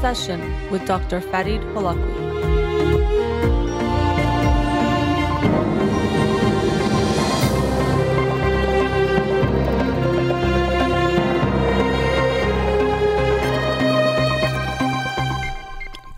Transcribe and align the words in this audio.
Session 0.00 0.40
with 0.70 0.86
Dr. 0.86 1.20
Farid 1.20 1.60
Holakwi. 1.74 2.27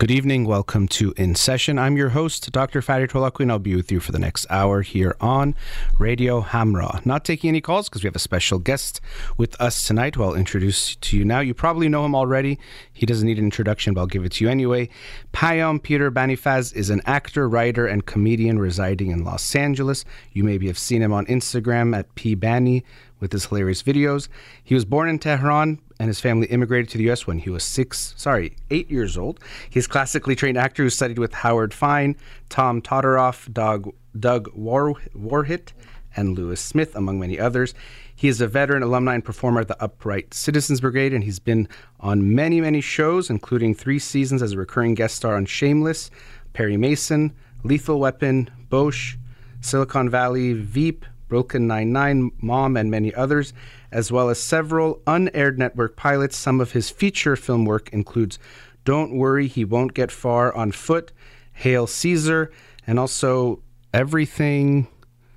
Good 0.01 0.09
evening. 0.09 0.45
Welcome 0.45 0.87
to 0.87 1.13
In 1.15 1.35
Session. 1.35 1.77
I'm 1.77 1.95
your 1.95 2.09
host, 2.09 2.51
Dr. 2.51 2.81
Fadi 2.81 3.07
Holakwi, 3.07 3.41
and 3.41 3.51
I'll 3.51 3.59
be 3.59 3.75
with 3.75 3.91
you 3.91 3.99
for 3.99 4.11
the 4.11 4.17
next 4.17 4.47
hour 4.49 4.81
here 4.81 5.15
on 5.21 5.53
Radio 5.99 6.41
Hamra. 6.41 7.05
Not 7.05 7.23
taking 7.23 7.49
any 7.49 7.61
calls 7.61 7.87
because 7.87 8.01
we 8.01 8.07
have 8.07 8.15
a 8.15 8.19
special 8.19 8.57
guest 8.57 8.99
with 9.37 9.55
us 9.61 9.83
tonight 9.83 10.15
who 10.15 10.23
I'll 10.23 10.33
introduce 10.33 10.95
to 10.95 11.15
you 11.15 11.23
now. 11.23 11.41
You 11.41 11.53
probably 11.53 11.87
know 11.87 12.03
him 12.03 12.15
already. 12.15 12.57
He 12.91 13.05
doesn't 13.05 13.27
need 13.27 13.37
an 13.37 13.43
introduction, 13.43 13.93
but 13.93 14.01
I'll 14.01 14.07
give 14.07 14.25
it 14.25 14.31
to 14.31 14.43
you 14.43 14.49
anyway. 14.49 14.89
Payam 15.33 15.83
Peter 15.83 16.09
Banifaz 16.09 16.75
is 16.75 16.89
an 16.89 17.03
actor, 17.05 17.47
writer, 17.47 17.85
and 17.85 18.03
comedian 18.03 18.57
residing 18.57 19.11
in 19.11 19.23
Los 19.23 19.55
Angeles. 19.55 20.03
You 20.31 20.43
maybe 20.43 20.65
have 20.65 20.79
seen 20.79 21.03
him 21.03 21.13
on 21.13 21.27
Instagram 21.27 21.95
at 21.95 22.15
pbani 22.15 22.81
with 23.19 23.33
his 23.33 23.45
hilarious 23.45 23.83
videos. 23.83 24.29
He 24.63 24.73
was 24.73 24.83
born 24.83 25.09
in 25.09 25.19
Tehran 25.19 25.79
and 26.01 26.07
his 26.07 26.19
family 26.19 26.47
immigrated 26.47 26.89
to 26.89 26.97
the 26.97 27.11
US 27.11 27.27
when 27.27 27.37
he 27.37 27.51
was 27.51 27.63
six, 27.63 28.15
sorry, 28.17 28.55
eight 28.71 28.89
years 28.89 29.19
old. 29.19 29.39
He's 29.69 29.85
a 29.85 29.89
classically 29.89 30.35
trained 30.35 30.57
actor 30.57 30.81
who 30.81 30.89
studied 30.89 31.19
with 31.19 31.31
Howard 31.31 31.75
Fine, 31.75 32.15
Tom 32.49 32.81
Todoroff, 32.81 33.53
Doug, 33.53 33.93
Doug 34.19 34.51
War, 34.55 34.95
Warhit, 35.15 35.73
and 36.15 36.35
Lewis 36.35 36.59
Smith, 36.59 36.95
among 36.95 37.19
many 37.19 37.39
others. 37.39 37.75
He 38.15 38.27
is 38.27 38.41
a 38.41 38.47
veteran 38.47 38.81
alumni 38.81 39.13
and 39.13 39.23
performer 39.23 39.61
at 39.61 39.67
the 39.67 39.79
Upright 39.81 40.33
Citizens 40.33 40.81
Brigade, 40.81 41.13
and 41.13 41.23
he's 41.23 41.37
been 41.37 41.67
on 41.99 42.33
many, 42.33 42.61
many 42.61 42.81
shows, 42.81 43.29
including 43.29 43.75
three 43.75 43.99
seasons 43.99 44.41
as 44.41 44.53
a 44.53 44.57
recurring 44.57 44.95
guest 44.95 45.15
star 45.15 45.35
on 45.35 45.45
Shameless, 45.45 46.09
Perry 46.53 46.77
Mason, 46.77 47.31
Lethal 47.63 47.99
Weapon, 47.99 48.49
Bosch, 48.69 49.17
Silicon 49.59 50.09
Valley, 50.09 50.53
Veep, 50.53 51.05
Brooklyn 51.27 51.67
Nine-Nine, 51.67 52.31
Mom, 52.41 52.75
and 52.75 52.89
many 52.89 53.13
others, 53.13 53.53
as 53.91 54.11
well 54.11 54.29
as 54.29 54.41
several 54.41 55.01
unaired 55.05 55.59
network 55.59 55.95
pilots. 55.95 56.37
Some 56.37 56.61
of 56.61 56.71
his 56.71 56.89
feature 56.89 57.35
film 57.35 57.65
work 57.65 57.89
includes 57.91 58.39
Don't 58.85 59.15
Worry, 59.15 59.47
He 59.47 59.65
Won't 59.65 59.93
Get 59.93 60.11
Far 60.11 60.53
on 60.53 60.71
Foot, 60.71 61.11
Hail 61.53 61.87
Caesar, 61.87 62.51
and 62.87 62.99
also 62.99 63.61
Everything 63.93 64.87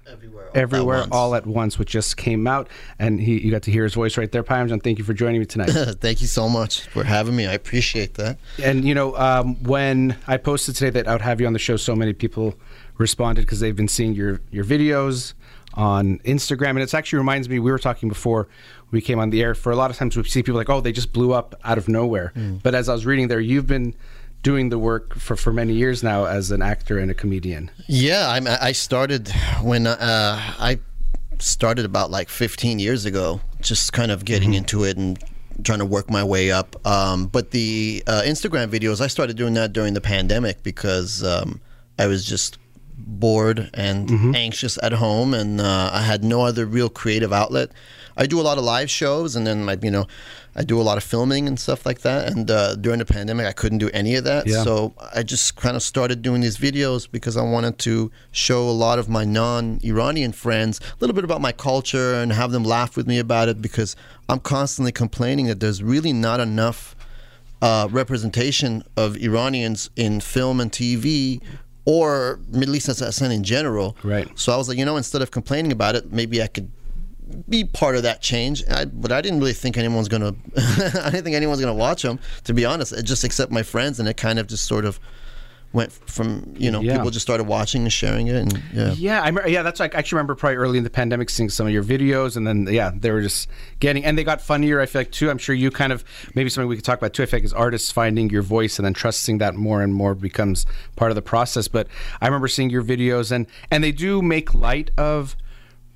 Everywhere. 0.06 0.50
Everywhere 0.55 1.02
at 1.02 1.12
All 1.12 1.34
at 1.34 1.46
Once, 1.46 1.78
which 1.78 1.91
just 1.91 2.16
came 2.16 2.46
out. 2.46 2.69
And 2.98 3.19
he, 3.19 3.41
you 3.41 3.50
got 3.50 3.62
to 3.62 3.70
hear 3.70 3.84
his 3.84 3.94
voice 3.94 4.19
right 4.19 4.30
there. 4.30 4.44
Payamjan, 4.44 4.83
thank 4.83 4.98
you 4.98 5.05
for 5.05 5.14
joining 5.14 5.41
me 5.41 5.46
tonight. 5.46 5.70
Thank 6.00 6.20
you 6.20 6.27
so 6.27 6.48
much 6.48 6.83
for 6.89 7.05
having 7.05 7.34
me. 7.34 7.46
I 7.46 7.55
appreciate 7.55 8.14
that. 8.14 8.39
And 8.62 8.84
you 8.84 8.94
know, 8.94 9.16
um, 9.16 9.62
when 9.62 10.16
I 10.27 10.36
posted 10.36 10.77
today 10.77 10.91
that 10.91 11.08
I 11.08 11.12
would 11.12 11.22
have 11.22 11.41
you 11.41 11.46
on 11.46 11.55
the 11.55 11.58
show, 11.58 11.77
so 11.77 11.96
many 11.96 12.12
people 12.12 12.55
responded 12.98 13.42
because 13.42 13.61
they've 13.61 13.74
been 13.74 13.89
seeing 13.89 14.12
your 14.12 14.41
your 14.50 14.64
videos 14.64 15.34
on 15.75 16.19
Instagram, 16.20 16.70
and 16.70 16.80
it 16.80 16.94
actually 16.94 17.19
reminds 17.19 17.48
me. 17.48 17.58
We 17.58 17.70
were 17.70 17.78
talking 17.78 18.08
before 18.08 18.48
we 18.91 19.00
came 19.00 19.19
on 19.19 19.30
the 19.30 19.42
air. 19.42 19.55
For 19.55 19.72
a 19.72 19.77
lot 19.77 19.91
of 19.91 19.97
times, 19.97 20.17
we 20.17 20.25
see 20.25 20.42
people 20.42 20.56
like, 20.56 20.70
"Oh, 20.70 20.80
they 20.80 20.92
just 20.92 21.12
blew 21.12 21.33
up 21.33 21.55
out 21.64 21.78
of 21.78 21.89
nowhere." 21.89 22.33
But 22.62 22.75
as 22.75 22.89
I 22.89 22.92
was 22.92 23.05
reading 23.06 23.28
there, 23.28 23.41
you've 23.41 23.67
been 23.67 23.95
doing 24.42 24.69
the 24.69 24.78
work 24.78 25.14
for, 25.14 25.36
for 25.36 25.52
many 25.52 25.72
years 25.72 26.02
now 26.02 26.27
as 26.27 26.50
an 26.50 26.62
actor 26.62 26.98
and 26.98 27.11
a 27.11 27.14
comedian. 27.14 27.70
Yeah, 27.89 28.28
I'm, 28.28 28.47
I 28.47 28.72
started 28.72 29.30
when 29.62 29.86
uh, 29.86 29.97
I 30.58 30.78
started 31.39 31.84
about 31.84 32.11
like 32.11 32.28
15 32.28 32.78
years 32.78 33.06
ago, 33.06 33.41
just 33.61 33.92
kind 33.92 34.11
of 34.11 34.25
getting 34.25 34.55
into 34.55 34.84
it 34.84 34.97
and 34.97 35.19
trying 35.64 35.79
to 35.79 35.86
work 35.86 36.11
my 36.11 36.23
way 36.23 36.51
up. 36.51 36.77
Um, 36.86 37.27
but 37.27 37.51
the 37.51 38.02
uh, 38.06 38.23
Instagram 38.24 38.68
videos, 38.68 39.01
I 39.01 39.06
started 39.06 39.36
doing 39.36 39.55
that 39.55 39.73
during 39.73 39.95
the 39.95 40.01
pandemic 40.01 40.62
because 40.62 41.24
um, 41.24 41.61
I 41.98 42.06
was 42.06 42.24
just 42.24 42.58
bored 42.96 43.70
and 43.74 44.34
anxious 44.36 44.78
at 44.82 44.92
home, 44.92 45.34
and 45.34 45.60
uh, 45.60 45.90
I 45.92 46.02
had 46.02 46.22
no 46.24 46.42
other 46.42 46.66
real 46.66 46.88
creative 46.88 47.32
outlet. 47.32 47.70
I 48.16 48.27
do 48.27 48.40
a 48.40 48.42
lot 48.42 48.58
of 48.58 48.64
live 48.64 48.88
shows, 48.90 49.34
and 49.34 49.44
then 49.46 49.68
I, 49.68 49.77
you 49.82 49.90
know, 49.90 50.06
I 50.55 50.62
do 50.62 50.80
a 50.80 50.82
lot 50.82 50.96
of 50.98 51.02
filming 51.02 51.48
and 51.48 51.58
stuff 51.58 51.84
like 51.84 52.02
that. 52.02 52.28
And 52.30 52.48
uh, 52.48 52.77
during 52.77 53.00
the 53.00 53.05
pandemic, 53.05 53.44
I 53.46 53.50
couldn't 53.52 53.78
do 53.78 53.90
any 53.92 54.14
of 54.14 54.22
that, 54.24 54.46
Yeah. 54.46 54.62
so 54.62 54.94
I 55.12 55.24
just 55.24 55.56
kind 55.56 55.74
of 55.74 55.82
started 55.82 56.22
doing 56.22 56.40
these 56.40 56.56
videos 56.56 57.10
because 57.10 57.36
I 57.36 57.42
wanted 57.42 57.78
to 57.80 58.12
show 58.30 58.68
a 58.68 58.70
lot 58.70 59.00
of 59.00 59.08
my 59.08 59.24
non-Iranian 59.24 60.30
friends 60.32 60.78
a 60.78 60.96
little 61.00 61.14
bit 61.14 61.24
about 61.24 61.40
my 61.40 61.50
culture 61.50 62.14
and 62.14 62.32
have 62.32 62.52
them 62.52 62.62
laugh 62.62 62.96
with 62.96 63.08
me 63.08 63.18
about 63.18 63.48
it 63.48 63.61
because 63.61 63.96
I'm 64.28 64.38
constantly 64.38 64.92
complaining 64.92 65.46
that 65.46 65.58
there's 65.58 65.82
really 65.82 66.12
not 66.12 66.38
enough 66.38 66.94
uh, 67.61 67.88
representation 67.90 68.84
of 68.96 69.16
Iranians 69.16 69.90
in 69.96 70.20
film 70.20 70.61
and 70.61 70.70
TV 70.70 71.40
or 71.84 72.40
Middle 72.48 72.74
East 72.74 72.89
and 72.89 73.33
in 73.33 73.45
general. 73.45 73.96
Right. 74.02 74.28
So 74.39 74.52
I 74.52 74.56
was 74.56 74.68
like, 74.68 74.78
you 74.78 74.84
know, 74.84 74.96
instead 74.96 75.22
of 75.22 75.30
complaining 75.30 75.72
about 75.72 75.95
it, 75.95 76.12
maybe 76.12 76.42
I 76.42 76.46
could 76.46 76.70
be 77.48 77.64
part 77.64 77.96
of 77.96 78.02
that 78.02 78.22
change. 78.22 78.62
I, 78.70 78.84
but 78.84 79.12
I 79.12 79.20
didn't 79.20 79.40
really 79.40 79.52
think 79.52 79.77
anyone's 79.77 80.08
gonna. 80.08 80.34
I 80.56 81.11
didn't 81.11 81.24
think 81.24 81.36
anyone's 81.36 81.61
gonna 81.61 81.74
watch 81.74 82.02
them. 82.02 82.18
To 82.44 82.55
be 82.55 82.64
honest, 82.64 82.92
it 82.92 83.02
just 83.02 83.24
except 83.24 83.50
my 83.52 83.62
friends, 83.62 84.00
and 84.00 84.08
it 84.08 84.17
kind 84.17 84.39
of 84.39 84.46
just 84.46 84.67
sort 84.67 84.84
of 84.84 84.98
went 85.74 85.92
from 85.92 86.55
you 86.57 86.70
know 86.70 86.80
Yeah. 86.80 86.96
people 86.96 87.11
just 87.11 87.27
started 87.27 87.45
watching 87.45 87.83
and 87.83 87.92
sharing 87.92 88.29
it, 88.29 88.36
and 88.36 88.62
yeah. 88.73 88.92
Yeah, 88.92 89.20
I 89.20 89.27
remember, 89.27 89.51
yeah, 89.51 89.62
that's 89.62 89.80
like 89.80 89.95
I 89.95 89.98
actually 89.98 90.17
remember 90.17 90.35
probably 90.36 90.57
early 90.57 90.79
in 90.79 90.85
the 90.85 90.90
pandemic 90.90 91.29
seeing 91.29 91.51
some 91.51 91.67
of 91.67 91.73
your 91.73 91.85
videos, 91.85 92.36
and 92.36 92.46
then 92.46 92.67
yeah, 92.70 92.92
they 92.95 93.11
were 93.11 93.20
just 93.20 93.48
getting 93.80 94.05
and 94.05 94.17
they 94.17 94.24
got 94.24 94.40
funnier. 94.40 94.80
I 94.80 94.86
feel 94.86 95.01
like 95.01 95.11
too. 95.11 95.29
I'm 95.29 95.39
sure 95.39 95.55
you 95.55 95.70
kind 95.70 95.92
of 95.92 96.05
maybe 96.35 96.48
something 96.48 96.68
we 96.68 96.77
could 96.77 96.85
talk 96.85 96.98
about 96.98 97.12
too. 97.12 97.24
I 97.24 97.27
feel 97.27 97.39
like 97.39 97.45
as 97.45 97.52
artists 97.52 97.90
finding 97.90 98.30
your 98.30 98.42
voice 98.42 98.79
and 98.79 98.86
then 98.86 98.95
trusting 98.95 99.39
that 99.39 99.55
more 99.57 99.83
and 99.83 99.92
more 99.92 100.14
becomes 100.14 100.64
part 100.96 101.11
of 101.11 101.17
the 101.17 101.23
process. 101.23 101.68
But 101.68 101.89
I 102.20 102.27
remember 102.27 102.48
seeing 102.48 102.70
your 102.70 102.83
videos, 102.85 103.30
and 103.33 103.46
and 103.70 103.83
they 103.85 103.92
do 103.92 104.23
make 104.23 104.55
light 104.55 104.91
of 104.96 105.36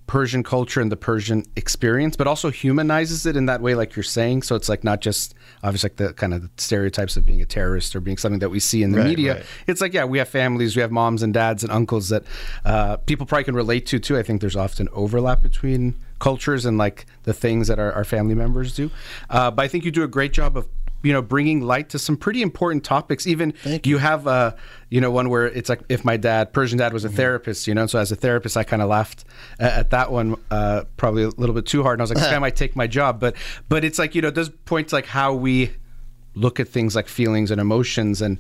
Persian 0.08 0.42
culture 0.42 0.80
and 0.80 0.90
the 0.90 0.96
Persian 0.96 1.44
experience, 1.54 2.16
but 2.16 2.26
also 2.26 2.50
humanizes 2.50 3.26
it 3.26 3.36
in 3.36 3.46
that 3.46 3.60
way, 3.60 3.74
like 3.76 3.94
you're 3.94 4.02
saying. 4.02 4.42
So 4.42 4.56
it's 4.56 4.68
like 4.68 4.82
not 4.82 5.00
just 5.00 5.34
obviously 5.62 5.90
like 5.90 5.96
the 5.98 6.12
kind 6.14 6.34
of 6.34 6.48
stereotypes 6.56 7.16
of 7.16 7.24
being 7.26 7.40
a 7.40 7.46
terrorist 7.46 7.94
or 7.94 8.00
being 8.00 8.16
something 8.16 8.40
that 8.40 8.48
we 8.50 8.58
see 8.58 8.82
in 8.82 8.90
the 8.90 8.98
Right, 8.98 9.06
media. 9.06 9.34
right. 9.34 9.44
It's 9.68 9.80
like 9.80 9.92
yeah, 9.92 10.04
we 10.06 10.18
have 10.18 10.28
families, 10.28 10.74
we 10.74 10.82
have 10.82 10.90
moms 10.90 11.22
and 11.22 11.32
dads 11.32 11.62
and 11.62 11.70
uncles 11.70 12.08
that 12.08 12.24
uh, 12.64 12.96
people 12.96 13.26
probably 13.26 13.44
can 13.44 13.54
relate 13.54 13.86
to 13.86 13.98
too. 14.00 14.16
I 14.18 14.22
think 14.24 14.40
there's 14.40 14.56
often 14.56 14.88
overlap 14.92 15.42
between 15.42 15.94
cultures 16.18 16.64
and 16.64 16.78
like 16.78 17.06
the 17.22 17.32
things 17.32 17.68
that 17.68 17.78
our, 17.78 17.92
our 17.92 18.02
family 18.04 18.34
members 18.34 18.74
do. 18.74 18.90
Uh, 19.30 19.50
but 19.52 19.62
I 19.64 19.68
think 19.68 19.84
you 19.84 19.92
do 19.92 20.02
a 20.02 20.08
great 20.08 20.32
job 20.32 20.56
of 20.56 20.66
you 21.02 21.12
know 21.12 21.22
bringing 21.22 21.60
light 21.60 21.88
to 21.90 21.98
some 21.98 22.16
pretty 22.16 22.42
important 22.42 22.84
topics. 22.84 23.26
Even 23.26 23.52
Thank 23.52 23.86
you 23.86 23.98
have 23.98 24.26
uh, 24.26 24.54
you 24.90 25.00
know 25.00 25.10
one 25.10 25.28
where 25.28 25.46
it's 25.46 25.68
like 25.68 25.80
if 25.88 26.04
my 26.04 26.16
dad 26.16 26.52
Persian 26.52 26.78
dad 26.78 26.92
was 26.92 27.04
Mm-hmm. 27.04 27.14
a 27.14 27.16
therapist, 27.16 27.66
you 27.66 27.74
know. 27.74 27.86
So 27.86 27.98
as 27.98 28.10
a 28.12 28.16
therapist, 28.16 28.56
I 28.56 28.64
kind 28.64 28.82
of 28.82 28.88
laughed 28.88 29.24
at, 29.60 29.72
at 29.72 29.90
that 29.90 30.10
one 30.10 30.36
uh, 30.50 30.84
probably 30.96 31.22
a 31.22 31.28
little 31.28 31.54
bit 31.54 31.66
too 31.66 31.82
hard, 31.82 31.94
and 31.98 32.02
I 32.02 32.04
was 32.04 32.10
like, 32.10 32.18
this 32.18 32.30
guy 32.30 32.38
might 32.38 32.56
take 32.56 32.74
my 32.76 32.86
job. 32.86 33.20
But 33.20 33.36
but 33.68 33.84
it's 33.84 33.98
like 33.98 34.14
you 34.14 34.22
know 34.22 34.28
it 34.28 34.34
does 34.34 34.48
point 34.48 34.92
like 34.92 35.06
how 35.06 35.34
we 35.34 35.70
look 36.34 36.60
at 36.60 36.68
things 36.68 36.94
like 36.94 37.08
feelings 37.08 37.50
and 37.50 37.60
emotions 37.60 38.22
and 38.22 38.38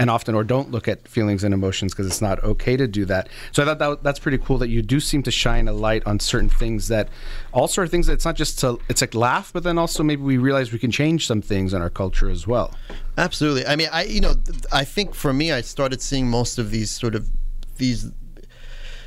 and 0.00 0.08
often 0.08 0.34
or 0.34 0.42
don't 0.42 0.70
look 0.70 0.88
at 0.88 1.06
feelings 1.06 1.44
and 1.44 1.52
emotions 1.52 1.92
because 1.92 2.06
it's 2.06 2.22
not 2.22 2.42
okay 2.42 2.74
to 2.74 2.88
do 2.88 3.04
that. 3.04 3.28
So 3.52 3.62
I 3.62 3.66
thought 3.66 3.78
that 3.78 4.02
that's 4.02 4.18
pretty 4.18 4.38
cool 4.38 4.56
that 4.56 4.70
you 4.70 4.80
do 4.80 4.98
seem 4.98 5.22
to 5.24 5.30
shine 5.30 5.68
a 5.68 5.74
light 5.74 6.02
on 6.06 6.18
certain 6.18 6.48
things 6.48 6.88
that 6.88 7.10
all 7.52 7.68
sort 7.68 7.86
of 7.86 7.90
things 7.90 8.06
that 8.06 8.14
it's 8.14 8.24
not 8.24 8.34
just 8.34 8.58
to 8.60 8.80
it's 8.88 9.02
like 9.02 9.14
laugh, 9.14 9.52
but 9.52 9.62
then 9.62 9.76
also 9.76 10.02
maybe 10.02 10.22
we 10.22 10.38
realize 10.38 10.72
we 10.72 10.78
can 10.78 10.90
change 10.90 11.26
some 11.26 11.42
things 11.42 11.74
in 11.74 11.82
our 11.82 11.90
culture 11.90 12.30
as 12.30 12.46
well. 12.46 12.74
Absolutely. 13.18 13.66
I 13.66 13.76
mean, 13.76 13.88
I 13.92 14.04
you 14.04 14.22
know, 14.22 14.36
I 14.72 14.84
think 14.84 15.14
for 15.14 15.34
me, 15.34 15.52
I 15.52 15.60
started 15.60 16.00
seeing 16.00 16.30
most 16.30 16.58
of 16.58 16.70
these 16.70 16.90
sort 16.90 17.14
of 17.14 17.28
these 17.76 18.10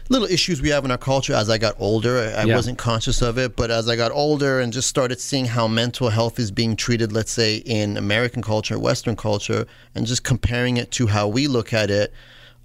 little 0.10 0.28
issues 0.28 0.62
we 0.62 0.70
have 0.70 0.86
in 0.86 0.92
our 0.92 0.98
culture 0.98 1.34
as 1.34 1.50
I 1.50 1.58
got 1.58 1.76
older. 1.80 2.18
I, 2.20 2.42
I 2.42 2.46
Yeah. 2.46 2.56
wasn't 2.56 2.78
conscious 2.78 3.22
of 3.22 3.38
it, 3.38 3.56
but 3.56 3.72
as 3.72 3.88
I 3.88 3.96
got 3.96 4.12
older 4.12 4.60
and 4.60 4.74
just 4.74 4.88
started 4.90 5.20
seeing 5.20 5.46
how 5.46 5.68
mental 5.68 6.10
health 6.10 6.40
is 6.40 6.52
being 6.52 6.76
treated, 6.76 7.12
let's 7.12 7.32
say 7.32 7.58
in 7.58 7.98
American 7.98 8.42
culture, 8.42 8.78
Western 8.78 9.16
culture, 9.16 9.66
and 9.96 10.06
just 10.06 10.24
comparing 10.24 10.78
it 10.78 10.92
to 10.92 11.08
how 11.08 11.28
we 11.28 11.48
look 11.48 11.74
at 11.74 11.90
it, 11.90 12.14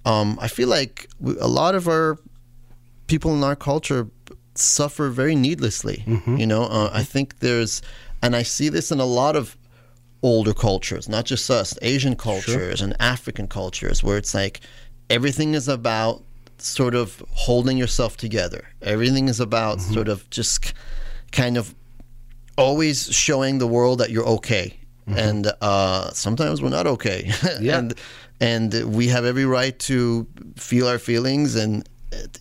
um, 0.04 0.38
I 0.40 0.48
feel 0.48 0.68
like 0.68 1.08
a 1.40 1.48
lot 1.48 1.74
of 1.74 1.86
our 1.88 2.18
people 3.06 3.34
in 3.34 3.42
our 3.44 3.56
culture 3.56 4.08
suffer 4.54 5.08
very 5.08 5.34
needlessly. 5.36 6.04
You 6.38 6.46
know, 6.46 6.64
uh, 6.64 6.90
I 6.92 7.02
think 7.04 7.38
there's, 7.38 7.80
and 8.22 8.34
I 8.34 8.42
see 8.42 8.68
this 8.68 8.90
in 8.90 8.98
a 9.00 9.04
lot 9.06 9.36
of 9.36 9.56
older 10.22 10.52
cultures, 10.52 11.08
not 11.08 11.24
just 11.24 11.48
us, 11.50 11.78
Asian 11.82 12.16
cultures 12.16 12.80
and 12.80 12.96
African 13.00 13.46
cultures, 13.46 14.02
where 14.02 14.18
it's 14.18 14.34
like 14.34 14.60
everything 15.08 15.54
is 15.54 15.68
about 15.68 16.22
sort 16.62 16.94
of 16.94 17.22
holding 17.30 17.76
yourself 17.76 18.16
together. 18.16 18.68
Everything 18.82 19.28
is 19.28 19.40
about 19.40 19.80
sort 19.80 20.08
of 20.08 20.28
just 20.30 20.72
kind 21.32 21.56
of 21.56 21.74
always 22.56 23.12
showing 23.14 23.58
the 23.58 23.66
world 23.66 24.00
that 24.00 24.10
you're 24.10 24.26
okay. 24.26 24.74
And 25.06 25.50
uh, 25.62 26.10
sometimes 26.10 26.60
we're 26.60 26.68
not 26.68 26.86
okay. 26.86 27.30
Yeah. 27.60 27.78
and 27.78 27.94
and 28.40 28.94
we 28.94 29.08
have 29.08 29.24
every 29.24 29.46
right 29.46 29.78
to 29.80 30.26
feel 30.56 30.86
our 30.86 30.98
feelings 30.98 31.54
and 31.56 31.88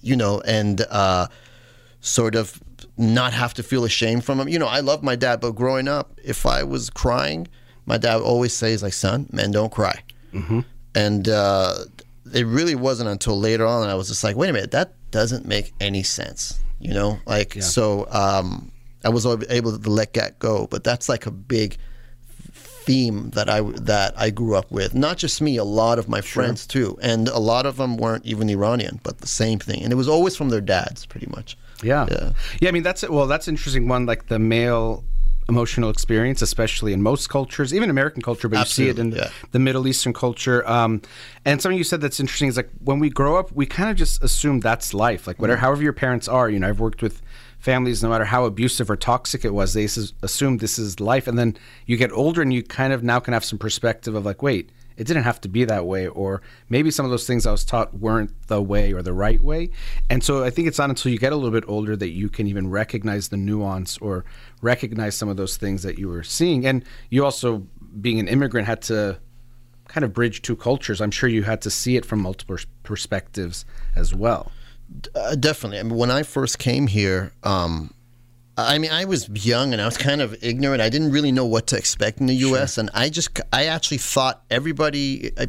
you 0.01 0.17
know 0.17 0.41
and 0.41 0.81
uh, 0.89 1.27
sort 2.01 2.35
of 2.35 2.61
not 2.97 3.31
have 3.33 3.53
to 3.53 3.63
feel 3.63 3.85
ashamed 3.85 4.25
from 4.25 4.39
him. 4.39 4.49
You 4.49 4.59
know, 4.59 4.67
I 4.67 4.81
love 4.81 5.01
my 5.01 5.15
dad, 5.15 5.39
but 5.39 5.51
growing 5.51 5.87
up, 5.87 6.19
if 6.23 6.45
I 6.45 6.63
was 6.63 6.89
crying, 6.89 7.47
my 7.85 7.97
dad 7.97 8.17
would 8.17 8.25
always 8.25 8.53
says 8.53 8.83
like, 8.83 8.93
son, 8.93 9.27
men 9.31 9.51
don't 9.51 9.71
cry." 9.71 10.03
Mm-hmm. 10.33 10.61
And 10.95 11.29
uh, 11.29 11.75
it 12.33 12.45
really 12.45 12.75
wasn't 12.75 13.09
until 13.09 13.39
later 13.39 13.65
on 13.65 13.81
that 13.81 13.89
I 13.89 13.95
was 13.95 14.07
just 14.07 14.24
like, 14.24 14.35
"Wait 14.35 14.50
a 14.50 14.53
minute, 14.53 14.71
that 14.71 14.94
doesn't 15.12 15.45
make 15.45 15.74
any 15.79 16.03
sense." 16.03 16.59
You 16.79 16.94
know, 16.94 17.19
like 17.25 17.62
so. 17.62 18.07
Um, 18.12 18.71
I 19.03 19.09
was 19.09 19.25
able 19.25 19.77
to 19.77 19.89
let 19.89 20.13
that 20.13 20.39
go, 20.39 20.68
but 20.68 20.83
that's 20.83 21.07
like 21.07 21.25
a 21.25 21.31
big 21.31 21.77
theme 22.88 23.29
that 23.31 23.50
I 23.50 23.62
that 23.62 24.13
I 24.18 24.29
grew 24.29 24.56
up 24.56 24.71
with. 24.71 24.95
Not 24.95 25.18
just 25.18 25.41
me, 25.41 25.57
a 25.57 25.63
lot 25.63 26.00
of 26.00 26.07
my 26.07 26.21
sure. 26.21 26.44
friends 26.44 26.65
too, 26.65 26.97
and 27.01 27.27
a 27.27 27.39
lot 27.39 27.65
of 27.65 27.77
them 27.77 27.97
weren't 27.97 28.25
even 28.25 28.50
Iranian, 28.50 29.00
but 29.03 29.19
the 29.19 29.27
same 29.27 29.59
thing, 29.59 29.83
and 29.83 29.91
it 29.91 29.95
was 29.95 30.07
always 30.07 30.35
from 30.35 30.50
their 30.50 30.62
dads, 30.62 31.06
pretty 31.06 31.27
much. 31.27 31.57
Yeah, 31.83 32.07
yeah. 32.09 32.31
yeah 32.59 32.69
I 32.69 32.71
mean, 32.71 32.83
that's 32.83 33.07
well, 33.07 33.27
that's 33.27 33.47
interesting 33.47 33.88
one. 33.88 34.06
Like 34.06 34.27
the 34.27 34.39
male 34.39 35.03
emotional 35.49 35.89
experience, 35.89 36.41
especially 36.41 36.94
in 36.94 37.01
most 37.01 37.29
cultures, 37.29 37.73
even 37.73 37.89
American 37.89 38.21
culture, 38.21 38.49
but 38.49 38.59
Absolutely, 38.59 38.89
you 38.89 38.94
see 38.94 38.99
it 38.99 39.01
in 39.01 39.11
yeah. 39.11 39.29
the 39.51 39.59
Middle 39.59 39.88
Eastern 39.88 40.13
culture. 40.13 40.67
Um, 40.67 41.01
and 41.45 41.61
something 41.61 41.77
you 41.77 41.83
said 41.83 42.01
that's 42.01 42.19
interesting 42.19 42.49
is 42.49 42.57
like 42.57 42.69
when 42.83 42.99
we 42.99 43.09
grow 43.09 43.38
up, 43.38 43.51
we 43.51 43.65
kind 43.65 43.89
of 43.89 43.95
just 43.95 44.23
assume 44.23 44.59
that's 44.59 44.94
life. 44.94 45.27
Like 45.27 45.39
whatever, 45.39 45.57
mm-hmm. 45.57 45.65
however 45.65 45.83
your 45.83 45.94
parents 45.94 46.27
are. 46.27 46.49
You 46.49 46.59
know, 46.59 46.67
I've 46.67 46.79
worked 46.79 47.01
with 47.01 47.21
families, 47.59 48.03
no 48.03 48.09
matter 48.09 48.25
how 48.25 48.45
abusive 48.45 48.89
or 48.89 48.95
toxic 48.95 49.44
it 49.44 49.53
was, 49.53 49.73
they 49.73 49.85
assume 49.85 50.57
this 50.57 50.77
is 50.77 50.99
life. 50.99 51.27
And 51.27 51.38
then 51.38 51.57
you 51.85 51.97
get 51.97 52.11
older 52.11 52.41
and 52.41 52.53
you 52.53 52.63
kind 52.63 52.93
of 52.93 53.03
now 53.03 53.19
can 53.19 53.33
have 53.33 53.45
some 53.45 53.59
perspective 53.59 54.15
of 54.15 54.25
like, 54.25 54.41
wait, 54.41 54.71
it 54.97 55.05
didn't 55.05 55.23
have 55.23 55.39
to 55.41 55.47
be 55.47 55.63
that 55.65 55.85
way, 55.85 56.07
or 56.07 56.41
maybe 56.69 56.91
some 56.91 57.05
of 57.05 57.11
those 57.11 57.27
things 57.27 57.45
I 57.45 57.51
was 57.51 57.63
taught 57.63 57.94
weren't 57.94 58.31
the 58.47 58.61
way 58.61 58.94
or 58.94 59.01
the 59.01 59.13
right 59.13 59.39
way. 59.41 59.69
And 60.09 60.23
so 60.23 60.44
I 60.44 60.49
think 60.49 60.67
it's 60.67 60.79
not 60.79 60.89
until 60.89 61.11
you 61.11 61.19
get 61.19 61.31
a 61.31 61.35
little 61.35 61.51
bit 61.51 61.63
older 61.67 61.95
that 61.95 62.09
you 62.09 62.29
can 62.29 62.47
even 62.47 62.69
recognize 62.69 63.29
the 63.29 63.38
nuance 63.38 63.97
or 63.99 64.25
recognize 64.61 65.15
some 65.15 65.29
of 65.29 65.38
those 65.38 65.55
things 65.55 65.83
that 65.83 65.99
you 65.99 66.09
were 66.09 66.23
seeing. 66.23 66.65
And 66.65 66.83
you 67.09 67.23
also, 67.23 67.67
being 68.01 68.19
an 68.19 68.27
immigrant, 68.27 68.67
had 68.67 68.81
to 68.83 69.19
kind 69.88 70.03
of 70.03 70.13
bridge 70.13 70.41
two 70.41 70.55
cultures. 70.55 71.00
I'm 71.00 71.11
sure 71.11 71.29
you 71.29 71.43
had 71.43 71.61
to 71.61 71.69
see 71.69 71.95
it 71.95 72.05
from 72.05 72.21
multiple 72.21 72.57
perspectives 72.83 73.65
as 73.95 74.13
well. 74.13 74.51
Uh, 75.15 75.35
definitely. 75.35 75.79
I 75.79 75.83
mean, 75.83 75.97
when 75.97 76.11
I 76.11 76.23
first 76.23 76.59
came 76.59 76.88
here, 76.88 77.33
um, 77.43 77.93
I 78.57 78.80
mean, 78.80 78.92
I 78.92 79.06
was 79.06 79.30
young 79.45 79.71
and 79.71 79.81
I 79.81 79.86
was 79.86 79.98
kind 79.98 80.21
of 80.21 80.36
ignorant. 80.44 80.81
I 80.81 80.89
didn't 80.89 81.12
really 81.12 81.31
know 81.31 81.45
what 81.45 81.68
to 81.68 81.77
expect 81.77 82.19
in 82.19 82.25
the 82.25 82.36
U.S. 82.36 82.74
Sure. 82.74 82.81
And 82.81 82.89
I 82.94 83.09
just, 83.09 83.39
I 83.54 83.65
actually 83.65 84.00
thought 84.00 84.44
everybody, 84.50 85.31
I, 85.38 85.48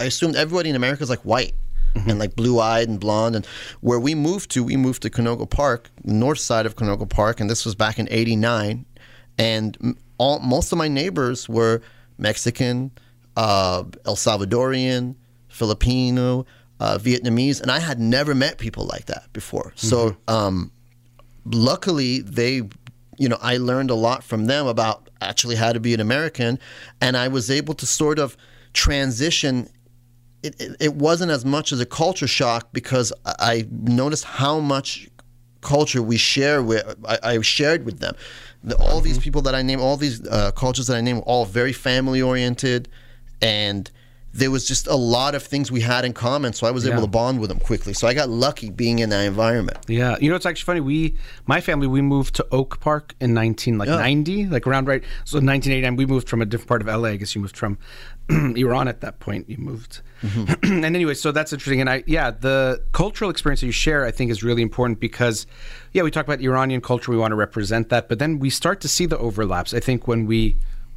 I 0.00 0.04
assumed 0.04 0.36
everybody 0.36 0.70
in 0.70 0.76
America 0.76 1.02
is 1.02 1.10
like 1.10 1.20
white 1.20 1.54
mm-hmm. 1.94 2.08
and 2.08 2.18
like 2.18 2.34
blue 2.34 2.58
eyed 2.58 2.88
and 2.88 2.98
blonde. 2.98 3.36
And 3.36 3.46
where 3.80 4.00
we 4.00 4.14
moved 4.14 4.50
to, 4.52 4.64
we 4.64 4.76
moved 4.76 5.02
to 5.02 5.10
Canoga 5.10 5.48
Park, 5.48 5.90
north 6.02 6.38
side 6.38 6.64
of 6.64 6.76
Canoga 6.76 7.08
Park. 7.08 7.40
And 7.40 7.50
this 7.50 7.66
was 7.66 7.74
back 7.74 7.98
in 7.98 8.08
89. 8.10 8.86
And 9.38 9.96
all, 10.16 10.38
most 10.38 10.72
of 10.72 10.78
my 10.78 10.88
neighbors 10.88 11.48
were 11.50 11.82
Mexican, 12.16 12.90
uh, 13.36 13.84
El 14.06 14.16
Salvadorian, 14.16 15.14
Filipino, 15.48 16.46
uh, 16.80 16.98
Vietnamese, 16.98 17.60
and 17.60 17.70
I 17.70 17.80
had 17.80 17.98
never 17.98 18.34
met 18.34 18.58
people 18.58 18.86
like 18.86 19.06
that 19.06 19.32
before. 19.32 19.72
Mm-hmm. 19.76 19.86
So, 19.86 20.16
um, 20.28 20.72
luckily, 21.52 22.20
they, 22.20 22.62
you 23.18 23.28
know, 23.28 23.38
I 23.40 23.56
learned 23.56 23.90
a 23.90 23.94
lot 23.94 24.24
from 24.24 24.46
them 24.46 24.66
about 24.66 25.08
actually 25.20 25.56
how 25.56 25.72
to 25.72 25.80
be 25.80 25.94
an 25.94 26.00
American, 26.00 26.58
and 27.00 27.16
I 27.16 27.28
was 27.28 27.50
able 27.50 27.74
to 27.74 27.86
sort 27.86 28.18
of 28.18 28.36
transition. 28.72 29.68
It, 30.42 30.60
it, 30.60 30.76
it 30.80 30.94
wasn't 30.94 31.30
as 31.30 31.44
much 31.44 31.72
as 31.72 31.80
a 31.80 31.86
culture 31.86 32.26
shock 32.26 32.68
because 32.72 33.12
I 33.24 33.66
noticed 33.70 34.24
how 34.24 34.60
much 34.60 35.08
culture 35.62 36.02
we 36.02 36.16
share 36.16 36.62
with. 36.62 36.84
I, 37.06 37.18
I 37.22 37.40
shared 37.40 37.84
with 37.84 37.98
them. 37.98 38.14
The, 38.62 38.76
all 38.76 38.98
mm-hmm. 38.98 39.04
these 39.04 39.18
people 39.18 39.42
that 39.42 39.54
I 39.54 39.62
name, 39.62 39.80
all 39.80 39.96
these 39.96 40.26
uh, 40.26 40.52
cultures 40.52 40.86
that 40.88 40.96
I 40.96 41.00
name, 41.00 41.22
all 41.26 41.44
very 41.44 41.72
family 41.72 42.20
oriented, 42.22 42.88
and 43.40 43.90
there 44.36 44.50
was 44.50 44.66
just 44.66 44.86
a 44.86 44.94
lot 44.94 45.34
of 45.34 45.42
things 45.42 45.72
we 45.72 45.80
had 45.80 46.04
in 46.04 46.12
common, 46.12 46.52
so 46.52 46.66
I 46.66 46.70
was 46.70 46.84
yeah. 46.84 46.92
able 46.92 47.02
to 47.02 47.08
bond 47.08 47.40
with 47.40 47.48
them 47.48 47.58
quickly. 47.58 47.94
So 47.94 48.06
I 48.06 48.14
got 48.14 48.28
lucky 48.28 48.70
being 48.70 48.98
in 48.98 49.08
that 49.10 49.24
environment. 49.24 49.78
Yeah, 49.88 50.16
you 50.20 50.28
know, 50.28 50.36
it's 50.36 50.46
actually 50.46 50.64
funny. 50.64 50.80
We, 50.80 51.16
my 51.46 51.60
family, 51.60 51.86
we 51.86 52.02
moved 52.02 52.34
to 52.36 52.46
Oak 52.52 52.78
Park 52.80 53.14
in 53.20 53.32
nineteen 53.32 53.78
like 53.78 53.88
yeah. 53.88 53.96
ninety, 53.96 54.46
like 54.46 54.66
around 54.66 54.88
right. 54.88 55.02
So 55.24 55.38
nineteen 55.38 55.72
eighty 55.72 55.82
nine, 55.82 55.96
we 55.96 56.06
moved 56.06 56.28
from 56.28 56.42
a 56.42 56.46
different 56.46 56.68
part 56.68 56.82
of 56.82 56.88
LA. 56.88 57.08
I 57.10 57.16
guess 57.16 57.34
you 57.34 57.40
moved 57.40 57.56
from 57.56 57.78
Iran 58.28 58.88
at 58.88 59.00
that 59.00 59.20
point. 59.20 59.48
You 59.48 59.56
moved, 59.56 60.02
mm-hmm. 60.22 60.52
and 60.84 60.84
anyway, 60.84 61.14
so 61.14 61.32
that's 61.32 61.52
interesting. 61.52 61.80
And 61.80 61.88
I, 61.88 62.04
yeah, 62.06 62.30
the 62.30 62.82
cultural 62.92 63.30
experience 63.30 63.60
that 63.60 63.66
you 63.66 63.72
share, 63.72 64.04
I 64.04 64.10
think, 64.10 64.30
is 64.30 64.44
really 64.44 64.62
important 64.62 65.00
because, 65.00 65.46
yeah, 65.92 66.02
we 66.02 66.10
talk 66.10 66.26
about 66.26 66.40
Iranian 66.40 66.82
culture. 66.82 67.10
We 67.10 67.18
want 67.18 67.32
to 67.32 67.36
represent 67.36 67.88
that, 67.88 68.08
but 68.08 68.18
then 68.18 68.38
we 68.38 68.50
start 68.50 68.80
to 68.82 68.88
see 68.88 69.06
the 69.06 69.18
overlaps. 69.18 69.72
I 69.72 69.80
think 69.80 70.06
when 70.06 70.26
we 70.26 70.56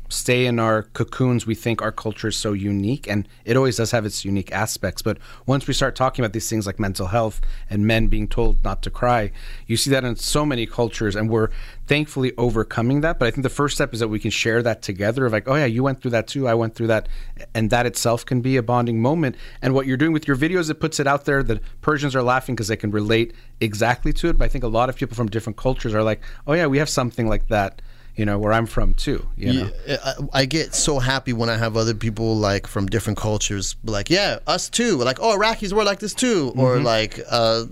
stay 0.09 0.45
in 0.45 0.59
our 0.59 0.83
cocoons, 0.83 1.45
we 1.45 1.55
think 1.55 1.81
our 1.81 1.91
culture 1.91 2.27
is 2.27 2.35
so 2.35 2.53
unique, 2.53 3.07
and 3.07 3.27
it 3.45 3.55
always 3.55 3.77
does 3.77 3.91
have 3.91 4.05
its 4.05 4.25
unique 4.25 4.51
aspects. 4.51 5.01
But 5.01 5.17
once 5.45 5.67
we 5.67 5.73
start 5.73 5.95
talking 5.95 6.25
about 6.25 6.33
these 6.33 6.49
things 6.49 6.65
like 6.65 6.79
mental 6.79 7.07
health 7.07 7.39
and 7.69 7.85
men 7.85 8.07
being 8.07 8.27
told 8.27 8.63
not 8.63 8.81
to 8.83 8.89
cry, 8.89 9.31
you 9.67 9.77
see 9.77 9.91
that 9.91 10.03
in 10.03 10.15
so 10.15 10.45
many 10.45 10.65
cultures, 10.65 11.15
and 11.15 11.29
we're 11.29 11.49
thankfully 11.87 12.33
overcoming 12.37 13.01
that. 13.01 13.19
But 13.19 13.27
I 13.27 13.31
think 13.31 13.43
the 13.43 13.49
first 13.49 13.75
step 13.75 13.93
is 13.93 13.99
that 13.99 14.07
we 14.07 14.19
can 14.19 14.31
share 14.31 14.61
that 14.63 14.81
together 14.81 15.25
of 15.25 15.31
like, 15.31 15.47
oh, 15.47 15.55
yeah, 15.55 15.65
you 15.65 15.83
went 15.83 16.01
through 16.01 16.11
that 16.11 16.27
too, 16.27 16.47
I 16.47 16.55
went 16.55 16.75
through 16.75 16.87
that. 16.87 17.07
And 17.53 17.69
that 17.69 17.85
itself 17.85 18.25
can 18.25 18.41
be 18.41 18.57
a 18.57 18.63
bonding 18.63 19.01
moment. 19.01 19.35
And 19.61 19.73
what 19.73 19.85
you're 19.85 19.97
doing 19.97 20.13
with 20.13 20.27
your 20.27 20.37
videos, 20.37 20.69
it 20.69 20.75
puts 20.75 20.99
it 20.99 21.07
out 21.07 21.25
there. 21.25 21.43
The 21.43 21.61
Persians 21.81 22.15
are 22.15 22.23
laughing 22.23 22.55
because 22.55 22.67
they 22.67 22.75
can 22.75 22.91
relate 22.91 23.33
exactly 23.61 24.13
to 24.13 24.29
it. 24.29 24.37
But 24.37 24.45
I 24.45 24.47
think 24.47 24.63
a 24.63 24.67
lot 24.67 24.89
of 24.89 24.95
people 24.95 25.15
from 25.15 25.29
different 25.29 25.57
cultures 25.57 25.93
are 25.93 26.03
like, 26.03 26.21
oh, 26.47 26.53
yeah, 26.53 26.67
we 26.67 26.79
have 26.79 26.89
something 26.89 27.27
like 27.27 27.47
that 27.47 27.81
you 28.19 28.25
know, 28.25 28.37
where 28.37 28.51
I'm 28.51 28.65
from 28.65 28.93
too. 28.95 29.25
You 29.37 29.53
know? 29.53 29.71
Yeah, 29.87 30.13
I, 30.33 30.43
get 30.43 30.75
so 30.75 30.99
happy 30.99 31.31
when 31.31 31.49
I 31.49 31.55
have 31.55 31.77
other 31.77 31.93
people 31.93 32.35
like 32.35 32.67
from 32.67 32.85
different 32.87 33.17
cultures, 33.17 33.77
like, 33.85 34.09
yeah, 34.09 34.39
us 34.45 34.69
too. 34.69 34.97
Like, 34.97 35.19
oh, 35.21 35.37
Iraqis 35.37 35.71
were 35.71 35.85
like 35.85 35.99
this 35.99 36.13
too, 36.13 36.49
mm-hmm. 36.49 36.59
or 36.59 36.79
like, 36.81 37.21
uh, 37.31 37.63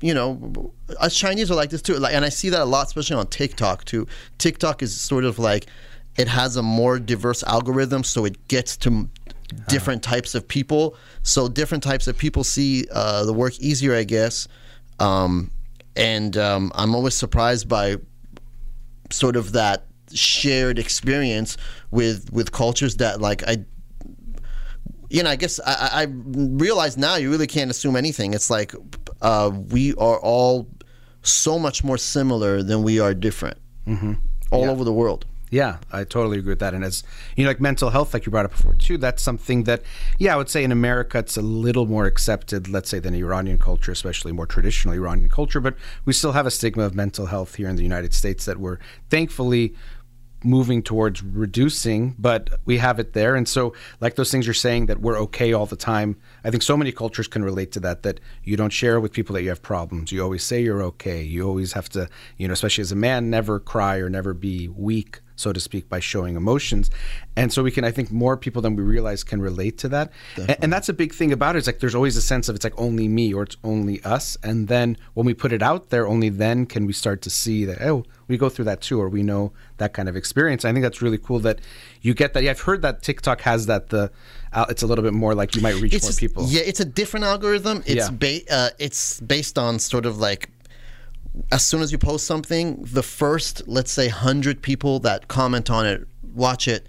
you 0.00 0.14
know, 0.14 0.72
us 1.00 1.16
Chinese 1.16 1.50
are 1.50 1.56
like 1.56 1.70
this 1.70 1.82
too. 1.82 1.94
Like, 1.94 2.14
and 2.14 2.24
I 2.24 2.28
see 2.28 2.50
that 2.50 2.60
a 2.60 2.64
lot, 2.64 2.86
especially 2.86 3.16
on 3.16 3.26
TikTok 3.26 3.84
too. 3.84 4.06
TikTok 4.38 4.80
is 4.80 4.98
sort 4.98 5.24
of 5.24 5.40
like, 5.40 5.66
it 6.16 6.28
has 6.28 6.56
a 6.56 6.62
more 6.62 7.00
diverse 7.00 7.42
algorithm, 7.42 8.04
so 8.04 8.24
it 8.24 8.46
gets 8.46 8.76
to 8.78 9.08
different 9.66 10.06
uh-huh. 10.06 10.14
types 10.14 10.36
of 10.36 10.46
people. 10.46 10.94
So 11.24 11.48
different 11.48 11.82
types 11.82 12.06
of 12.06 12.16
people 12.16 12.44
see 12.44 12.86
uh, 12.92 13.24
the 13.24 13.32
work 13.32 13.58
easier, 13.58 13.96
I 13.96 14.04
guess. 14.04 14.46
Um, 15.00 15.50
and 15.96 16.36
um, 16.36 16.70
I'm 16.76 16.94
always 16.94 17.16
surprised 17.16 17.68
by 17.68 17.96
sort 19.10 19.36
of 19.36 19.52
that 19.52 19.86
shared 20.12 20.78
experience 20.78 21.56
with 21.90 22.32
with 22.32 22.52
cultures 22.52 22.96
that 22.96 23.20
like 23.20 23.46
I 23.46 23.64
you 25.08 25.22
know 25.22 25.30
I 25.30 25.36
guess 25.36 25.60
I, 25.64 26.02
I 26.02 26.06
realize 26.10 26.96
now 26.96 27.16
you 27.16 27.30
really 27.30 27.46
can't 27.46 27.70
assume 27.70 27.96
anything 27.96 28.34
it's 28.34 28.50
like 28.50 28.74
uh, 29.22 29.50
we 29.68 29.94
are 29.94 30.18
all 30.18 30.68
so 31.22 31.58
much 31.58 31.84
more 31.84 31.98
similar 31.98 32.62
than 32.62 32.82
we 32.82 32.98
are 32.98 33.14
different 33.14 33.58
mm-hmm. 33.86 34.14
all 34.50 34.64
yeah. 34.64 34.70
over 34.70 34.84
the 34.84 34.92
world 34.92 35.26
yeah, 35.50 35.78
I 35.92 36.04
totally 36.04 36.38
agree 36.38 36.52
with 36.52 36.60
that. 36.60 36.74
And 36.74 36.84
as 36.84 37.02
you 37.36 37.44
know, 37.44 37.50
like 37.50 37.60
mental 37.60 37.90
health, 37.90 38.14
like 38.14 38.24
you 38.24 38.30
brought 38.30 38.44
up 38.44 38.52
before 38.52 38.74
too, 38.74 38.96
that's 38.96 39.22
something 39.22 39.64
that, 39.64 39.82
yeah, 40.18 40.32
I 40.32 40.36
would 40.36 40.48
say 40.48 40.62
in 40.62 40.70
America 40.70 41.18
it's 41.18 41.36
a 41.36 41.42
little 41.42 41.86
more 41.86 42.06
accepted, 42.06 42.68
let's 42.68 42.88
say, 42.88 43.00
than 43.00 43.14
Iranian 43.14 43.58
culture, 43.58 43.90
especially 43.90 44.32
more 44.32 44.46
traditional 44.46 44.94
Iranian 44.94 45.28
culture. 45.28 45.60
But 45.60 45.74
we 46.04 46.12
still 46.12 46.32
have 46.32 46.46
a 46.46 46.50
stigma 46.50 46.84
of 46.84 46.94
mental 46.94 47.26
health 47.26 47.56
here 47.56 47.68
in 47.68 47.76
the 47.76 47.82
United 47.82 48.14
States 48.14 48.44
that 48.44 48.58
we're 48.58 48.78
thankfully 49.10 49.74
moving 50.42 50.82
towards 50.82 51.22
reducing, 51.22 52.14
but 52.18 52.60
we 52.64 52.78
have 52.78 52.98
it 52.98 53.12
there. 53.12 53.34
And 53.34 53.48
so, 53.48 53.74
like 54.00 54.16
those 54.16 54.30
things 54.30 54.46
you're 54.46 54.54
saying 54.54 54.86
that 54.86 55.00
we're 55.00 55.18
okay 55.18 55.52
all 55.52 55.66
the 55.66 55.76
time, 55.76 56.16
I 56.44 56.50
think 56.50 56.62
so 56.62 56.76
many 56.76 56.92
cultures 56.92 57.28
can 57.28 57.44
relate 57.44 57.72
to 57.72 57.80
that, 57.80 58.02
that 58.02 58.20
you 58.44 58.56
don't 58.56 58.72
share 58.72 59.00
with 59.00 59.12
people 59.12 59.34
that 59.34 59.42
you 59.42 59.48
have 59.50 59.62
problems. 59.62 60.12
You 60.12 60.22
always 60.22 60.42
say 60.42 60.62
you're 60.62 60.82
okay. 60.82 61.22
You 61.22 61.46
always 61.46 61.72
have 61.72 61.88
to, 61.90 62.08
you 62.36 62.48
know, 62.48 62.54
especially 62.54 62.82
as 62.82 62.92
a 62.92 62.96
man, 62.96 63.30
never 63.30 63.60
cry 63.60 63.98
or 63.98 64.08
never 64.08 64.34
be 64.34 64.68
weak 64.68 65.20
so 65.40 65.52
to 65.52 65.58
speak, 65.58 65.88
by 65.88 65.98
showing 65.98 66.36
emotions. 66.36 66.90
And 67.34 67.52
so 67.52 67.62
we 67.62 67.70
can, 67.70 67.82
I 67.82 67.90
think, 67.90 68.12
more 68.12 68.36
people 68.36 68.62
than 68.62 68.76
we 68.76 68.82
realize 68.82 69.24
can 69.24 69.40
relate 69.40 69.78
to 69.78 69.88
that. 69.88 70.12
And, 70.36 70.56
and, 70.62 70.72
that's 70.72 70.88
a 70.88 70.92
big 70.92 71.14
thing 71.14 71.32
about 71.32 71.56
it. 71.56 71.58
it. 71.58 71.60
Is 71.60 71.66
like 71.66 71.80
there's 71.80 71.94
always 71.94 72.16
a 72.16 72.22
sense 72.22 72.48
of 72.48 72.54
it's 72.54 72.64
like 72.64 72.78
only 72.78 73.08
me 73.08 73.32
or 73.32 73.42
it's 73.44 73.56
only 73.64 74.02
us. 74.04 74.36
And 74.42 74.68
then 74.68 74.96
when 75.14 75.26
we 75.26 75.34
put 75.34 75.52
it 75.52 75.62
out 75.62 75.88
there, 75.88 76.06
only 76.06 76.28
then 76.28 76.66
can 76.66 76.86
we 76.86 76.92
start 76.92 77.22
to 77.22 77.30
see 77.30 77.64
that 77.64 77.80
oh, 77.80 78.04
we 78.30 78.38
go 78.38 78.48
through 78.48 78.64
that 78.66 78.80
too, 78.80 79.00
or 79.00 79.08
we 79.08 79.22
know 79.22 79.52
that 79.76 79.92
kind 79.92 80.08
of 80.08 80.16
experience. 80.16 80.64
I 80.64 80.72
think 80.72 80.82
that's 80.82 81.02
really 81.02 81.18
cool 81.18 81.40
that 81.40 81.60
you 82.00 82.14
get 82.14 82.32
that. 82.34 82.42
Yeah, 82.42 82.52
I've 82.52 82.60
heard 82.60 82.82
that 82.82 83.02
TikTok 83.02 83.42
has 83.42 83.66
that. 83.66 83.90
The 83.90 84.10
uh, 84.52 84.66
it's 84.68 84.82
a 84.82 84.86
little 84.86 85.04
bit 85.04 85.12
more 85.12 85.34
like 85.34 85.54
you 85.54 85.62
might 85.62 85.76
reach 85.76 85.94
it's 85.94 86.04
more 86.04 86.28
people. 86.28 86.46
Yeah, 86.48 86.62
it's 86.64 86.80
a 86.80 86.84
different 86.84 87.26
algorithm. 87.26 87.82
It's 87.86 88.08
yeah. 88.08 88.10
ba- 88.10 88.50
uh, 88.50 88.70
it's 88.78 89.20
based 89.20 89.58
on 89.58 89.78
sort 89.78 90.06
of 90.06 90.18
like 90.18 90.50
as 91.52 91.66
soon 91.66 91.82
as 91.82 91.92
you 91.92 91.98
post 91.98 92.26
something, 92.26 92.82
the 92.82 93.02
first, 93.02 93.62
let's 93.66 93.92
say, 93.92 94.08
100 94.08 94.62
people 94.62 94.98
that 95.00 95.28
comment 95.28 95.70
on 95.70 95.86
it, 95.86 96.06
watch 96.34 96.66
it, 96.66 96.86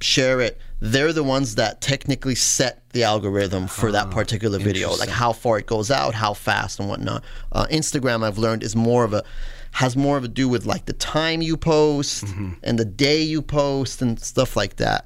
share 0.00 0.40
it, 0.40 0.58
they're 0.80 1.12
the 1.12 1.24
ones 1.24 1.56
that 1.56 1.80
technically 1.80 2.34
set 2.34 2.88
the 2.90 3.02
algorithm 3.02 3.66
for 3.66 3.92
that 3.92 4.06
ah, 4.06 4.10
particular 4.10 4.58
video, 4.58 4.94
like 4.96 5.08
how 5.08 5.32
far 5.32 5.58
it 5.58 5.66
goes 5.66 5.90
out, 5.90 6.14
how 6.14 6.34
fast, 6.34 6.78
and 6.80 6.88
whatnot. 6.88 7.24
Uh, 7.52 7.66
Instagram, 7.70 8.24
I've 8.24 8.38
learned, 8.38 8.62
is 8.62 8.76
more 8.76 9.04
of 9.04 9.12
a 9.12 9.24
has 9.72 9.96
more 9.96 10.16
of 10.16 10.24
a 10.24 10.28
do 10.28 10.48
with 10.48 10.66
like 10.66 10.86
the 10.86 10.92
time 10.92 11.42
you 11.42 11.56
post 11.56 12.24
and 12.62 12.78
the 12.78 12.84
day 12.84 13.22
you 13.22 13.42
post 13.42 14.02
and 14.02 14.18
stuff 14.20 14.56
like 14.56 14.76
that. 14.76 15.04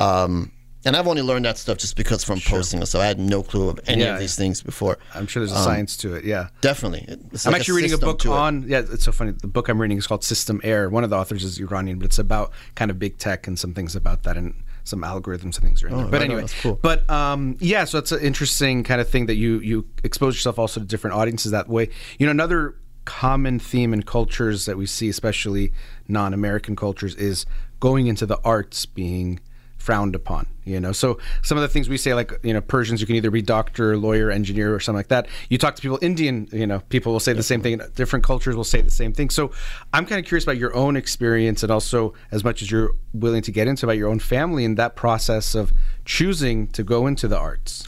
Um, 0.00 0.52
and 0.84 0.96
I've 0.96 1.06
only 1.06 1.22
learned 1.22 1.44
that 1.44 1.58
stuff 1.58 1.78
just 1.78 1.96
because 1.96 2.24
from 2.24 2.40
posting, 2.40 2.84
so 2.86 3.00
I 3.00 3.06
had 3.06 3.20
no 3.20 3.44
clue 3.44 3.68
of 3.68 3.78
any 3.86 4.02
Yeah. 4.02 4.14
of 4.14 4.18
these 4.20 4.34
things 4.34 4.62
before. 4.62 4.98
I'm 5.14 5.28
sure 5.28 5.40
there's 5.40 5.52
a 5.52 5.56
Um, 5.58 5.64
science 5.64 5.96
to 5.98 6.14
it. 6.14 6.24
Yeah. 6.24 6.48
Definitely, 6.60 7.06
It's 7.32 7.46
I'm 7.46 7.52
like 7.52 7.60
actually 7.60 7.82
reading 7.82 7.92
a 7.94 7.98
book 7.98 8.18
to 8.20 8.32
it. 8.32 8.36
on. 8.36 8.64
Yeah, 8.68 8.78
it's 8.80 9.04
so 9.04 9.12
funny. 9.12 9.30
The 9.30 9.46
book 9.46 9.68
I'm 9.68 9.80
reading 9.80 9.96
is 9.98 10.08
called 10.08 10.24
System 10.24 10.60
Error. 10.64 10.88
One 10.90 11.04
of 11.04 11.10
the 11.10 11.16
authors 11.16 11.44
is 11.44 11.58
Iranian, 11.60 11.98
but 11.98 12.06
it's 12.06 12.18
about 12.18 12.50
kind 12.74 12.90
of 12.90 12.98
big 12.98 13.18
tech 13.18 13.46
and 13.46 13.56
some 13.56 13.74
things 13.74 13.94
about 13.94 14.24
that 14.24 14.36
and 14.36 14.54
some 14.82 15.02
algorithms 15.02 15.54
and 15.54 15.62
things 15.62 15.84
are 15.84 15.88
in 15.88 15.96
there. 15.96 16.04
But 16.06 16.12
right 16.14 16.22
on, 16.22 16.26
anyway, 16.26 16.40
that's 16.40 16.60
cool. 16.60 16.80
but 16.82 17.08
um, 17.08 17.56
yeah, 17.60 17.84
so 17.84 17.98
it's 17.98 18.10
an 18.10 18.18
interesting 18.18 18.82
kind 18.82 19.00
of 19.00 19.08
thing 19.08 19.26
that 19.26 19.36
you 19.36 19.60
you 19.60 19.86
expose 20.02 20.34
yourself 20.34 20.58
also 20.58 20.80
to 20.80 20.86
different 20.86 21.14
audiences 21.14 21.52
that 21.52 21.68
way. 21.68 21.90
You 22.18 22.26
know, 22.26 22.32
another 22.32 22.74
common 23.04 23.58
theme 23.58 23.92
in 23.92 24.02
cultures 24.02 24.66
that 24.66 24.76
we 24.76 24.86
see, 24.86 25.08
especially 25.08 25.72
non-American 26.08 26.76
cultures, 26.76 27.14
is 27.16 27.46
going 27.80 28.06
into 28.06 28.26
the 28.26 28.38
arts 28.44 28.86
being 28.86 29.40
frowned 29.76 30.14
upon 30.14 30.46
you 30.64 30.78
know? 30.78 30.92
So 30.92 31.18
some 31.42 31.58
of 31.58 31.62
the 31.62 31.68
things 31.68 31.88
we 31.88 31.96
say 31.96 32.14
like 32.14 32.32
you 32.42 32.52
know 32.52 32.60
persians 32.60 33.00
you 33.00 33.06
can 33.06 33.16
either 33.16 33.30
be 33.30 33.42
doctor 33.42 33.96
lawyer 33.96 34.30
engineer 34.30 34.74
or 34.74 34.80
something 34.80 34.98
like 34.98 35.08
that. 35.08 35.26
You 35.48 35.58
talk 35.58 35.76
to 35.76 35.82
people 35.82 35.98
indian 36.00 36.48
you 36.52 36.66
know 36.66 36.80
people 36.88 37.12
will 37.12 37.20
say 37.20 37.32
the 37.32 37.42
same 37.42 37.62
thing 37.62 37.80
different 37.94 38.24
cultures 38.24 38.56
will 38.56 38.64
say 38.64 38.80
the 38.80 38.90
same 38.90 39.12
thing. 39.12 39.30
So 39.30 39.52
i'm 39.92 40.06
kind 40.06 40.18
of 40.18 40.26
curious 40.26 40.44
about 40.44 40.58
your 40.58 40.74
own 40.74 40.96
experience 40.96 41.62
and 41.62 41.72
also 41.72 42.14
as 42.30 42.44
much 42.44 42.62
as 42.62 42.70
you're 42.70 42.92
willing 43.12 43.42
to 43.42 43.52
get 43.52 43.66
into 43.68 43.86
about 43.86 43.96
your 43.96 44.08
own 44.08 44.18
family 44.18 44.64
and 44.64 44.76
that 44.76 44.96
process 44.96 45.54
of 45.54 45.72
choosing 46.04 46.66
to 46.68 46.82
go 46.82 47.06
into 47.06 47.28
the 47.28 47.38
arts 47.38 47.86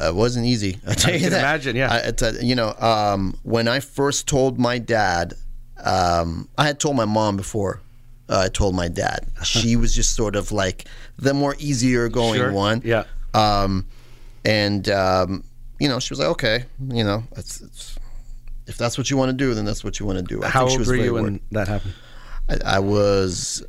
Uh, 0.00 0.08
it 0.08 0.14
wasn't 0.14 0.46
easy. 0.46 0.78
I 0.86 0.94
tell 0.94 1.12
you 1.12 1.20
can 1.20 1.30
that. 1.30 1.38
imagine, 1.40 1.76
yeah. 1.76 1.92
I, 1.92 1.96
it's 1.98 2.22
a- 2.22 2.44
you 2.44 2.54
know, 2.54 2.74
um, 2.78 3.36
when 3.42 3.68
I 3.68 3.80
first 3.80 4.26
told 4.26 4.58
my 4.58 4.78
dad, 4.78 5.34
um, 5.84 6.48
I 6.58 6.66
had 6.66 6.78
told 6.80 6.96
my 6.96 7.04
mom 7.04 7.36
before. 7.36 7.80
Uh, 8.28 8.42
I 8.44 8.48
told 8.48 8.74
my 8.74 8.88
dad. 8.88 9.26
She 9.44 9.76
was 9.76 9.94
just 9.94 10.14
sort 10.14 10.36
of 10.36 10.52
like 10.52 10.86
the 11.18 11.34
more 11.34 11.56
easier 11.58 12.08
going 12.08 12.36
Sure, 12.40 12.52
one. 12.52 12.80
yeah. 12.84 13.04
Um, 13.34 13.86
and 14.44 14.88
um, 14.88 15.44
you 15.78 15.88
know, 15.88 15.98
she 16.00 16.12
was 16.12 16.18
like, 16.20 16.28
okay, 16.28 16.64
you 16.88 17.04
know, 17.04 17.24
it's, 17.36 17.60
it's, 17.60 17.98
if 18.66 18.76
that's 18.78 18.96
what 18.96 19.10
you 19.10 19.16
want 19.16 19.30
to 19.30 19.36
do, 19.36 19.52
then 19.54 19.64
that's 19.64 19.82
what 19.82 19.98
you 19.98 20.06
want 20.06 20.18
to 20.18 20.24
do. 20.24 20.42
I 20.44 20.48
how 20.48 20.60
think 20.60 20.70
she 20.70 20.74
old 20.74 20.78
was 20.80 20.88
were 20.88 20.94
very 20.96 21.06
you 21.06 21.14
when 21.14 21.40
that 21.50 21.66
happened 21.68 21.94
I, 22.48 22.76
I 22.76 22.78
was 22.78 23.64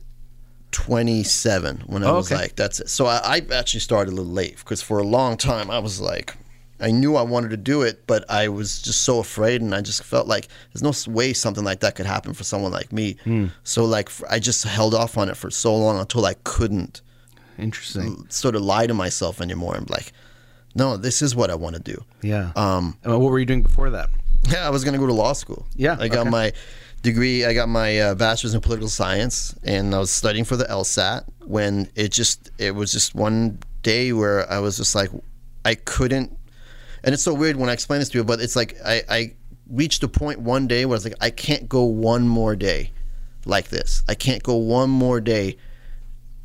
27 0.71 1.83
when 1.85 2.03
I 2.03 2.07
Oh, 2.09 2.15
was 2.15 2.31
okay. 2.31 2.41
like, 2.43 2.55
that's 2.55 2.79
it. 2.79 2.89
So 2.89 3.05
I, 3.05 3.17
I 3.23 3.41
actually 3.53 3.79
started 3.81 4.11
a 4.11 4.15
little 4.15 4.31
late 4.31 4.57
because 4.57 4.81
for 4.81 4.99
a 4.99 5.03
long 5.03 5.37
time 5.37 5.69
I 5.71 5.79
was 5.79 5.99
like, 6.01 6.35
I 6.79 6.89
knew 6.89 7.15
I 7.15 7.21
wanted 7.21 7.49
to 7.51 7.57
do 7.57 7.83
it, 7.83 8.07
but 8.07 8.25
I 8.29 8.47
was 8.47 8.81
just 8.81 9.03
so 9.03 9.19
afraid, 9.19 9.61
and 9.61 9.75
I 9.75 9.81
just 9.81 10.03
felt 10.03 10.25
like 10.27 10.47
there's 10.73 10.81
no 10.81 11.13
way 11.13 11.31
something 11.31 11.63
like 11.63 11.81
that 11.81 11.93
could 11.93 12.07
happen 12.07 12.33
for 12.33 12.43
someone 12.43 12.71
like 12.71 12.91
me. 12.91 13.17
Hmm. 13.23 13.47
So 13.63 13.85
like, 13.85 14.09
I 14.29 14.39
just 14.39 14.63
held 14.63 14.95
off 14.95 15.15
on 15.15 15.29
it 15.29 15.37
for 15.37 15.51
so 15.51 15.75
long 15.75 15.99
until 15.99 16.25
I 16.25 16.33
couldn't 16.43 17.01
interesting 17.59 18.25
sort 18.29 18.55
of 18.55 18.63
lie 18.63 18.87
to 18.87 18.93
myself 18.95 19.41
anymore. 19.41 19.75
I'm 19.75 19.85
like, 19.89 20.11
no, 20.73 20.97
this 20.97 21.21
is 21.21 21.35
what 21.35 21.51
I 21.51 21.55
want 21.55 21.75
to 21.75 21.81
do. 21.81 22.03
yeah 22.23 22.51
Um, 22.55 22.97
and 23.03 23.13
what 23.13 23.29
were 23.31 23.37
you 23.39 23.45
doing 23.45 23.61
before 23.61 23.89
that 23.91 24.09
yeah, 24.49 24.65
I 24.67 24.71
was 24.71 24.83
going 24.83 24.93
to 24.93 24.99
go 24.99 25.05
to 25.05 25.13
law 25.13 25.33
school. 25.33 25.67
Yeah, 25.75 25.97
I 25.99 26.07
got 26.07 26.21
okay. 26.21 26.29
my 26.31 26.53
degree. 27.01 27.45
I 27.45 27.53
got 27.53 27.69
my 27.69 27.99
uh, 27.99 28.15
bachelor's 28.15 28.53
in 28.53 28.61
political 28.61 28.89
science, 28.89 29.55
and 29.63 29.93
I 29.95 29.99
was 29.99 30.11
studying 30.11 30.45
for 30.45 30.55
the 30.55 30.65
LSAT. 30.65 31.25
When 31.45 31.89
it 31.95 32.11
just, 32.11 32.51
it 32.57 32.71
was 32.75 32.91
just 32.91 33.15
one 33.15 33.59
day 33.83 34.13
where 34.13 34.49
I 34.49 34.59
was 34.59 34.77
just 34.77 34.95
like, 34.95 35.09
I 35.65 35.75
couldn't. 35.75 36.37
And 37.03 37.13
it's 37.13 37.23
so 37.23 37.33
weird 37.33 37.55
when 37.57 37.69
I 37.69 37.73
explain 37.73 37.99
this 37.99 38.09
to 38.09 38.19
you, 38.19 38.23
but 38.23 38.39
it's 38.39 38.55
like 38.55 38.75
I, 38.85 39.01
I 39.09 39.33
reached 39.69 40.03
a 40.03 40.07
point 40.07 40.39
one 40.39 40.67
day 40.67 40.85
where 40.85 40.93
I 40.95 40.97
was 40.97 41.03
like, 41.05 41.15
I 41.19 41.29
can't 41.31 41.67
go 41.67 41.83
one 41.83 42.27
more 42.27 42.55
day 42.55 42.91
like 43.45 43.69
this. 43.69 44.03
I 44.07 44.13
can't 44.15 44.43
go 44.43 44.55
one 44.55 44.89
more 44.89 45.19
day 45.19 45.57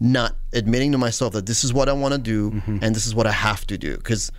not 0.00 0.34
admitting 0.52 0.92
to 0.92 0.98
myself 0.98 1.32
that 1.34 1.46
this 1.46 1.64
is 1.64 1.72
what 1.72 1.88
I 1.88 1.92
want 1.92 2.12
to 2.12 2.18
do 2.18 2.50
Mm-hmm. 2.50 2.78
and 2.82 2.94
this 2.94 3.06
is 3.06 3.14
what 3.14 3.26
I 3.26 3.32
have 3.32 3.66
to 3.68 3.78
do 3.78 3.96
because 3.96 4.30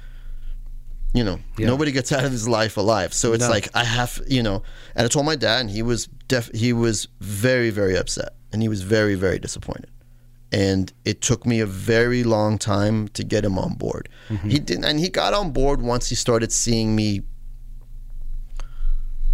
you 1.14 1.24
know 1.24 1.40
Yeah. 1.58 1.68
nobody 1.68 1.92
gets 1.92 2.12
out 2.12 2.26
of 2.26 2.32
this 2.32 2.48
life 2.48 2.78
alive 2.78 3.14
so 3.14 3.34
it's 3.34 3.44
No. 3.46 3.50
like 3.50 3.70
I 3.74 3.84
have 3.84 4.22
you 4.28 4.44
know 4.44 4.62
and 4.96 5.06
I 5.06 5.08
told 5.08 5.26
my 5.26 5.36
dad 5.36 5.62
and 5.62 5.70
he 5.70 5.82
was 5.82 6.08
def- 6.28 6.54
he 6.54 6.74
was 6.74 7.08
very 7.22 7.70
very 7.70 7.96
upset 7.98 8.36
and 8.52 8.62
he 8.62 8.70
was 8.70 8.82
very 8.82 9.16
very 9.16 9.40
disappointed 9.40 9.90
and 10.52 10.94
it 11.06 11.22
took 11.22 11.46
me 11.46 11.60
a 11.60 11.66
very 11.66 12.24
long 12.24 12.58
time 12.58 13.08
to 13.10 13.24
get 13.24 13.44
him 13.46 13.58
on 13.58 13.74
board 13.76 14.10
Mm-hmm. 14.30 14.50
he 14.50 14.60
didn't 14.60 14.86
and 14.86 15.00
he 15.00 15.10
got 15.10 15.34
on 15.34 15.52
board 15.52 15.82
once 15.82 16.08
he 16.10 16.16
started 16.16 16.52
seeing 16.52 16.96
me 16.96 17.22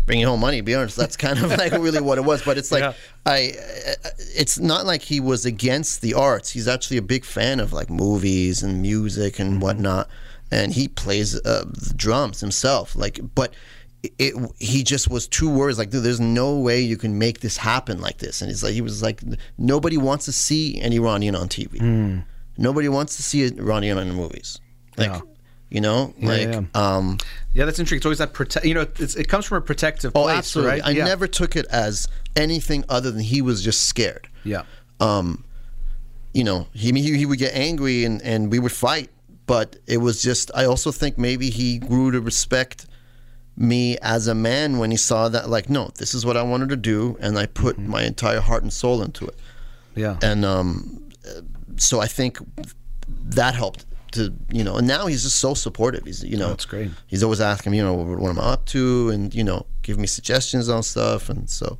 bringing 0.05 0.25
home 0.25 0.41
money. 0.41 0.57
To 0.57 0.63
be 0.63 0.75
honest, 0.75 0.97
that's 0.97 1.15
kind 1.15 1.39
of 1.39 1.49
like 1.57 1.71
really 1.71 2.01
what 2.01 2.17
it 2.17 2.25
was. 2.25 2.41
But 2.43 2.57
it's 2.57 2.71
like 2.73 2.81
Yeah. 2.81 2.93
I, 3.25 3.53
it's 4.35 4.59
not 4.59 4.85
like 4.85 5.01
he 5.01 5.19
was 5.21 5.45
against 5.45 6.01
the 6.01 6.13
arts. 6.13 6.49
He's 6.49 6.67
actually 6.67 6.97
a 6.97 7.01
big 7.01 7.23
fan 7.23 7.59
of 7.61 7.71
like 7.71 7.89
movies 7.89 8.63
and 8.63 8.81
music 8.81 9.39
and 9.39 9.61
whatnot, 9.61 10.09
and 10.53 10.71
he 10.73 10.87
plays 10.87 11.35
uh, 11.35 11.65
the 11.87 11.93
drums 11.95 12.39
himself. 12.39 12.95
Like, 12.95 13.19
but. 13.35 13.53
It, 14.19 14.33
he 14.59 14.83
just 14.83 15.09
was 15.09 15.29
two 15.29 15.49
words 15.49 15.77
like 15.79 15.89
dude, 15.89 16.03
there's 16.03 16.19
no 16.19 16.59
way 16.59 16.81
you 16.81 16.97
can 16.97 17.17
make 17.17 17.39
this 17.39 17.55
happen 17.55 18.01
like 18.01 18.17
this 18.17 18.41
and 18.41 18.49
he's 18.51 18.61
like 18.61 18.73
he 18.73 18.81
was 18.81 19.01
like 19.01 19.21
nobody 19.57 19.95
wants 19.95 20.25
to 20.25 20.33
see 20.33 20.77
an 20.81 20.91
Iranian 20.91 21.35
on 21.37 21.47
TV 21.47 22.21
nobody 22.57 22.89
wants 22.89 23.15
to 23.15 23.23
see 23.23 23.45
an 23.47 23.57
Iranian 23.57 23.97
in 23.97 24.09
the 24.09 24.13
movies 24.13 24.59
like 24.97 25.07
Yeah. 25.09 25.21
you 25.69 25.79
know 25.79 26.13
like 26.21 26.49
yeah. 26.49 26.63
um 26.75 27.17
yeah 27.53 27.63
that's 27.63 27.79
interesting 27.79 27.95
it's 27.99 28.05
always 28.05 28.17
that 28.17 28.33
protect 28.33 28.65
you 28.65 28.73
know 28.73 28.85
it's, 28.99 29.15
it 29.15 29.29
comes 29.29 29.45
from 29.45 29.59
a 29.59 29.61
protective 29.61 30.11
Oh, 30.15 30.23
place 30.23 30.37
absolutely. 30.39 30.71
right 30.73 30.81
I 30.85 30.89
yeah. 30.91 31.05
never 31.05 31.25
took 31.25 31.55
it 31.55 31.65
as 31.67 32.09
anything 32.35 32.83
other 32.89 33.09
than 33.09 33.21
he 33.21 33.41
was 33.41 33.63
just 33.63 33.85
scared. 33.87 34.27
yeah 34.43 34.63
Um, 34.99 35.45
you 36.33 36.43
know, 36.43 36.67
he 36.73 36.91
he, 36.91 37.17
he 37.19 37.25
would 37.25 37.39
get 37.39 37.55
angry 37.55 38.03
and, 38.03 38.21
and 38.21 38.51
we 38.51 38.59
would 38.59 38.73
fight, 38.73 39.11
but 39.45 39.75
it 39.87 39.97
was 39.97 40.21
just. 40.21 40.51
I 40.55 40.65
also 40.65 40.91
think 40.91 41.17
maybe 41.17 41.49
he 41.49 41.77
grew 41.79 42.11
to 42.11 42.21
respect 42.21 42.85
me 43.55 43.97
as 44.01 44.27
a 44.27 44.33
man 44.35 44.79
when 44.79 44.89
he 44.91 44.97
saw 44.97 45.29
that, 45.29 45.47
like, 45.49 45.69
no, 45.69 45.91
this 45.99 46.13
is 46.15 46.25
what 46.25 46.35
I 46.37 46.41
wanted 46.43 46.69
to 46.69 46.75
do, 46.75 47.17
and 47.19 47.37
I 47.37 47.45
put 47.45 47.77
Mm-hmm. 47.77 47.89
my 47.91 48.03
entire 48.03 48.39
heart 48.41 48.63
and 48.63 48.73
soul 48.73 49.01
into 49.03 49.25
it. 49.27 49.35
yeah 49.95 50.17
And 50.21 50.43
um, 50.45 51.09
so 51.77 51.99
I 51.99 52.07
think 52.07 52.37
that 53.25 53.53
helped 53.55 53.85
to 54.13 54.33
you 54.51 54.63
know. 54.63 54.77
And 54.77 54.87
now 54.87 55.07
he's 55.07 55.23
just 55.23 55.39
so 55.39 55.53
supportive. 55.53 56.03
He's 56.05 56.23
you 56.23 56.37
know, 56.37 56.49
That's 56.49 56.65
great. 56.65 56.91
He's 57.07 57.23
always 57.23 57.41
asking 57.41 57.71
me, 57.71 57.77
you 57.79 57.83
know, 57.83 57.93
what, 57.93 58.19
what 58.19 58.29
am 58.29 58.39
I 58.39 58.53
up 58.53 58.65
to, 58.67 59.09
and 59.09 59.33
you 59.33 59.43
know, 59.43 59.65
give 59.81 59.97
me 59.97 60.07
suggestions 60.07 60.69
on 60.69 60.83
stuff, 60.83 61.29
and 61.29 61.49
so. 61.49 61.77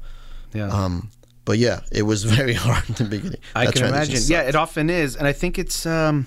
yeah 0.53 0.67
Um, 0.70 1.10
but 1.46 1.58
yeah, 1.58 1.82
it 1.91 2.03
was 2.03 2.24
very 2.38 2.53
hard 2.53 2.88
in 2.89 2.96
the 2.96 3.05
beginning. 3.05 3.39
I 3.55 3.65
That 3.65 3.74
can 3.75 3.86
imagine. 3.88 4.20
Yeah, 4.27 4.41
it 4.50 4.55
often 4.55 4.89
is, 4.89 5.15
and 5.15 5.27
I 5.27 5.34
think 5.34 5.58
it's. 5.58 5.86
um 5.86 6.25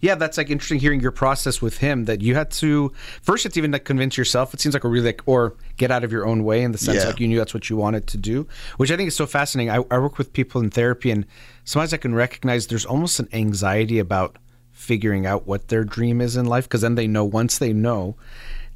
yeah, 0.00 0.14
that's 0.14 0.36
like 0.38 0.50
interesting 0.50 0.78
hearing 0.78 1.00
your 1.00 1.10
process 1.12 1.60
with 1.62 1.78
him. 1.78 2.04
That 2.04 2.20
you 2.22 2.34
had 2.34 2.50
to 2.52 2.92
first, 3.22 3.50
to 3.50 3.58
even 3.58 3.70
like 3.72 3.84
convince 3.84 4.16
yourself. 4.16 4.54
It 4.54 4.60
seems 4.60 4.74
like 4.74 4.84
a 4.84 4.88
really 4.88 5.06
like, 5.06 5.22
or 5.26 5.54
get 5.76 5.90
out 5.90 6.04
of 6.04 6.12
your 6.12 6.26
own 6.26 6.44
way 6.44 6.62
in 6.62 6.72
the 6.72 6.78
sense 6.78 6.98
Yeah. 7.02 7.08
like 7.08 7.20
you 7.20 7.28
knew 7.28 7.38
that's 7.38 7.54
what 7.54 7.68
you 7.70 7.76
wanted 7.76 8.06
to 8.08 8.16
do, 8.16 8.46
which 8.76 8.90
I 8.90 8.96
think 8.96 9.08
is 9.08 9.16
so 9.16 9.26
fascinating. 9.26 9.70
I, 9.70 9.76
I 9.94 9.98
work 9.98 10.18
with 10.18 10.32
people 10.32 10.60
in 10.60 10.70
therapy, 10.70 11.10
and 11.10 11.26
sometimes 11.64 11.92
I 11.92 11.98
can 11.98 12.14
recognize 12.14 12.66
there's 12.66 12.86
almost 12.86 13.18
an 13.20 13.28
anxiety 13.32 13.98
about 13.98 14.36
figuring 14.72 15.24
out 15.26 15.46
what 15.46 15.68
their 15.68 15.84
dream 15.84 16.20
is 16.20 16.36
in 16.36 16.46
life 16.46 16.64
because 16.64 16.80
then 16.82 16.94
they 16.94 17.06
know 17.06 17.24
once 17.24 17.58
they 17.58 17.72
know 17.72 18.16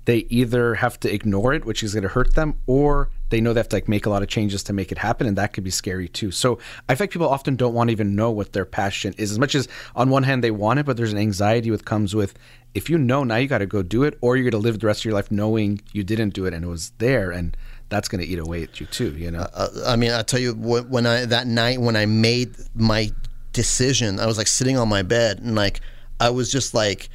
they 0.04 0.18
either 0.30 0.76
have 0.76 0.98
to 1.00 1.12
ignore 1.12 1.52
it, 1.52 1.64
which 1.66 1.82
is 1.82 1.92
going 1.92 2.02
to 2.02 2.08
hurt 2.08 2.34
them, 2.34 2.54
or 2.66 3.10
they 3.30 3.40
know 3.40 3.52
they 3.52 3.60
have 3.60 3.68
to 3.68 3.76
like 3.76 3.88
make 3.88 4.06
a 4.06 4.10
lot 4.10 4.22
of 4.22 4.28
changes 4.28 4.62
to 4.64 4.72
make 4.72 4.92
it 4.92 4.98
happen, 4.98 5.26
and 5.26 5.36
that 5.36 5.52
could 5.52 5.64
be 5.64 5.70
scary 5.70 6.08
too. 6.08 6.30
So 6.30 6.58
I 6.88 6.94
think 6.94 7.10
people 7.10 7.28
often 7.28 7.56
don't 7.56 7.74
want 7.74 7.88
to 7.88 7.92
even 7.92 8.14
know 8.16 8.30
what 8.30 8.52
their 8.52 8.64
passion 8.64 9.14
is. 9.18 9.30
As 9.30 9.38
much 9.38 9.54
as 9.54 9.68
on 9.94 10.10
one 10.10 10.22
hand 10.22 10.42
they 10.42 10.50
want 10.50 10.78
it, 10.78 10.86
but 10.86 10.96
there's 10.96 11.12
an 11.12 11.18
anxiety 11.18 11.70
that 11.70 11.84
comes 11.84 12.14
with 12.14 12.34
if 12.74 12.90
you 12.90 12.98
know 12.98 13.24
now 13.24 13.36
you 13.36 13.48
got 13.48 13.58
to 13.58 13.66
go 13.66 13.82
do 13.82 14.04
it, 14.04 14.18
or 14.20 14.36
you're 14.36 14.50
going 14.50 14.60
to 14.60 14.64
live 14.64 14.80
the 14.80 14.86
rest 14.86 15.00
of 15.00 15.04
your 15.06 15.14
life 15.14 15.30
knowing 15.30 15.80
you 15.92 16.04
didn't 16.04 16.30
do 16.30 16.46
it 16.46 16.54
and 16.54 16.64
it 16.64 16.68
was 16.68 16.92
there, 16.98 17.30
and 17.30 17.56
that's 17.88 18.08
going 18.08 18.20
to 18.22 18.26
eat 18.26 18.38
away 18.38 18.62
at 18.62 18.80
you 18.80 18.86
too. 18.86 19.16
You 19.16 19.30
know? 19.30 19.46
Uh, 19.54 19.68
I 19.86 19.96
mean, 19.96 20.12
I 20.12 20.22
tell 20.22 20.40
you, 20.40 20.52
when 20.52 21.06
I 21.06 21.24
that 21.24 21.46
night 21.46 21.80
when 21.80 21.96
I 21.96 22.06
made 22.06 22.54
my 22.74 23.10
decision, 23.52 24.20
I 24.20 24.26
was 24.26 24.38
like 24.38 24.46
sitting 24.46 24.76
on 24.76 24.88
my 24.88 25.02
bed 25.02 25.40
and 25.40 25.54
like 25.54 25.80
I 26.20 26.30
was 26.30 26.50
just 26.50 26.74
like, 26.74 27.08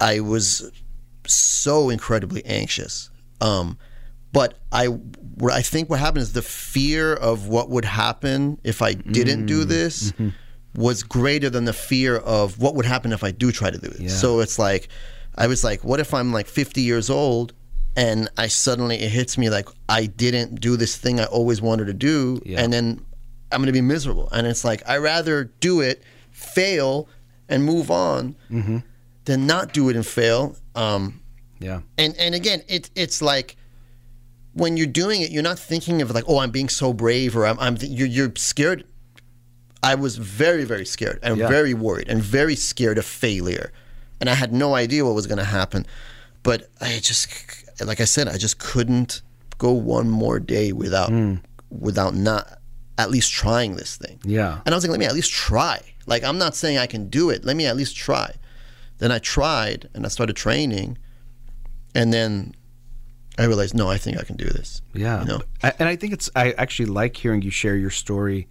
I 0.00 0.20
was 0.20 0.70
so 1.26 1.90
incredibly 1.90 2.44
anxious. 2.44 3.10
Um, 3.40 3.78
but 4.32 4.58
I, 4.72 4.88
I 5.50 5.62
think 5.62 5.88
what 5.88 5.98
happened 5.98 6.22
is 6.22 6.32
the 6.32 6.42
fear 6.42 7.14
of 7.14 7.48
what 7.48 7.70
would 7.70 7.84
happen 7.84 8.58
if 8.64 8.82
I 8.82 8.94
didn't 8.94 9.46
do 9.46 9.64
mm. 9.64 9.68
this 9.68 10.12
mm-hmm. 10.12 10.30
was 10.80 11.02
greater 11.02 11.48
than 11.48 11.64
the 11.64 11.72
fear 11.72 12.16
of 12.16 12.58
what 12.58 12.74
would 12.74 12.86
happen 12.86 13.12
if 13.12 13.24
I 13.24 13.30
do 13.30 13.52
try 13.52 13.70
to 13.70 13.78
do 13.78 13.88
it. 13.88 14.10
So 14.10 14.40
it's 14.40 14.58
like, 14.58 14.88
I 15.36 15.46
was 15.46 15.64
like, 15.64 15.84
what 15.84 16.00
if 16.00 16.12
I'm 16.12 16.32
like 16.32 16.46
50 16.46 16.80
years 16.80 17.08
old 17.10 17.52
and 17.96 18.28
I 18.36 18.48
suddenly 18.48 18.96
it 18.96 19.08
hits 19.08 19.38
me 19.38 19.48
like 19.48 19.68
I 19.88 20.06
didn't 20.06 20.60
do 20.60 20.76
this 20.76 20.96
thing 20.96 21.18
I 21.18 21.24
always 21.24 21.62
wanted 21.62 21.86
to 21.86 21.94
do, 21.94 22.40
Yeah. 22.44 22.62
and 22.62 22.72
then 22.72 23.04
I'm 23.50 23.60
gonna 23.62 23.72
be 23.72 23.80
miserable. 23.80 24.28
And 24.32 24.46
it's 24.46 24.64
like 24.64 24.82
I 24.86 24.98
rather 24.98 25.44
do 25.60 25.80
it, 25.80 26.02
fail, 26.30 27.08
and 27.48 27.64
move 27.64 27.90
on, 27.90 28.36
mm-hmm. 28.50 28.78
than 29.24 29.46
not 29.46 29.72
do 29.72 29.88
it 29.88 29.96
and 29.96 30.06
fail. 30.06 30.56
Um, 30.74 31.22
yeah. 31.58 31.80
and 31.96 32.14
and 32.18 32.34
again, 32.34 32.62
it 32.68 32.90
it's 32.94 33.22
like 33.22 33.56
when 34.56 34.78
you're 34.78 34.86
doing 34.86 35.20
it, 35.20 35.30
you're 35.30 35.42
not 35.42 35.58
thinking 35.58 36.00
of 36.00 36.10
like, 36.12 36.24
oh, 36.26 36.38
I'm 36.38 36.50
being 36.50 36.70
so 36.70 36.94
brave, 36.94 37.36
or 37.36 37.46
I'm, 37.46 37.58
I'm 37.60 37.76
you're, 37.80 38.08
you're 38.08 38.32
scared. 38.36 38.84
I 39.82 39.94
was 39.94 40.16
very, 40.16 40.64
very 40.64 40.86
scared 40.86 41.18
and 41.22 41.36
Yeah. 41.36 41.46
very 41.48 41.74
worried 41.74 42.08
and 42.08 42.22
very 42.22 42.56
scared 42.56 42.96
of 42.96 43.04
failure, 43.04 43.70
and 44.18 44.30
I 44.30 44.34
had 44.34 44.54
no 44.54 44.74
idea 44.74 45.04
what 45.04 45.14
was 45.14 45.26
going 45.26 45.38
to 45.38 45.44
happen. 45.44 45.86
But 46.42 46.70
I 46.80 47.00
just, 47.02 47.28
like 47.84 48.00
I 48.00 48.06
said, 48.06 48.28
I 48.28 48.38
just 48.38 48.58
couldn't 48.58 49.20
go 49.58 49.72
one 49.72 50.08
more 50.08 50.40
day 50.40 50.72
without, 50.72 51.10
hmm. 51.10 51.34
without 51.70 52.14
not 52.14 52.58
at 52.96 53.10
least 53.10 53.32
trying 53.32 53.76
this 53.76 53.96
thing. 53.98 54.18
Yeah. 54.24 54.60
And 54.64 54.74
I 54.74 54.76
was 54.76 54.84
like, 54.84 54.90
let 54.90 55.00
me 55.00 55.06
at 55.06 55.12
least 55.12 55.32
try. 55.32 55.82
Like, 56.06 56.24
I'm 56.24 56.38
not 56.38 56.56
saying 56.56 56.78
I 56.78 56.86
can 56.86 57.10
do 57.10 57.28
it. 57.28 57.44
Let 57.44 57.56
me 57.56 57.66
at 57.66 57.76
least 57.76 57.94
try. 57.94 58.32
Then 58.98 59.12
I 59.12 59.18
tried 59.18 59.90
and 59.92 60.06
I 60.06 60.08
started 60.08 60.34
training. 60.34 60.96
And 61.94 62.10
then 62.10 62.54
I 63.38 63.44
realized, 63.44 63.74
no, 63.74 63.88
I 63.90 63.98
think 63.98 64.18
I 64.18 64.22
can 64.22 64.36
do 64.36 64.46
this. 64.46 64.82
Yeah. 64.94 65.20
You 65.20 65.26
know? 65.26 65.40
And 65.62 65.88
I 65.88 65.96
think 65.96 66.12
it's, 66.12 66.30
I 66.34 66.52
actually 66.52 66.86
like 66.86 67.16
hearing 67.16 67.42
you 67.42 67.50
share 67.50 67.76
your 67.76 67.90
story 67.90 68.48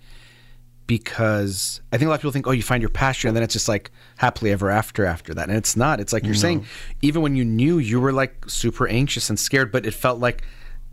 because 0.87 1.81
I 1.91 1.97
think 1.97 2.07
a 2.07 2.09
lot 2.09 2.15
of 2.15 2.21
people 2.21 2.31
think, 2.31 2.47
oh, 2.47 2.51
you 2.51 2.61
find 2.61 2.81
your 2.81 2.89
passion 2.89 3.29
and 3.29 3.35
then 3.35 3.43
it's 3.43 3.53
just 3.53 3.67
like 3.67 3.89
happily 4.17 4.51
ever 4.51 4.69
after 4.69 5.05
after 5.05 5.33
that. 5.33 5.49
And 5.49 5.57
it's 5.57 5.75
not. 5.75 5.99
It's 5.99 6.13
like 6.13 6.23
you're 6.23 6.35
saying, 6.35 6.65
even 7.01 7.23
when 7.23 7.35
you 7.35 7.43
knew 7.43 7.79
you 7.79 7.99
were 7.99 8.13
like 8.13 8.45
super 8.47 8.87
anxious 8.87 9.29
and 9.29 9.39
scared, 9.39 9.71
but 9.71 9.85
it 9.85 9.95
felt 9.95 10.19
like 10.19 10.43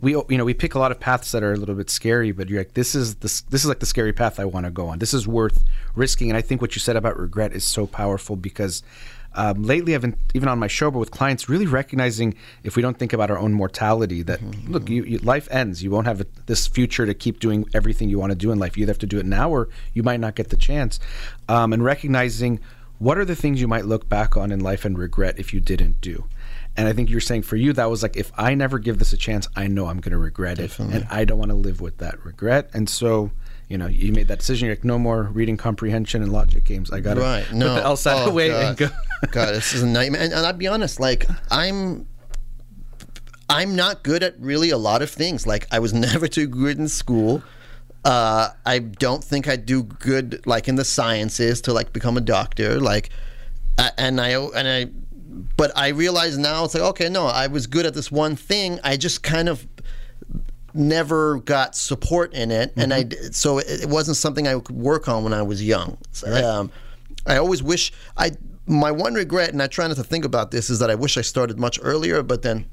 we, 0.00 0.12
you 0.12 0.38
know, 0.38 0.44
we 0.44 0.54
pick 0.54 0.74
a 0.74 0.78
lot 0.78 0.90
of 0.90 0.98
paths 0.98 1.30
that 1.32 1.42
are 1.42 1.52
a 1.52 1.56
little 1.56 1.74
bit 1.74 1.90
scary, 1.90 2.32
but 2.32 2.48
you're 2.48 2.60
like, 2.60 2.72
this 2.74 2.94
is 2.94 3.16
this, 3.16 3.42
this 3.42 3.62
is 3.62 3.68
like 3.68 3.80
the 3.80 3.86
scary 3.86 4.12
path 4.12 4.40
I 4.40 4.46
want 4.46 4.64
to 4.64 4.70
go 4.70 4.88
on. 4.88 4.98
This 4.98 5.12
is 5.12 5.28
worth 5.28 5.62
risking. 5.94 6.30
And 6.30 6.36
I 6.36 6.40
think 6.40 6.60
what 6.62 6.74
you 6.74 6.80
said 6.80 6.96
about 6.96 7.18
regret 7.18 7.52
is 7.52 7.62
so 7.62 7.86
powerful 7.86 8.34
because 8.34 8.82
um, 9.34 9.62
lately 9.62 9.94
I've 9.94 10.02
been 10.02 10.16
even 10.34 10.48
on 10.48 10.58
my 10.58 10.66
show, 10.66 10.90
but 10.90 10.98
with 10.98 11.10
clients, 11.10 11.48
really 11.48 11.66
recognizing 11.66 12.34
if 12.62 12.76
we 12.76 12.82
don't 12.82 12.98
think 12.98 13.12
about 13.12 13.30
our 13.30 13.38
own 13.38 13.52
mortality, 13.52 14.22
that 14.22 14.40
look, 14.68 14.88
you, 14.88 15.04
you, 15.04 15.18
life 15.18 15.48
ends. 15.50 15.82
You 15.82 15.90
won't 15.90 16.06
have 16.06 16.24
this 16.46 16.66
future 16.66 17.06
to 17.06 17.14
keep 17.14 17.40
doing 17.40 17.66
everything 17.74 18.08
you 18.08 18.18
want 18.18 18.30
to 18.30 18.36
do 18.36 18.50
in 18.52 18.58
life. 18.58 18.76
You 18.76 18.82
either 18.82 18.90
have 18.90 18.98
to 18.98 19.06
do 19.06 19.18
it 19.18 19.26
now, 19.26 19.50
or 19.50 19.68
you 19.94 20.02
might 20.02 20.20
not 20.20 20.34
get 20.34 20.50
the 20.50 20.56
chance. 20.56 21.00
Um, 21.48 21.72
and 21.72 21.84
recognizing 21.84 22.60
what 22.98 23.18
are 23.18 23.24
the 23.24 23.36
things 23.36 23.60
you 23.60 23.68
might 23.68 23.84
look 23.84 24.08
back 24.08 24.36
on 24.36 24.52
in 24.52 24.60
life 24.60 24.84
and 24.84 24.98
regret 24.98 25.38
if 25.38 25.52
you 25.52 25.60
didn't 25.60 26.00
do. 26.00 26.24
And 26.76 26.88
I 26.88 26.92
think 26.92 27.10
you're 27.10 27.20
saying 27.20 27.42
for 27.42 27.56
you 27.56 27.72
that 27.74 27.90
was 27.90 28.02
like 28.02 28.16
if 28.16 28.32
I 28.38 28.54
never 28.54 28.78
give 28.78 28.98
this 28.98 29.12
a 29.12 29.16
chance, 29.16 29.48
I 29.56 29.66
know 29.66 29.88
I'm 29.88 30.00
going 30.00 30.12
to 30.12 30.18
regret 30.18 30.58
it, 30.58 30.78
and 30.78 31.06
I 31.10 31.24
don't 31.24 31.38
want 31.38 31.50
to 31.50 31.56
live 31.56 31.80
with 31.80 31.98
that 31.98 32.24
regret. 32.24 32.70
And 32.74 32.88
so. 32.88 33.30
You 33.72 33.78
know, 33.78 33.86
you 33.86 34.12
made 34.12 34.28
that 34.28 34.40
decision. 34.40 34.66
You're 34.66 34.76
like, 34.76 34.84
no 34.84 34.98
more 34.98 35.22
reading 35.32 35.56
comprehension 35.56 36.22
and 36.22 36.30
logic 36.30 36.64
games. 36.64 36.90
I 36.90 37.00
got 37.00 37.14
to 37.14 37.22
Right. 37.22 37.46
put 37.46 37.56
No. 37.56 37.74
the 37.74 37.80
LSAT 37.80 38.26
Oh, 38.26 38.30
away 38.30 38.48
God. 38.48 38.66
and 38.66 38.76
go. 38.76 38.88
God, 39.30 39.54
this 39.54 39.72
is 39.72 39.82
a 39.82 39.86
nightmare. 39.86 40.20
And, 40.20 40.30
and 40.34 40.44
I'll 40.44 40.52
be 40.52 40.68
honest, 40.68 41.00
like, 41.00 41.26
I'm. 41.50 42.06
I'm 43.48 43.74
not 43.76 44.02
good 44.02 44.22
at 44.22 44.38
really 44.40 44.70
a 44.70 44.76
lot 44.78 45.00
of 45.02 45.10
things. 45.10 45.46
Like 45.46 45.66
I 45.70 45.78
was 45.78 45.92
never 46.08 46.28
too 46.28 46.46
good 46.46 46.78
in 46.78 46.86
school. 46.88 47.42
Uh, 48.04 48.48
I 48.66 48.78
don't 48.78 49.22
think 49.24 49.48
I 49.48 49.56
do 49.56 49.82
good 49.84 50.46
like 50.46 50.68
in 50.68 50.74
the 50.76 50.84
sciences 50.84 51.60
to 51.62 51.72
like 51.72 51.92
become 51.94 52.16
a 52.16 52.20
doctor. 52.20 52.80
Like, 52.80 53.08
and 53.98 54.20
I 54.20 54.30
and 54.38 54.68
I, 54.68 54.86
but 55.56 55.70
I 55.76 55.88
realize 55.88 56.36
now 56.36 56.64
it's 56.64 56.74
like 56.74 56.82
okay, 56.82 57.08
no, 57.08 57.26
I 57.26 57.46
was 57.46 57.66
good 57.66 57.86
at 57.86 57.94
this 57.94 58.10
one 58.12 58.36
thing. 58.36 58.80
I 58.84 58.96
just 58.96 59.22
kind 59.22 59.48
of 59.48 59.66
never 60.74 61.38
got 61.40 61.76
support 61.76 62.32
in 62.34 62.50
it, 62.50 62.72
and 62.76 62.92
I 62.94 63.06
so 63.30 63.58
it, 63.58 63.86
wasn't 63.88 64.16
something 64.16 64.46
I 64.48 64.58
could 64.58 64.76
work 64.76 65.08
on 65.08 65.24
when 65.24 65.32
I 65.32 65.42
was 65.42 65.62
young. 65.62 65.98
So, 66.12 66.26
Um, 66.32 66.70
I 67.26 67.36
always 67.36 67.62
wish 67.62 67.92
I. 68.16 68.32
My 68.66 68.92
one 68.92 69.14
regret, 69.14 69.52
and 69.52 69.60
I 69.60 69.66
try 69.66 69.88
not 69.88 69.96
to 69.96 70.04
think 70.04 70.24
about 70.24 70.52
this, 70.52 70.70
is 70.70 70.78
that 70.78 70.88
I 70.88 70.94
wish 70.94 71.18
I 71.18 71.22
started 71.22 71.58
much 71.58 71.80
earlier. 71.82 72.22
But 72.22 72.42
then, 72.42 72.64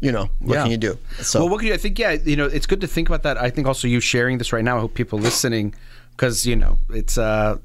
you 0.00 0.10
know, 0.10 0.28
what 0.40 0.54
Yeah. 0.54 0.62
can 0.62 0.70
you 0.72 0.76
do? 0.76 0.98
So 1.22 1.40
well, 1.40 1.48
what 1.50 1.58
can 1.60 1.68
you, 1.68 1.74
I 1.74 1.76
think, 1.76 2.00
yeah, 2.00 2.12
you 2.12 2.34
know, 2.34 2.46
it's 2.46 2.66
good 2.66 2.80
to 2.80 2.88
think 2.88 3.08
about 3.08 3.22
that. 3.22 3.38
I 3.38 3.48
think 3.48 3.68
also 3.68 3.86
you 3.86 4.00
sharing 4.00 4.38
this 4.38 4.52
right 4.52 4.64
now. 4.64 4.76
I 4.76 4.80
hope 4.80 4.94
people 4.94 5.20
listening, 5.20 5.72
because 6.10 6.46
you 6.46 6.56
know, 6.56 6.78
it's 6.90 7.16
uh, 7.16 7.58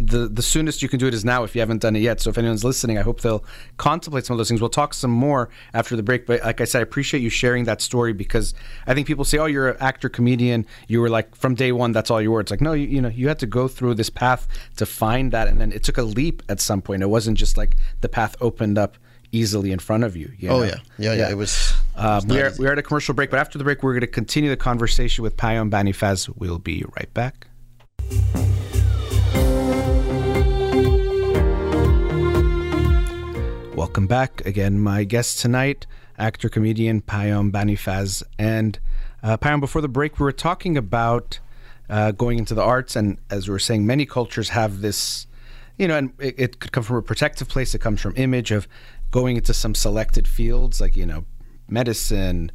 the 0.00 0.28
the 0.28 0.42
soonest 0.42 0.82
you 0.82 0.88
can 0.88 0.98
do 0.98 1.06
it 1.06 1.14
is 1.14 1.24
now 1.24 1.44
if 1.44 1.54
you 1.54 1.60
haven't 1.60 1.80
done 1.82 1.94
it 1.94 2.00
yet. 2.00 2.20
So 2.20 2.30
if 2.30 2.38
anyone's 2.38 2.64
listening, 2.64 2.98
I 2.98 3.02
hope 3.02 3.20
they'll 3.20 3.44
contemplate 3.76 4.26
some 4.26 4.34
of 4.34 4.38
those 4.38 4.48
things. 4.48 4.60
We'll 4.60 4.70
talk 4.70 4.92
some 4.92 5.10
more 5.10 5.50
after 5.72 5.94
the 5.94 6.02
break. 6.02 6.26
But 6.26 6.42
like 6.42 6.60
I 6.60 6.64
said, 6.64 6.80
I 6.80 6.82
appreciate 6.82 7.20
you 7.20 7.30
sharing 7.30 7.64
that 7.64 7.80
story 7.80 8.12
because 8.12 8.54
I 8.86 8.94
think 8.94 9.06
people 9.06 9.24
say, 9.24 9.38
"Oh, 9.38 9.46
you're 9.46 9.70
an 9.70 9.76
actor, 9.80 10.08
comedian. 10.08 10.66
You 10.88 11.00
were 11.00 11.08
like 11.10 11.34
from 11.36 11.54
day 11.54 11.70
one. 11.72 11.92
That's 11.92 12.10
all 12.10 12.20
you 12.20 12.32
were." 12.32 12.40
It's 12.40 12.50
like, 12.50 12.60
no, 12.60 12.72
you, 12.72 12.88
you 12.88 13.00
know, 13.00 13.08
you 13.08 13.28
had 13.28 13.38
to 13.38 13.46
go 13.46 13.68
through 13.68 13.94
this 13.94 14.10
path 14.10 14.48
to 14.76 14.86
find 14.86 15.30
that, 15.32 15.46
and 15.48 15.60
then 15.60 15.70
it 15.72 15.84
took 15.84 15.98
a 15.98 16.02
leap 16.02 16.42
at 16.48 16.60
some 16.60 16.82
point. 16.82 17.02
It 17.02 17.06
wasn't 17.06 17.38
just 17.38 17.56
like 17.56 17.76
the 18.00 18.08
path 18.08 18.34
opened 18.40 18.78
up 18.78 18.98
easily 19.30 19.72
in 19.72 19.78
front 19.78 20.04
of 20.04 20.16
you. 20.16 20.30
you 20.38 20.48
Oh 20.48 20.58
know? 20.58 20.64
yeah, 20.64 20.76
yeah, 20.98 21.14
yeah. 21.14 21.30
It 21.30 21.36
was. 21.36 21.72
Um, 21.96 22.26
we, 22.26 22.40
are, 22.40 22.48
easy. 22.48 22.62
we 22.62 22.68
are 22.68 22.72
at 22.72 22.78
a 22.78 22.82
commercial 22.82 23.14
break, 23.14 23.30
but 23.30 23.38
after 23.38 23.58
the 23.58 23.64
break, 23.64 23.82
we're 23.84 23.92
going 23.92 24.00
to 24.00 24.06
continue 24.08 24.50
the 24.50 24.56
conversation 24.56 25.22
with 25.22 25.36
Payam 25.36 25.70
Banifaz. 25.70 26.28
We'll 26.36 26.58
be 26.58 26.84
right 26.96 27.12
back. 27.14 27.46
Welcome 33.94 34.08
back. 34.08 34.44
Again, 34.44 34.80
my 34.80 35.04
guest 35.04 35.38
tonight, 35.38 35.86
actor 36.18 36.48
comedian 36.48 37.00
Payam 37.00 37.52
Banifaz. 37.52 38.24
And 38.40 38.76
uh, 39.22 39.36
Payam, 39.36 39.60
before 39.60 39.82
the 39.82 39.88
break, 39.88 40.18
we 40.18 40.24
were 40.24 40.32
talking 40.32 40.76
about 40.76 41.38
uh, 41.88 42.10
going 42.10 42.40
into 42.40 42.54
the 42.54 42.62
arts. 42.64 42.96
And 42.96 43.18
as 43.30 43.46
we 43.46 43.52
were 43.52 43.60
saying, 43.60 43.86
many 43.86 44.04
cultures 44.04 44.48
have 44.48 44.80
this, 44.80 45.28
you 45.78 45.86
know, 45.86 45.96
and 45.96 46.12
it, 46.18 46.34
it 46.36 46.58
could 46.58 46.72
come 46.72 46.82
from 46.82 46.96
a 46.96 47.02
protective 47.02 47.46
place, 47.46 47.72
it 47.72 47.78
comes 47.78 48.00
from 48.00 48.14
image 48.16 48.50
of 48.50 48.66
going 49.12 49.36
into 49.36 49.54
some 49.54 49.76
selected 49.76 50.26
fields 50.26 50.80
like, 50.80 50.96
you 50.96 51.06
know, 51.06 51.24
medicine, 51.68 52.50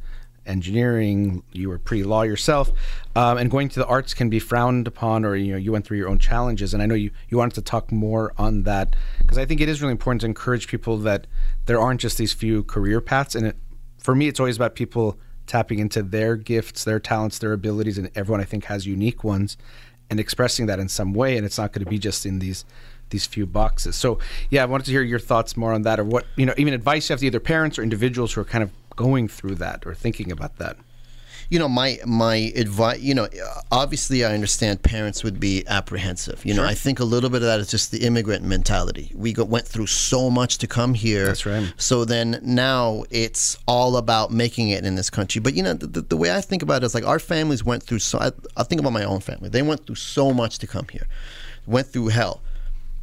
engineering, 0.50 1.42
you 1.52 1.68
were 1.68 1.78
pre-law 1.78 2.22
yourself, 2.22 2.70
um, 3.16 3.38
and 3.38 3.50
going 3.50 3.68
to 3.70 3.78
the 3.78 3.86
arts 3.86 4.12
can 4.14 4.28
be 4.28 4.38
frowned 4.38 4.86
upon, 4.86 5.24
or 5.24 5.36
you 5.36 5.52
know, 5.52 5.58
you 5.58 5.72
went 5.72 5.84
through 5.86 5.98
your 5.98 6.08
own 6.08 6.18
challenges. 6.18 6.74
And 6.74 6.82
I 6.82 6.86
know 6.86 6.94
you 6.94 7.10
you 7.28 7.38
wanted 7.38 7.54
to 7.54 7.62
talk 7.62 7.90
more 7.90 8.32
on 8.36 8.64
that 8.64 8.94
because 9.22 9.38
I 9.38 9.46
think 9.46 9.60
it 9.60 9.68
is 9.68 9.80
really 9.80 9.92
important 9.92 10.20
to 10.22 10.26
encourage 10.26 10.68
people 10.68 10.98
that 10.98 11.26
there 11.66 11.80
aren't 11.80 12.00
just 12.00 12.18
these 12.18 12.32
few 12.32 12.62
career 12.64 13.00
paths. 13.00 13.34
And 13.34 13.46
it, 13.46 13.56
for 13.98 14.14
me, 14.14 14.28
it's 14.28 14.40
always 14.40 14.56
about 14.56 14.74
people 14.74 15.18
tapping 15.46 15.78
into 15.78 16.02
their 16.02 16.36
gifts, 16.36 16.84
their 16.84 17.00
talents, 17.00 17.38
their 17.38 17.52
abilities, 17.52 17.98
and 17.98 18.10
everyone 18.14 18.40
I 18.40 18.44
think 18.44 18.64
has 18.64 18.86
unique 18.86 19.24
ones, 19.24 19.56
and 20.10 20.20
expressing 20.20 20.66
that 20.66 20.78
in 20.78 20.88
some 20.88 21.12
way. 21.12 21.36
And 21.36 21.46
it's 21.46 21.58
not 21.58 21.72
going 21.72 21.84
to 21.84 21.90
be 21.90 21.98
just 21.98 22.26
in 22.26 22.38
these 22.40 22.64
these 23.10 23.26
few 23.26 23.46
boxes. 23.46 23.96
So 23.96 24.18
yeah, 24.50 24.62
I 24.62 24.66
wanted 24.66 24.86
to 24.86 24.92
hear 24.92 25.02
your 25.02 25.18
thoughts 25.18 25.56
more 25.56 25.72
on 25.72 25.82
that, 25.82 26.00
or 26.00 26.04
what 26.04 26.26
you 26.36 26.46
know, 26.46 26.54
even 26.56 26.74
advice 26.74 27.08
you 27.08 27.12
have 27.12 27.20
to 27.20 27.26
either 27.26 27.40
parents 27.40 27.78
or 27.78 27.82
individuals 27.82 28.32
who 28.32 28.40
are 28.40 28.44
kind 28.44 28.64
of 28.64 28.70
going 28.96 29.28
through 29.28 29.54
that 29.56 29.86
or 29.86 29.94
thinking 29.94 30.30
about 30.32 30.56
that. 30.58 30.76
you 31.48 31.58
know 31.58 31.68
my 31.68 31.98
my 32.06 32.36
advice 32.54 33.00
you 33.00 33.14
know 33.14 33.26
obviously 33.72 34.24
i 34.24 34.32
understand 34.32 34.82
parents 34.82 35.24
would 35.24 35.38
be 35.40 35.64
apprehensive. 35.66 36.38
You 36.46 36.54
know 36.54 36.64
i 36.64 36.74
think 36.74 37.00
a 37.00 37.04
little 37.04 37.30
bit 37.30 37.42
of 37.42 37.48
that 37.50 37.60
is 37.60 37.70
just 37.70 37.90
the 37.90 38.00
immigrant 38.08 38.44
mentality. 38.44 39.06
We 39.14 39.32
go, 39.32 39.44
went 39.44 39.66
through 39.66 39.86
so 39.88 40.30
much 40.30 40.58
to 40.58 40.66
come 40.66 40.92
here. 40.94 41.26
That's 41.26 41.46
right. 41.46 41.72
so 41.76 42.04
then 42.04 42.38
now 42.42 43.04
it's 43.10 43.58
all 43.66 43.96
about 43.96 44.30
making 44.30 44.68
it 44.76 44.84
in 44.84 44.94
this 44.94 45.10
country. 45.10 45.40
But 45.40 45.54
you 45.54 45.62
know 45.62 45.74
the, 45.74 45.86
the, 45.96 46.02
the 46.02 46.16
way 46.22 46.30
i 46.38 46.40
think 46.40 46.62
about 46.62 46.82
it 46.82 46.86
is 46.86 46.94
like 46.94 47.06
our 47.06 47.18
families 47.18 47.62
went 47.64 47.82
through 47.82 48.00
so 48.00 48.18
I, 48.26 48.30
I 48.56 48.62
think 48.64 48.80
about 48.80 48.92
my 48.92 49.04
own 49.04 49.20
family. 49.20 49.48
They 49.48 49.62
went 49.62 49.80
through 49.86 49.96
so 50.16 50.32
much 50.32 50.58
to 50.62 50.66
come 50.66 50.86
here. 50.96 51.06
Went 51.66 51.86
through 51.92 52.08
hell. 52.08 52.36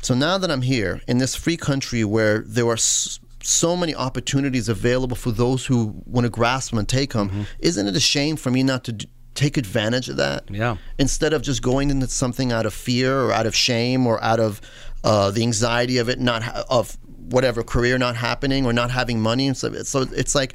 So 0.08 0.14
now 0.14 0.38
that 0.42 0.50
i'm 0.54 0.62
here 0.76 1.02
in 1.12 1.18
this 1.24 1.34
free 1.36 1.58
country 1.58 2.04
where 2.16 2.36
there 2.56 2.68
are 2.68 2.74
s- 2.90 3.20
so 3.48 3.78
many 3.78 3.96
opportunities 3.96 4.68
available 4.68 5.16
for 5.16 5.32
those 5.32 5.66
who 5.66 6.02
want 6.06 6.26
to 6.26 6.30
grasp 6.30 6.72
them 6.72 6.80
and 6.80 6.90
take 6.90 7.14
them. 7.14 7.30
Mm-hmm. 7.30 7.42
Isn't 7.60 7.88
it 7.88 7.96
a 7.96 8.00
shame 8.00 8.36
for 8.36 8.52
me 8.52 8.62
not 8.62 8.84
to 8.86 8.92
d- 8.92 9.10
take 9.36 9.56
advantage 9.56 10.10
of 10.10 10.18
that? 10.18 10.52
Yeah. 10.52 10.76
Instead 11.00 11.32
of 11.32 11.44
just 11.44 11.62
going 11.62 11.90
into 11.90 12.08
something 12.08 12.52
out 12.52 12.66
of 12.66 12.74
fear 12.74 13.22
or 13.22 13.32
out 13.32 13.46
of 13.46 13.56
shame 13.56 14.06
or 14.06 14.22
out 14.22 14.42
of 14.42 14.60
uh, 15.06 15.32
the 15.32 15.44
anxiety 15.44 15.98
of 15.98 16.10
it 16.10 16.20
not 16.20 16.44
ha- 16.44 16.66
of 16.70 16.98
whatever 17.30 17.64
career 17.64 17.98
not 17.98 18.18
happening 18.18 18.66
or 18.66 18.74
not 18.74 18.92
having 18.92 19.20
money 19.20 19.48
and 19.48 19.56
so 19.56 19.72
so 19.84 20.02
it's 20.14 20.34
like 20.34 20.54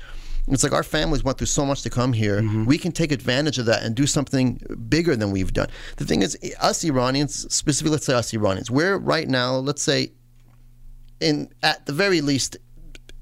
it's 0.48 0.62
like 0.62 0.72
our 0.72 0.82
families 0.82 1.22
went 1.22 1.38
through 1.38 1.46
so 1.46 1.64
much 1.64 1.82
to 1.82 1.90
come 1.90 2.12
here. 2.12 2.42
Mm-hmm. 2.42 2.64
We 2.64 2.76
can 2.76 2.90
take 2.90 3.12
advantage 3.12 3.58
of 3.58 3.66
that 3.66 3.84
and 3.84 3.94
do 3.94 4.06
something 4.06 4.60
bigger 4.88 5.14
than 5.14 5.30
we've 5.30 5.52
done. 5.52 5.68
The 5.98 6.04
thing 6.04 6.20
is, 6.22 6.36
us 6.60 6.84
Iranians, 6.84 7.46
specifically, 7.54 7.92
let's 7.92 8.06
say 8.06 8.14
us 8.14 8.34
Iranians, 8.34 8.68
we're 8.68 8.98
right 8.98 9.28
now, 9.28 9.54
let's 9.54 9.82
say, 9.82 10.12
in 11.20 11.48
at 11.62 11.86
the 11.86 11.92
very 11.92 12.20
least, 12.20 12.56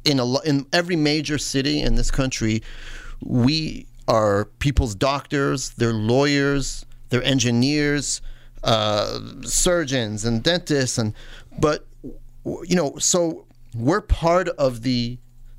in 0.04 0.18
a 0.18 0.40
in 0.42 0.66
every 0.72 0.96
major 0.96 1.38
city 1.38 1.80
in 1.80 1.94
this 1.94 2.10
country, 2.10 2.62
we 3.24 3.86
are 4.08 4.46
people's 4.58 4.94
doctors, 4.94 5.70
they're 5.70 5.92
lawyers, 5.92 6.84
they're 7.10 7.22
engineers, 7.22 8.22
uh, 8.64 9.20
surgeons, 9.42 10.24
and 10.24 10.42
dentists, 10.42 10.98
and 10.98 11.14
but 11.58 11.86
you 12.44 12.74
know, 12.74 12.96
so 12.98 13.46
we're 13.74 14.00
part 14.00 14.48
of 14.48 14.82
the 14.82 15.18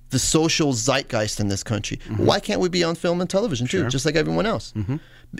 the 0.09 0.19
social 0.19 0.73
zeitgeist 0.73 1.39
in 1.39 1.47
this 1.47 1.63
country. 1.63 1.99
Why 2.17 2.39
can't 2.41 2.59
we 2.59 2.67
be 2.67 2.83
on 2.83 2.95
film 2.95 3.21
and 3.21 3.29
television 3.29 3.67
too, 3.67 3.87
just 3.89 4.05
like 4.05 4.15
everyone 4.15 4.45
else? 4.45 4.73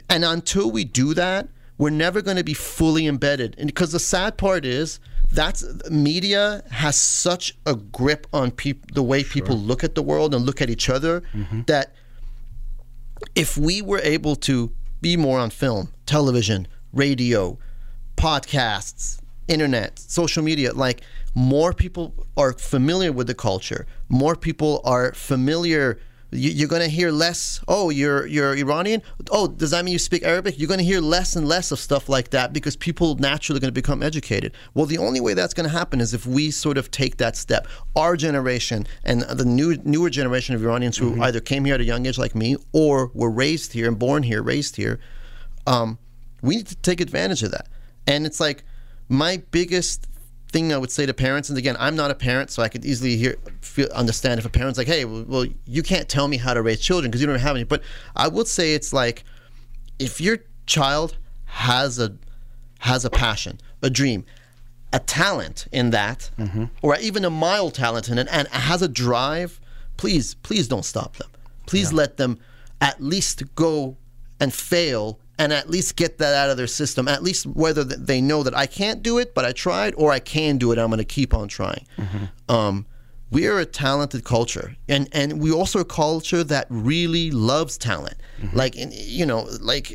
And 0.10 0.24
until 0.24 0.72
we 0.72 0.86
do 0.86 1.14
that, 1.16 1.50
we're 1.78 1.90
never 1.90 2.22
going 2.22 2.38
to 2.38 2.44
be 2.44 2.54
fully 2.54 3.06
embedded. 3.08 3.56
And 3.58 3.68
because 3.68 3.92
the 3.92 4.00
sad 4.00 4.38
part 4.38 4.64
is 4.66 5.00
that's 5.32 5.89
media 5.89 6.63
has 6.72 6.96
such 6.96 7.58
a 7.65 7.76
grip 7.76 8.28
on 8.34 8.52
peop- 8.52 8.94
the 8.94 9.04
way 9.04 9.24
people 9.24 9.58
look 9.58 9.84
at 9.84 9.96
the 9.96 10.04
world 10.04 10.36
and 10.36 10.46
look 10.46 10.62
at 10.62 10.70
each 10.70 10.89
other 10.89 11.22
mm-hmm. 11.34 11.62
that 11.67 11.94
if 13.36 13.58
we 13.58 13.82
were 13.82 14.00
able 14.00 14.36
to 14.36 14.72
be 15.02 15.17
more 15.17 15.39
on 15.39 15.50
film, 15.50 15.91
television, 16.06 16.67
radio, 16.94 17.58
podcasts, 18.17 19.20
internet, 19.48 19.98
social 20.00 20.44
media, 20.44 20.74
like 20.74 21.02
more 21.34 21.74
people 21.74 22.13
are 22.38 22.54
familiar 22.54 23.12
with 23.12 23.28
the 23.28 23.34
culture. 23.34 23.88
More 24.10 24.36
people 24.36 24.82
are 24.84 25.13
familiar. 25.13 26.00
You, 26.34 26.65
are 26.65 26.70
going 26.70 26.82
to 26.82 26.88
hear 26.88 27.12
less. 27.12 27.60
Oh, 27.67 27.89
you're 27.89 28.26
you're 28.26 28.56
Iranian. 28.56 29.02
Oh, 29.30 29.48
does 29.48 29.72
that 29.72 29.84
mean 29.84 29.91
you 29.91 30.00
speak 30.00 30.24
Arabic? 30.24 30.58
You're 30.58 30.70
going 30.70 30.80
to 30.80 30.86
hear 30.86 31.02
less 31.02 31.36
and 31.36 31.46
less 31.46 31.72
of 31.72 31.80
stuff 31.80 32.08
like 32.08 32.30
that 32.30 32.54
because 32.54 32.78
people 32.78 33.15
naturally 33.15 33.60
going 33.60 33.67
to 33.67 33.74
become 33.74 34.02
educated. 34.02 34.54
Well, 34.74 34.86
the 34.86 34.98
only 34.98 35.20
way 35.20 35.34
that's 35.34 35.54
going 35.54 35.70
to 35.70 35.76
happen 35.76 36.00
is 36.00 36.13
if 36.13 36.26
we 36.26 36.50
sort 36.50 36.78
of 36.78 36.89
take 36.89 37.17
that 37.17 37.36
step. 37.36 37.67
Our 37.98 38.15
generation 38.15 38.88
and 39.04 39.24
the 39.24 39.44
new 39.44 39.78
newer 39.84 40.10
generation 40.10 40.56
of 40.56 40.63
Iranians 40.63 40.98
who 40.98 41.12
mm-hmm. 41.12 41.24
either 41.24 41.41
came 41.41 41.65
here 41.65 41.76
at 41.76 41.82
a 41.82 41.86
young 41.86 42.06
age 42.06 42.17
like 42.17 42.34
me 42.34 42.56
or 42.72 43.12
were 43.13 43.30
raised 43.30 43.74
here 43.74 43.88
and 43.88 44.00
born 44.00 44.24
here, 44.24 44.41
raised 44.41 44.78
here. 44.78 45.00
Um, 45.67 46.00
we 46.41 46.56
need 46.56 46.67
to 46.67 46.76
take 46.78 47.02
advantage 47.02 47.44
of 47.44 47.52
that. 47.52 47.67
And 48.08 48.26
it's 48.26 48.39
like 48.39 48.63
my 49.10 49.44
biggest 49.52 50.08
thing 50.52 50.74
I 50.74 50.78
would 50.78 50.92
say 50.92 51.06
to 51.06 51.14
parents, 51.14 51.50
and 51.50 51.58
again, 51.58 51.76
I'm 51.80 51.96
not 51.96 52.12
a 52.12 52.16
parent, 52.16 52.52
so 52.52 52.62
I 52.62 52.70
could 52.70 52.86
easily 52.86 53.16
hear, 53.18 53.38
feel, 53.62 53.88
understand 53.94 54.40
if 54.40 54.46
a 54.46 54.50
parent's 54.50 54.78
like, 54.78 54.88
"Hey, 54.88 55.06
well, 55.06 55.46
you 55.66 55.84
can't 55.84 56.10
tell 56.10 56.28
me 56.28 56.38
how 56.38 56.54
to 56.54 56.62
raise 56.62 56.80
children 56.80 57.10
because 57.10 57.22
you 57.22 57.28
don't 57.28 57.40
have 57.40 57.56
any." 57.56 57.64
But 57.64 57.84
I 58.16 58.28
would 58.28 58.48
say 58.48 58.74
it's 58.74 58.94
like, 58.94 59.24
if 60.00 60.20
your 60.20 60.40
child 60.66 61.18
has 61.46 62.00
a 62.00 62.16
has 62.80 63.06
a 63.06 63.10
passion, 63.10 63.60
a 63.82 63.90
dream, 63.90 64.26
a 64.92 65.00
talent 65.00 65.68
in 65.72 65.92
that, 65.92 66.32
mm-hmm. 66.38 66.66
or 66.82 66.98
even 66.98 67.24
a 67.24 67.30
mild 67.30 67.76
talent 67.76 68.10
in 68.10 68.18
it, 68.18 68.28
and 68.32 68.48
has 68.50 68.82
a 68.82 68.88
drive, 68.88 69.60
please, 69.98 70.34
please 70.36 70.68
don't 70.68 70.86
stop 70.86 71.18
them. 71.18 71.30
Please 71.68 71.92
yeah. 71.92 71.98
let 71.98 72.18
them 72.18 72.40
at 72.82 73.02
least 73.02 73.44
go 73.56 73.98
and 74.40 74.54
fail 74.54 75.20
and 75.42 75.52
at 75.52 75.72
least 75.72 75.96
get 75.96 76.20
that 76.20 76.36
out 76.36 76.52
of 76.52 76.58
their 76.58 76.68
system. 76.68 77.08
At 77.08 77.24
least 77.24 77.48
whether 77.48 77.84
they 77.84 78.22
know 78.22 78.44
that 78.44 78.56
I 78.56 78.68
can't 78.68 79.02
do 79.02 79.18
it, 79.18 79.34
but 79.34 79.44
I 79.44 79.52
tried, 79.52 79.96
or 79.98 80.12
I 80.12 80.20
can 80.20 80.60
do 80.60 80.72
it. 80.72 80.78
I'm 80.78 80.90
going 80.90 81.00
to 81.00 81.04
keep 81.04 81.34
on 81.34 81.48
trying. 81.48 81.88
Mm-hmm. 81.98 82.56
Um, 82.56 82.86
we 83.32 83.48
are 83.48 83.58
a 83.58 83.66
talented 83.66 84.24
culture, 84.24 84.76
and 84.88 85.10
and 85.14 85.42
we 85.42 85.52
also 85.52 85.80
a 85.80 85.86
culture 85.86 86.44
that 86.44 86.68
really 86.70 87.32
loves 87.32 87.78
talent. 87.78 88.18
Mm-hmm. 88.40 88.56
Like 88.56 88.76
in, 88.76 88.92
you 88.94 89.26
know, 89.26 89.48
like 89.62 89.92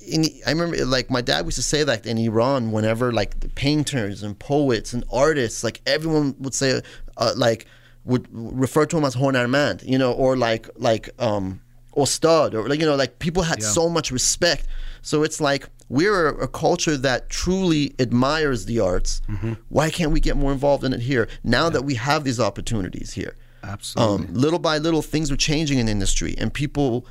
in, 0.00 0.24
I 0.46 0.50
remember 0.52 0.82
like 0.86 1.10
my 1.10 1.20
dad 1.20 1.44
used 1.44 1.56
to 1.56 1.62
say 1.62 1.84
that 1.84 2.06
in 2.06 2.16
Iran, 2.16 2.72
whenever 2.72 3.12
like 3.12 3.40
the 3.40 3.50
painters 3.50 4.22
and 4.22 4.38
poets 4.38 4.94
and 4.94 5.04
artists, 5.12 5.62
like 5.62 5.82
everyone 5.86 6.34
would 6.38 6.54
say, 6.54 6.80
uh, 7.18 7.32
like 7.36 7.66
would 8.06 8.26
refer 8.32 8.86
to 8.86 8.96
him 8.96 9.04
as 9.04 9.16
Honarmand, 9.16 9.86
you 9.86 9.98
know, 9.98 10.12
or 10.12 10.34
like 10.34 10.70
like 10.76 11.10
um 11.18 11.60
Ostad 11.98 12.54
or 12.54 12.68
like 12.68 12.80
you 12.80 12.86
know 12.86 12.96
like 12.96 13.18
people 13.18 13.42
had 13.42 13.60
yeah. 13.60 13.68
so 13.68 13.88
much 13.88 14.10
respect 14.10 14.66
so 15.02 15.22
it's 15.22 15.40
like 15.40 15.68
we're 15.88 16.28
a, 16.28 16.44
a, 16.44 16.48
culture 16.48 16.96
that 16.96 17.30
truly 17.30 17.94
admires 17.98 18.66
the 18.66 18.78
arts 18.78 19.22
mm-hmm. 19.28 19.54
why 19.68 19.90
can't 19.90 20.12
we 20.12 20.20
get 20.20 20.36
more 20.36 20.52
involved 20.52 20.84
in 20.84 20.92
it 20.92 21.00
here 21.00 21.28
now 21.42 21.64
yeah. 21.64 21.70
that 21.70 21.82
we 21.82 21.94
have 21.94 22.24
these 22.24 22.40
opportunities 22.40 23.12
here 23.12 23.36
absolutely 23.62 24.26
um, 24.26 24.34
little 24.34 24.58
by 24.58 24.78
little 24.78 25.02
things 25.02 25.30
are 25.30 25.36
changing 25.36 25.78
in 25.78 25.86
the 25.86 25.92
industry 25.92 26.34
and 26.38 26.54
people 26.54 27.06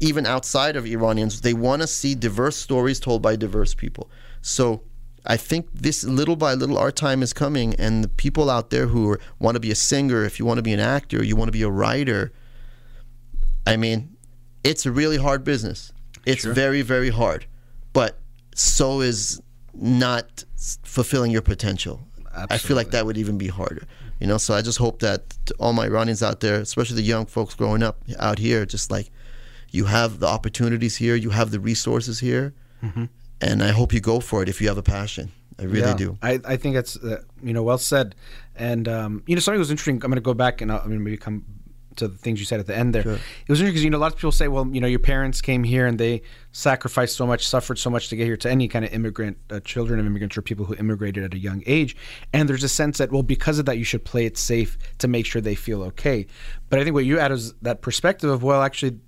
even 0.00 0.26
outside 0.26 0.74
of 0.76 0.84
iranians 0.86 1.40
they 1.42 1.54
want 1.54 1.80
to 1.80 1.86
see 1.86 2.14
diverse 2.14 2.56
stories 2.56 2.98
told 2.98 3.22
by 3.22 3.36
diverse 3.36 3.74
people 3.74 4.10
so 4.42 4.82
I 5.26 5.38
think 5.38 5.68
this 5.72 6.04
little 6.04 6.36
by 6.36 6.52
little, 6.52 6.76
our 6.76 6.92
time 6.92 7.22
is 7.22 7.32
coming, 7.32 7.74
and 7.76 8.04
the 8.04 8.08
people 8.08 8.50
out 8.50 8.68
there 8.68 8.88
who 8.88 9.16
want 9.38 9.54
to 9.54 9.60
be 9.60 9.70
a 9.70 9.74
singer, 9.74 10.22
if 10.22 10.38
you 10.38 10.44
want 10.44 10.58
to 10.58 10.62
be 10.62 10.74
an 10.74 10.80
actor, 10.80 11.24
you 11.24 11.34
want 11.34 11.48
to 11.48 11.52
be 11.52 11.62
a 11.62 11.70
writer. 11.70 12.30
I 13.66 13.78
mean, 13.78 14.13
it's 14.64 14.86
a 14.86 14.90
really 14.90 15.18
hard 15.18 15.44
business. 15.44 15.92
It's 16.26 16.42
sure. 16.42 16.54
very, 16.54 16.82
very 16.82 17.10
hard. 17.10 17.46
But 17.92 18.18
so 18.54 19.00
is 19.00 19.40
not 19.74 20.44
fulfilling 20.82 21.30
your 21.30 21.42
potential. 21.42 22.00
Absolutely. 22.26 22.54
I 22.54 22.58
feel 22.58 22.76
like 22.76 22.90
that 22.90 23.06
would 23.06 23.16
even 23.18 23.38
be 23.38 23.48
harder. 23.48 23.86
You 24.20 24.26
know, 24.26 24.38
so 24.38 24.54
I 24.54 24.62
just 24.62 24.78
hope 24.78 25.00
that 25.00 25.36
all 25.58 25.72
my 25.72 25.84
Iranians 25.84 26.22
out 26.22 26.40
there, 26.40 26.60
especially 26.60 26.96
the 26.96 27.02
young 27.02 27.26
folks 27.26 27.54
growing 27.54 27.82
up 27.82 28.02
out 28.18 28.38
here, 28.38 28.64
just 28.64 28.90
like 28.90 29.10
you 29.70 29.84
have 29.84 30.20
the 30.20 30.26
opportunities 30.26 30.96
here, 30.96 31.14
you 31.14 31.30
have 31.30 31.50
the 31.50 31.60
resources 31.60 32.20
here, 32.20 32.54
mm-hmm. 32.82 33.04
and 33.40 33.62
I 33.62 33.68
hope 33.68 33.92
you 33.92 34.00
go 34.00 34.20
for 34.20 34.42
it 34.42 34.48
if 34.48 34.60
you 34.60 34.68
have 34.68 34.78
a 34.78 34.82
passion. 34.82 35.32
I 35.58 35.64
really 35.64 35.80
yeah, 35.80 35.94
do. 35.94 36.18
I, 36.22 36.40
I 36.44 36.56
think 36.56 36.74
that's 36.74 36.96
uh, 36.96 37.22
you 37.42 37.52
know 37.52 37.62
well 37.62 37.78
said, 37.78 38.14
and 38.56 38.88
um, 38.88 39.22
you 39.26 39.34
know 39.34 39.40
something 39.40 39.58
was 39.58 39.70
interesting. 39.70 39.96
I'm 39.96 40.10
going 40.10 40.14
to 40.14 40.20
go 40.20 40.34
back 40.34 40.60
and 40.60 40.72
I'm 40.72 40.78
going 40.78 40.92
to 40.92 40.98
maybe 40.98 41.16
come 41.16 41.44
to 41.96 42.08
the 42.08 42.16
things 42.16 42.38
you 42.38 42.46
said 42.46 42.60
at 42.60 42.66
the 42.66 42.76
end 42.76 42.94
there. 42.94 43.02
Sure. 43.02 43.14
It 43.14 43.48
was 43.48 43.60
interesting 43.60 43.66
because 43.66 43.84
you 43.84 43.90
know 43.90 43.98
a 43.98 44.00
lot 44.00 44.12
of 44.12 44.18
people 44.18 44.32
say, 44.32 44.48
well, 44.48 44.68
you 44.72 44.80
know, 44.80 44.86
your 44.86 44.98
parents 44.98 45.40
came 45.40 45.64
here 45.64 45.86
and 45.86 45.98
they 45.98 46.22
sacrificed 46.52 47.16
so 47.16 47.26
much, 47.26 47.46
suffered 47.46 47.78
so 47.78 47.90
much 47.90 48.08
to 48.08 48.16
get 48.16 48.24
here. 48.24 48.36
To 48.36 48.50
any 48.50 48.68
kind 48.68 48.84
of 48.84 48.92
immigrant, 48.92 49.38
uh, 49.50 49.60
children 49.60 50.00
of 50.00 50.06
immigrants 50.06 50.36
or 50.36 50.42
people 50.42 50.64
who 50.64 50.74
immigrated 50.74 51.24
at 51.24 51.34
a 51.34 51.38
young 51.38 51.62
age, 51.66 51.96
and 52.32 52.48
there's 52.48 52.64
a 52.64 52.68
sense 52.68 52.98
that 52.98 53.12
well, 53.12 53.22
because 53.22 53.58
of 53.58 53.66
that, 53.66 53.78
you 53.78 53.84
should 53.84 54.04
play 54.04 54.26
it 54.26 54.36
safe 54.36 54.78
to 54.98 55.08
make 55.08 55.26
sure 55.26 55.40
they 55.40 55.54
feel 55.54 55.82
okay. 55.82 56.26
But 56.68 56.78
I 56.78 56.84
think 56.84 56.94
what 56.94 57.04
you 57.04 57.18
add 57.18 57.32
is 57.32 57.54
that 57.62 57.82
perspective 57.82 58.30
of 58.30 58.42
well, 58.42 58.62
actually, 58.62 58.98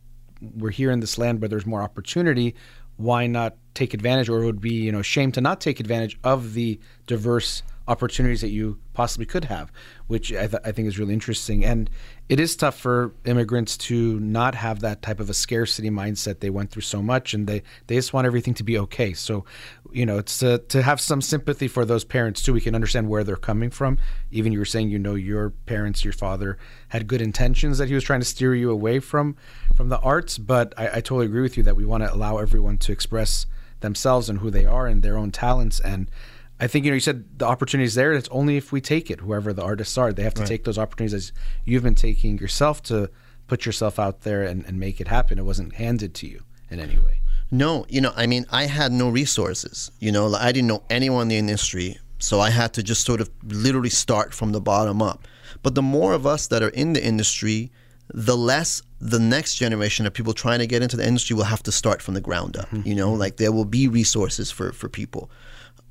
we're 0.41 0.71
here 0.71 0.91
in 0.91 1.01
this 1.01 1.19
land 1.19 1.41
where 1.41 1.49
there's 1.49 1.67
more 1.67 1.83
opportunity. 1.83 2.55
Why 2.97 3.27
not 3.27 3.57
take 3.75 3.95
advantage, 3.95 4.29
or 4.29 4.43
it 4.43 4.47
would 4.47 4.61
be 4.61 4.75
you 4.75 4.93
know 4.93 5.03
shame 5.03 5.33
to 5.33 5.41
not 5.41 5.61
take 5.61 5.81
advantage 5.81 6.19
of 6.25 6.55
the 6.55 6.81
diverse 7.07 7.63
opportunities 7.89 8.41
that 8.41 8.49
you 8.49 8.79
possibly 8.97 9.27
could 9.27 9.45
have, 9.45 9.71
which 10.07 10.33
I, 10.33 10.47
th- 10.47 10.63
I, 10.65 10.73
think 10.73 10.89
is 10.89 10.99
really 10.99 11.13
interesting. 11.13 11.63
And 11.67 11.91
it 12.31 12.41
is 12.41 12.57
tough 12.57 12.79
for 12.79 13.13
immigrants 13.27 13.77
to 13.77 14.19
not 14.21 14.55
have 14.55 14.81
that 14.81 15.03
type 15.03 15.21
of 15.21 15.29
a 15.29 15.35
scarcity 15.35 15.91
mindset. 15.91 16.41
They 16.41 16.49
went 16.49 16.71
through 16.71 16.83
so 16.83 17.03
much, 17.03 17.35
and 17.35 17.47
they 17.47 17.63
they 17.87 17.97
just 17.97 18.15
want 18.15 18.27
everything 18.27 18.55
to 18.55 18.65
be 18.65 18.79
okay. 18.79 19.13
So, 19.13 19.45
you 19.93 20.07
know, 20.07 20.17
it's 20.17 20.39
to 20.39 20.59
to 20.59 20.81
have 20.83 20.99
some 20.99 21.21
sympathy 21.21 21.69
for 21.69 21.85
those 21.85 22.05
parents 22.05 22.43
too. 22.43 22.55
We 22.55 22.63
can 22.63 22.75
understand 22.75 23.11
where 23.11 23.23
they're 23.23 23.37
coming 23.37 23.69
from. 23.69 23.99
Even 24.33 24.51
you 24.51 24.59
were 24.59 24.65
saying, 24.65 24.89
you 24.89 24.99
know, 24.99 25.15
your 25.15 25.51
parents, 25.51 26.03
your 26.03 26.15
father 26.15 26.57
had 26.89 27.07
good 27.07 27.21
intentions 27.21 27.77
that 27.77 27.89
he 27.89 27.95
was 27.95 28.03
trying 28.03 28.21
to 28.21 28.27
steer 28.27 28.55
you 28.55 28.71
away 28.71 28.99
from 28.99 29.37
from 29.77 29.91
the 29.91 30.01
arts. 30.01 30.39
But 30.39 30.73
I, 30.79 30.87
I 30.87 31.01
totally 31.03 31.27
agree 31.27 31.43
with 31.43 31.59
you 31.59 31.63
that 31.65 31.77
we 31.77 31.85
want 31.85 32.03
to 32.03 32.13
allow 32.13 32.39
everyone 32.39 32.79
to 32.79 32.93
express 32.93 33.47
themselves 33.81 34.31
and 34.31 34.39
who 34.39 34.51
they 34.51 34.65
are 34.65 34.87
and 34.87 35.03
their 35.03 35.19
own 35.19 35.31
talents 35.31 35.81
and 35.81 36.11
I 36.59 36.67
think 36.67 36.85
you 36.85 36.91
know 36.91 36.95
you 36.95 37.01
said 37.01 37.39
the 37.39 37.47
opportunity 37.47 37.87
is 37.87 37.95
there. 37.95 38.13
It's 38.13 38.29
only 38.31 38.57
if 38.57 38.73
we 38.73 38.81
take 38.81 39.11
it. 39.11 39.21
Whoever 39.21 39.53
the 39.53 39.63
artists 39.63 39.99
are, 39.99 40.13
they 40.13 40.23
have 40.23 40.35
to 40.35 40.41
right. 40.41 40.49
take 40.49 40.65
those 40.65 40.79
opportunities 40.79 41.15
as 41.15 41.33
you've 41.65 41.83
been 41.83 41.95
taking 41.95 42.39
yourself 42.39 42.83
to 42.85 43.11
put 43.47 43.67
yourself 43.67 43.99
out 43.99 44.23
there 44.23 44.43
and, 44.43 44.65
and 44.67 44.81
make 44.81 45.01
it 45.01 45.09
happen. 45.09 45.39
It 45.39 45.45
wasn't 45.45 45.75
handed 45.75 46.15
to 46.15 46.27
you 46.27 46.43
in 46.71 46.81
any 46.81 46.99
way. 46.99 47.21
No, 47.51 47.87
you 47.89 48.01
know, 48.01 48.13
I 48.17 48.27
mean, 48.27 48.47
I 48.51 48.65
had 48.65 48.91
no 48.91 49.09
resources. 49.09 49.91
You 50.01 50.11
know, 50.11 50.35
I 50.35 50.51
didn't 50.51 50.69
know 50.69 50.83
anyone 50.91 51.23
in 51.23 51.29
the 51.29 51.37
industry, 51.37 51.99
so 52.19 52.41
I 52.41 52.51
had 52.51 52.73
to 52.75 52.83
just 52.83 53.05
sort 53.05 53.21
of 53.21 53.31
literally 53.45 53.91
start 53.91 54.35
from 54.35 54.53
the 54.53 54.61
bottom 54.61 55.01
up. 55.01 55.29
But 55.63 55.75
the 55.75 55.83
more 55.83 56.13
of 56.13 56.27
us 56.27 56.49
that 56.49 56.63
are 56.63 56.71
in 56.71 56.93
the 56.93 57.05
industry, 57.05 57.71
the 58.09 58.37
less 58.37 58.83
the 59.01 59.19
next 59.19 59.57
generation 59.57 60.07
of 60.07 60.15
people 60.15 60.33
trying 60.33 60.59
to 60.59 60.67
get 60.67 60.83
into 60.83 60.97
the 60.97 61.07
industry 61.07 61.37
will 61.37 61.45
have 61.45 61.63
to 61.65 61.73
start 61.73 62.01
from 62.03 62.15
the 62.15 62.21
ground 62.21 62.57
up. 62.57 62.69
Mm-hmm. 62.71 62.89
You 62.89 62.95
know, 62.95 63.13
like 63.13 63.37
there 63.37 63.53
will 63.53 63.65
be 63.65 63.89
resources 63.89 64.51
for 64.51 64.73
for 64.73 64.89
people. 64.89 65.31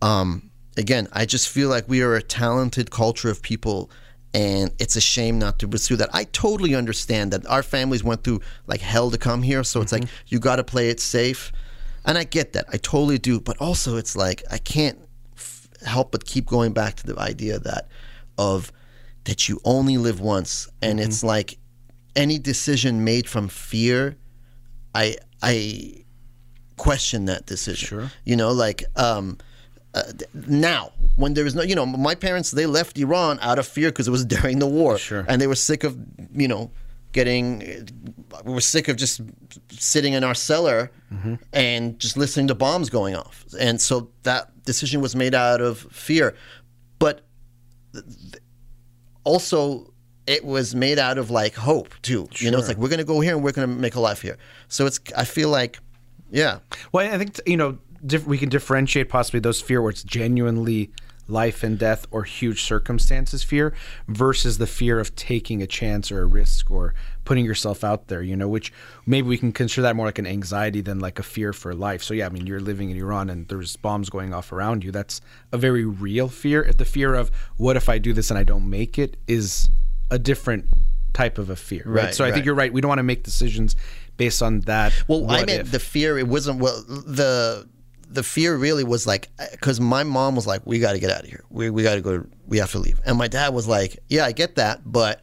Um, 0.02 0.52
again, 0.78 1.08
I 1.14 1.26
just 1.26 1.50
feel 1.50 1.70
like 1.70 1.88
we 1.88 2.02
are 2.02 2.16
a 2.16 2.22
talented 2.22 2.92
culture 2.92 3.30
of 3.30 3.42
people 3.42 3.90
and 4.34 4.74
it's 4.80 4.98
a 4.98 5.02
shame 5.02 5.40
not 5.40 5.60
to 5.60 5.68
pursue 5.68 5.96
that. 5.96 6.10
I 6.14 6.26
totally 6.26 6.76
understand 6.76 7.32
that 7.32 7.46
our 7.48 7.64
families 7.64 8.04
went 8.04 8.24
through 8.24 8.42
like 8.68 8.82
hell 8.82 9.10
to 9.12 9.18
come 9.18 9.42
here, 9.42 9.64
so 9.64 9.82
it's 9.82 9.94
mm-hmm. 9.94 10.04
like 10.04 10.12
you 10.28 10.40
got 10.40 10.58
to 10.58 10.64
play 10.64 10.90
it 10.90 11.00
safe. 11.00 11.54
And 12.04 12.18
I 12.18 12.26
get 12.26 12.54
that. 12.54 12.66
I 12.72 12.78
totally 12.78 13.18
do, 13.18 13.40
but 13.40 13.58
also 13.62 13.96
it's 13.96 14.16
like 14.16 14.44
I 14.52 14.58
can't 14.58 15.00
f- 15.38 15.70
help 15.86 16.12
but 16.12 16.26
keep 16.26 16.48
going 16.48 16.74
back 16.74 16.96
to 16.96 17.08
the 17.08 17.18
idea 17.18 17.60
that 17.60 17.88
of 18.38 18.74
that 19.24 19.48
you 19.48 19.60
only 19.64 19.98
live 19.98 20.20
once 20.20 20.68
and 20.82 21.00
mm-hmm. 21.00 21.08
it's 21.08 21.24
like 21.24 21.58
any 22.16 22.38
decision 22.38 23.04
made 23.04 23.28
from 23.28 23.48
fear 23.48 24.18
I 24.96 25.18
I 25.44 26.06
question 26.78 27.26
that 27.26 27.46
decision. 27.46 27.88
Sure. 27.88 28.12
You 28.24 28.36
know, 28.36 28.52
like 28.52 28.84
um 28.96 29.38
uh, 29.96 30.04
now 30.48 30.92
when 31.16 31.34
there 31.34 31.46
is 31.46 31.56
no 31.56 31.64
you 31.64 31.76
know 31.76 31.86
my 31.86 32.14
parents 32.14 32.52
they 32.52 32.66
left 32.66 32.98
iran 32.98 33.40
out 33.42 33.58
of 33.58 33.66
fear 33.66 33.90
because 33.90 34.08
it 34.08 34.12
was 34.12 34.26
during 34.36 34.60
the 34.60 34.68
war 34.68 34.98
sure. 34.98 35.26
and 35.28 35.42
they 35.42 35.48
were 35.48 35.56
sick 35.56 35.84
of 35.84 35.98
you 36.34 36.48
know 36.48 36.70
getting 37.14 37.88
we 38.44 38.54
were 38.54 38.62
sick 38.62 38.90
of 38.90 38.98
just 38.98 39.22
sitting 39.70 40.14
in 40.14 40.24
our 40.24 40.36
cellar 40.36 40.92
mm-hmm. 41.12 41.36
and 41.54 41.98
just 41.98 42.18
listening 42.18 42.48
to 42.48 42.54
bombs 42.54 42.90
going 42.90 43.16
off 43.16 43.46
and 43.58 43.80
so 43.80 44.10
that 44.24 44.52
decision 44.66 45.00
was 45.00 45.16
made 45.16 45.34
out 45.34 45.62
of 45.62 45.80
fear 45.92 46.36
but 47.00 47.26
also 49.24 49.94
it 50.28 50.44
was 50.44 50.76
made 50.76 51.00
out 51.00 51.18
of 51.18 51.32
like 51.32 51.56
hope 51.56 51.94
too 52.02 52.28
sure. 52.32 52.46
you 52.46 52.52
know 52.52 52.58
it's 52.60 52.68
like 52.68 52.78
we're 52.78 52.90
going 52.90 53.00
to 53.00 53.06
go 53.06 53.22
here 53.22 53.34
and 53.34 53.44
we're 53.44 53.54
going 53.54 53.68
to 53.68 53.74
make 53.74 53.96
a 53.96 54.00
life 54.02 54.22
here 54.22 54.38
so 54.68 54.86
it's 54.86 55.00
i 55.16 55.24
feel 55.24 55.48
like 55.48 55.80
yeah 56.32 56.60
well 56.92 57.14
i 57.14 57.18
think 57.18 57.40
you 57.46 57.56
know 57.56 57.78
diff- 58.06 58.26
we 58.26 58.38
can 58.38 58.50
differentiate 58.50 59.10
possibly 59.10 59.40
those 59.40 59.62
fear 59.62 59.82
where 59.82 59.92
it's 59.92 60.04
genuinely 60.04 60.92
life 61.28 61.64
and 61.64 61.80
death 61.80 62.06
or 62.12 62.24
huge 62.24 62.64
circumstances 62.64 63.44
fear 63.44 63.74
versus 64.08 64.58
the 64.58 64.68
fear 64.68 65.00
of 65.00 65.16
taking 65.16 65.62
a 65.62 65.68
chance 65.68 66.12
or 66.12 66.22
a 66.22 66.26
risk 66.26 66.70
or 66.70 66.94
putting 67.24 67.44
yourself 67.44 67.84
out 67.84 68.08
there, 68.08 68.22
you 68.22 68.36
know, 68.36 68.48
which 68.48 68.72
maybe 69.06 69.28
we 69.28 69.38
can 69.38 69.52
consider 69.52 69.82
that 69.82 69.96
more 69.96 70.06
like 70.06 70.20
an 70.20 70.28
anxiety 70.28 70.82
than 70.82 71.00
like 71.00 71.18
a 71.18 71.24
fear 71.24 71.52
for 71.52 71.74
life. 71.74 72.04
So 72.04 72.14
yeah, 72.14 72.28
I 72.28 72.30
mean, 72.30 72.46
you're 72.46 72.60
living 72.60 72.92
in 72.92 72.98
Iran 72.98 73.30
and 73.30 73.48
there's 73.48 73.76
bombs 73.76 74.10
going 74.10 74.34
off 74.34 74.52
around 74.52 74.84
you. 74.84 74.92
That's 74.92 75.20
a 75.52 75.58
very 75.58 75.84
real 75.84 76.28
fear. 76.28 76.62
If 76.62 76.78
the 76.78 76.86
fear 76.86 77.16
of 77.16 77.32
what 77.58 77.76
if 77.76 77.90
I 77.90 77.98
do 77.98 78.14
this 78.14 78.30
and 78.30 78.38
I 78.38 78.44
don't 78.44 78.70
make 78.70 79.00
it 79.00 79.18
is 79.28 79.70
a 80.12 80.20
different 80.20 80.66
type 81.14 81.38
of 81.38 81.50
a 81.50 81.56
fear, 81.56 81.84
right? 81.86 82.06
Right, 82.06 82.14
so 82.14 82.24
I 82.24 82.28
right. 82.28 82.34
think 82.34 82.46
you're 82.46 82.56
right. 82.56 82.72
We 82.72 82.82
don't 82.82 82.90
want 82.90 83.00
to 83.00 83.04
make 83.04 83.24
decisions 83.24 83.76
based 84.18 84.44
on 84.44 84.62
that. 84.62 84.94
Well, 85.08 85.30
I 85.32 85.46
meant 85.46 85.50
if. 85.50 85.72
the 85.72 85.80
fear. 85.80 86.20
It 86.20 86.28
wasn't 86.28 86.60
well. 86.60 86.84
The 86.84 87.68
the 88.16 88.24
fear 88.24 88.56
really 88.56 88.84
was 88.84 89.06
like 89.06 89.30
because 89.52 89.80
my 89.80 90.04
mom 90.04 90.36
was 90.36 90.48
like, 90.48 90.66
"We 90.66 90.80
got 90.80 90.94
to 90.94 91.00
get 91.00 91.12
out 91.12 91.22
of 91.24 91.30
here. 91.30 91.44
We 91.50 91.70
we 91.70 91.84
got 91.84 91.96
to 91.96 92.02
go. 92.02 92.26
We 92.48 92.58
have 92.58 92.72
to 92.72 92.80
leave." 92.80 93.00
And 93.06 93.18
my 93.18 93.28
dad 93.28 93.54
was 93.54 93.68
like, 93.68 94.00
"Yeah, 94.10 94.26
I 94.26 94.32
get 94.32 94.56
that, 94.56 94.82
but 94.86 95.22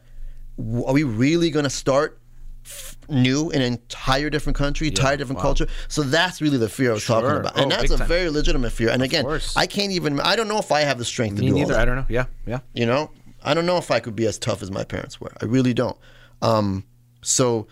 w- 0.57 0.85
are 0.85 0.93
we 0.93 1.03
really 1.03 1.49
going 1.51 1.63
to 1.65 1.69
start?" 1.69 2.19
f- 2.65 2.97
New 3.09 3.49
in 3.51 3.61
an 3.61 3.73
entire 3.73 4.29
different 4.29 4.55
country, 4.57 4.87
entire 4.87 5.17
different 5.17 5.41
culture. 5.41 5.67
So 5.89 6.03
that's 6.03 6.41
really 6.41 6.57
the 6.57 6.69
fear 6.69 6.91
I 6.91 6.93
was 6.93 7.05
talking 7.05 7.29
Sure. 7.29 7.39
about, 7.41 7.57
Oh, 7.57 7.61
and 7.63 7.69
that's 7.71 7.91
a 7.91 7.97
time. 7.97 8.07
very 8.07 8.29
legitimate 8.29 8.71
fear. 8.71 8.89
And 8.89 9.03
again. 9.03 9.25
I 9.57 9.67
can't 9.67 9.91
even. 9.91 10.21
I 10.21 10.37
don't 10.37 10.47
know 10.47 10.57
if 10.59 10.71
I 10.71 10.81
have 10.81 10.97
the 10.97 11.03
strength 11.05 11.35
to 11.35 11.41
Me 11.41 11.47
do 11.47 11.53
all 11.53 11.59
neither. 11.59 11.73
that. 11.73 11.81
I 11.81 11.85
don't 11.85 11.97
know. 11.97 12.05
Yeah, 12.07 12.25
yeah. 12.45 12.59
You 12.73 12.85
know, 12.85 13.11
I 13.43 13.53
don't 13.53 13.65
know 13.65 13.77
if 13.77 13.91
I 13.91 13.99
could 13.99 14.15
be 14.15 14.25
as 14.25 14.37
tough 14.39 14.61
as 14.63 14.71
my 14.71 14.85
parents 14.85 15.19
were. 15.19 15.33
I 15.41 15.45
really 15.45 15.73
don't. 15.73 15.97
Um, 16.41 16.85
so, 17.21 17.67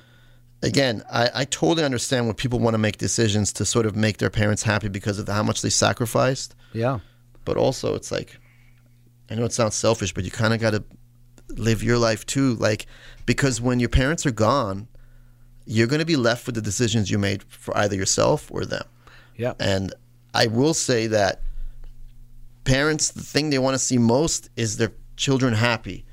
again, 0.64 1.04
I, 1.12 1.30
I 1.34 1.46
totally 1.46 1.84
understand 1.84 2.26
when 2.28 2.36
people 2.36 2.60
want 2.60 2.74
to 2.74 2.78
make 2.78 2.98
decisions 2.98 3.52
to 3.54 3.66
sort 3.66 3.86
of 3.86 3.96
make 3.96 4.18
their 4.18 4.30
parents 4.30 4.64
happy 4.64 4.88
because 4.88 5.20
of 5.20 5.28
how 5.28 5.44
much 5.44 5.62
they 5.62 5.70
sacrificed. 5.70 6.56
Yeah. 6.74 7.00
But 7.46 7.58
also, 7.58 7.96
it's 7.96 8.12
like, 8.12 8.38
I 9.30 9.36
know 9.36 9.46
it 9.46 9.54
sounds 9.54 9.76
selfish, 9.76 10.14
but 10.14 10.24
you 10.24 10.32
kind 10.32 10.54
of 10.54 10.60
got 10.60 10.72
to 10.72 10.84
live 11.50 11.84
your 11.84 11.98
life 11.98 12.26
too. 12.26 12.56
Like, 12.56 12.86
because 13.26 13.60
when 13.60 13.80
your 13.80 13.90
parents 13.90 14.26
are 14.26 14.32
gone, 14.32 14.88
you're 15.66 15.88
going 15.88 16.00
to 16.00 16.06
be 16.06 16.16
left 16.16 16.46
with 16.46 16.56
the 16.56 16.62
decisions 16.62 17.10
you 17.10 17.18
made 17.18 17.44
for 17.44 17.76
either 17.78 17.96
yourself 17.96 18.52
or 18.52 18.66
them. 18.66 18.86
Yeah. 19.38 19.54
And 19.60 19.94
I 20.34 20.48
will 20.48 20.74
say 20.74 21.08
that 21.08 21.42
parents, 22.64 23.12
the 23.12 23.24
thing 23.24 23.50
they 23.50 23.60
want 23.60 23.76
to 23.76 23.80
see 23.80 23.98
most 23.98 24.50
is 24.56 24.78
their 24.78 24.92
children 25.18 25.54
happy. 25.54 26.06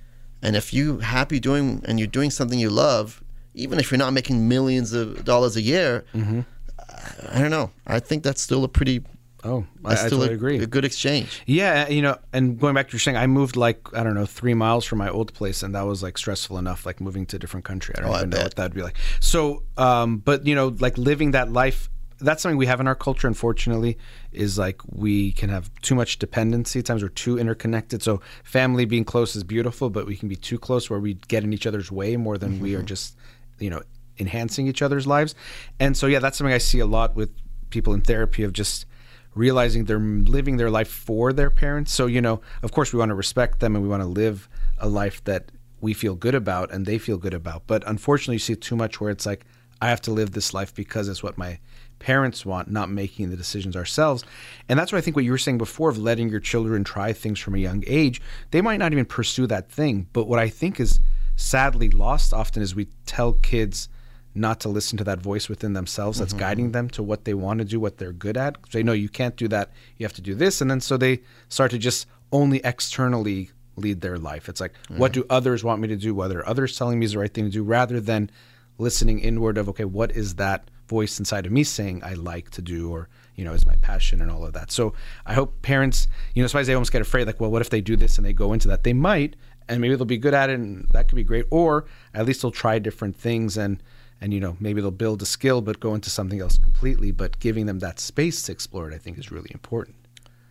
And 0.43 0.55
if 0.55 0.73
you 0.73 0.99
happy 0.99 1.41
doing 1.41 1.83
and 1.87 1.99
you're 1.99 2.07
doing 2.07 2.31
something 2.31 2.59
you 2.59 2.71
love, 2.71 3.23
even 3.59 3.79
if 3.79 3.91
you're 3.91 3.99
not 3.99 4.13
making 4.13 4.49
millions 4.49 4.93
of 4.93 5.25
dollars 5.25 5.57
a 5.57 5.63
year, 5.63 6.05
Mm-hmm. 6.15 6.41
I, 6.79 7.39
I 7.39 7.41
don't 7.41 7.51
know. 7.51 7.71
I 7.87 8.01
think 8.01 8.23
that's 8.23 8.41
still 8.41 8.65
a 8.65 8.69
pretty, 8.69 9.03
Oh, 9.45 9.65
I, 9.85 9.93
I 9.93 9.95
still 9.95 10.11
totally 10.19 10.31
a, 10.31 10.33
agree. 10.35 10.59
a 10.59 10.67
good 10.67 10.85
exchange. 10.85 11.43
Yeah, 11.47 11.89
you 11.89 12.03
know, 12.03 12.17
and 12.33 12.59
going 12.59 12.75
back 12.75 12.89
to 12.89 12.93
your 12.93 13.01
saying, 13.01 13.17
I 13.17 13.27
moved 13.27 13.57
like 13.57 13.81
I 13.95 14.03
don't 14.03 14.15
know 14.15 14.27
three 14.27 14.55
miles 14.55 14.85
from 14.85 14.99
my 14.99 15.09
old 15.09 15.33
place, 15.33 15.63
and 15.63 15.75
that 15.75 15.83
was 15.83 16.03
like 16.03 16.19
stressful 16.19 16.59
enough. 16.59 16.85
Like 16.87 17.01
moving 17.01 17.25
to 17.27 17.37
a 17.37 17.39
different 17.39 17.65
country, 17.65 17.95
I 17.97 18.01
don't 18.01 18.11
Oh, 18.11 18.15
I 18.15 18.19
even 18.19 18.31
know 18.31 18.43
what 18.43 18.57
that'd 18.57 18.75
be 18.75 18.83
like. 18.83 18.97
So, 19.21 19.63
um, 19.77 20.19
but 20.19 20.45
you 20.47 20.55
know, 20.57 20.69
like 20.81 20.99
living 20.99 21.31
that 21.33 21.53
life, 21.53 21.89
that's 22.21 22.43
something 22.43 22.57
we 22.59 22.67
have 22.67 22.81
in 22.81 22.89
our 22.89 22.97
culture. 22.97 23.29
Unfortunately, 23.29 23.97
is 24.33 24.59
like 24.59 24.81
we 24.91 25.31
can 25.33 25.51
have 25.51 25.71
too 25.83 25.95
much 25.95 26.19
dependency. 26.19 26.81
At 26.81 26.87
times 26.87 27.03
we're 27.05 27.09
too 27.11 27.39
interconnected. 27.39 28.03
So, 28.03 28.21
family 28.43 28.87
being 28.87 29.05
close 29.05 29.37
is 29.37 29.45
beautiful, 29.45 29.89
but 29.89 30.05
we 30.07 30.17
can 30.17 30.29
be 30.29 30.37
too 30.37 30.59
close 30.59 30.91
where 30.91 30.99
we 31.01 31.15
get 31.29 31.45
in 31.45 31.53
each 31.53 31.67
other's 31.67 31.93
way 31.93 32.17
more 32.17 32.39
than 32.39 32.59
we 32.59 32.75
are 32.75 32.83
just, 32.83 33.17
you 33.59 33.71
know, 33.71 33.83
enhancing 34.19 34.67
each 34.67 34.83
other's 34.83 35.07
lives. 35.07 35.35
And 35.79 35.97
so, 35.97 36.07
yeah, 36.07 36.19
that's 36.19 36.39
something 36.39 36.55
I 36.55 36.59
see 36.59 36.81
a 36.81 36.87
lot 36.87 37.15
with 37.15 37.31
people 37.71 37.95
in 37.95 38.01
therapy 38.01 38.43
of 38.43 38.53
just 38.53 38.87
realizing 39.35 39.85
they're 39.85 39.99
living 39.99 40.57
their 40.57 40.71
life 40.71 40.89
for 40.89 41.33
their 41.33 41.51
parents. 41.51 41.93
So, 41.93 42.07
you 42.07 42.21
know, 42.21 42.41
of 42.63 42.73
course, 42.73 42.93
we 42.93 42.99
want 42.99 43.11
to 43.11 43.15
respect 43.15 43.61
them 43.61 43.77
and 43.77 43.83
we 43.83 43.89
want 43.89 44.03
to 44.03 44.09
live 44.09 44.49
a 44.79 44.89
life 44.89 45.23
that 45.25 45.53
we 45.81 45.95
feel 45.95 46.15
good 46.15 46.35
about 46.35 46.73
and 46.73 46.87
they 46.87 46.99
feel 46.99 47.19
good 47.19 47.35
about. 47.35 47.63
But 47.67 47.87
unfortunately, 47.87 48.37
you 48.37 48.41
see 48.41 48.57
too 48.57 48.77
much 48.77 49.01
where 49.01 49.11
it's 49.11 49.27
like, 49.27 49.45
I 49.81 49.91
have 49.91 50.01
to 50.03 50.11
live 50.11 50.33
this 50.33 50.53
life 50.53 50.75
because 50.75 51.09
it's 51.09 51.23
what 51.23 51.39
my 51.39 51.61
parents 52.01 52.45
want, 52.45 52.69
not 52.69 52.91
making 52.91 53.31
the 53.31 53.37
decisions 53.37 53.77
ourselves. 53.77 54.25
And 54.69 54.79
that's 54.79 54.91
what 54.91 54.99
I 54.99 55.01
think 55.01 55.15
what 55.15 55.25
you 55.25 55.31
were 55.31 55.39
saying 55.39 55.59
before 55.59 55.89
of 55.89 55.99
letting 55.99 56.29
your 56.29 56.41
children 56.41 56.83
try 56.83 57.13
things 57.13 57.39
from 57.39 57.55
a 57.55 57.59
young 57.59 57.85
age. 57.87 58.21
They 58.51 58.61
might 58.61 58.79
not 58.79 58.93
even 58.93 59.05
pursue 59.05 59.47
that 59.49 59.71
thing. 59.71 60.09
But 60.13 60.27
what 60.27 60.41
I 60.41 60.49
think 60.49 60.81
is 60.81 60.99
sadly 61.39 61.89
lost 61.89 62.35
often 62.35 62.63
is 62.63 62.75
we 62.75 62.89
tell 63.07 63.33
kids, 63.33 63.89
not 64.35 64.61
to 64.61 64.69
listen 64.69 64.99
to 64.99 65.05
that 65.05 65.21
voice 65.21 65.49
within 65.49 65.73
themselves 65.73 66.19
that's 66.19 66.33
mm-hmm. 66.33 66.41
guiding 66.41 66.73
them 66.73 66.89
to 66.91 67.03
what 67.03 67.25
they 67.25 67.35
want 67.35 67.59
to 67.59 67.65
do, 67.65 67.81
what 67.81 67.97
they're 67.97 68.13
good 68.13 68.37
at. 68.37 68.57
Say, 68.71 68.83
no, 68.83 68.93
you 68.93 69.09
can't 69.09 69.37
do 69.37 69.49
that. 69.49 69.71
You 69.97 70.05
have 70.05 70.13
to 70.15 70.21
do 70.21 70.35
this. 70.35 70.61
And 70.61 70.71
then 70.71 70.81
so 70.81 70.97
they 70.97 71.21
start 71.49 71.71
to 71.71 71.79
just 71.79 72.07
only 72.33 72.61
externally 72.65 73.51
lead 73.77 74.01
their 74.01 74.19
life. 74.19 74.49
It's 74.49 74.61
like, 74.61 74.75
what 74.89 75.13
mm-hmm. 75.13 75.23
do 75.23 75.27
others 75.31 75.65
want 75.65 75.81
me 75.81 75.89
to 75.89 75.97
do? 75.97 76.15
Whether 76.15 76.47
others 76.47 76.77
telling 76.77 76.99
me 76.99 77.07
is 77.07 77.13
the 77.13 77.21
right 77.21 77.33
thing 77.33 77.45
to 77.45 77.51
do, 77.51 77.63
rather 77.63 78.01
than 78.01 78.31
listening 78.77 79.21
inward 79.21 79.59
of, 79.59 79.69
okay, 79.69 79.85
what 79.85 80.11
is 80.13 80.35
that 80.35 80.71
voice 80.89 81.19
inside 81.19 81.47
of 81.47 81.53
me 81.53 81.65
saying 81.65 82.03
I 82.05 82.15
like 82.15 82.51
to 82.51 82.63
do 82.63 82.91
or, 82.91 83.09
you 83.35 83.45
know, 83.45 83.53
is 83.53 83.67
my 83.67 83.77
passion 83.77 84.21
and 84.21 84.31
all 84.31 84.45
of 84.45 84.53
that. 84.55 84.71
So 84.71 84.95
I 85.27 85.35
hope 85.35 85.63
parents, 85.63 86.09
you 86.35 86.43
know, 86.43 86.47
sometimes 86.49 86.67
they 86.67 86.75
almost 86.75 86.93
get 86.93 87.03
afraid, 87.03 87.27
like, 87.27 87.41
well, 87.41 87.51
what 87.51 87.63
if 87.63 87.71
they 87.71 87.81
do 87.81 87.97
this 87.97 88.19
and 88.19 88.27
they 88.27 88.33
go 88.33 88.53
into 88.53 88.69
that? 88.69 88.85
They 88.85 88.93
might, 88.93 89.37
and 89.69 89.81
maybe 89.81 89.95
they'll 89.95 90.05
be 90.05 90.19
good 90.19 90.35
at 90.35 90.51
it 90.51 90.55
and 90.55 90.89
that 90.93 91.09
could 91.09 91.17
be 91.17 91.25
great. 91.25 91.47
Or 91.51 91.87
at 92.15 92.27
least 92.27 92.43
they'll 92.43 92.51
try 92.51 92.79
different 92.79 93.17
things 93.17 93.57
and, 93.57 93.83
and 94.21 94.35
you 94.35 94.41
know 94.41 94.57
maybe 94.59 94.81
they'll 94.81 94.91
build 94.91 95.23
a 95.23 95.27
skill 95.27 95.61
but 95.61 95.79
go 95.79 95.95
into 95.95 96.11
something 96.11 96.41
else 96.41 96.57
completely 96.57 97.13
but 97.13 97.39
giving 97.39 97.67
them 97.67 97.79
that 97.79 98.01
space 98.01 98.43
to 98.43 98.51
explore 98.51 98.91
it 98.91 98.95
i 98.95 98.99
think 98.99 99.17
is 99.17 99.31
really 99.31 99.51
important 99.53 99.95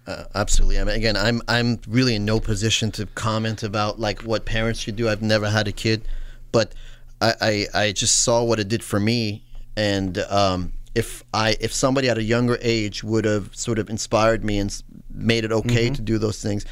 Uh, 0.08 0.24
absolutely. 0.36 0.80
I 0.80 0.86
mean, 0.86 0.96
again, 0.96 1.18
I'm 1.18 1.42
I'm 1.50 1.80
really 1.86 2.16
in 2.16 2.24
no 2.24 2.40
position 2.40 2.92
to 2.92 3.06
comment 3.08 3.62
about 3.64 4.00
like 4.00 4.22
what 4.22 4.46
parents 4.46 4.80
should 4.80 4.96
do. 4.96 5.10
I've 5.10 5.22
never 5.22 5.50
had 5.50 5.68
a 5.68 5.74
kid, 5.74 6.08
but 6.54 6.72
I 7.20 7.34
I, 7.42 7.82
I 7.84 7.92
just 7.92 8.24
saw 8.24 8.42
what 8.42 8.58
it 8.58 8.70
did 8.70 8.84
for 8.84 9.02
me, 9.02 9.44
and 9.76 10.18
um, 10.30 10.72
if 10.96 11.26
I 11.34 11.58
if 11.60 11.74
somebody 11.74 12.08
at 12.10 12.18
a 12.18 12.24
younger 12.24 12.58
age 12.62 13.04
would 13.04 13.26
have 13.26 13.54
sort 13.54 13.80
of 13.80 13.90
inspired 13.90 14.46
me 14.46 14.60
and 14.60 14.72
made 15.12 15.44
it 15.44 15.52
okay 15.52 15.90
to 15.90 16.02
do 16.02 16.18
those 16.18 16.42
things, 16.42 16.64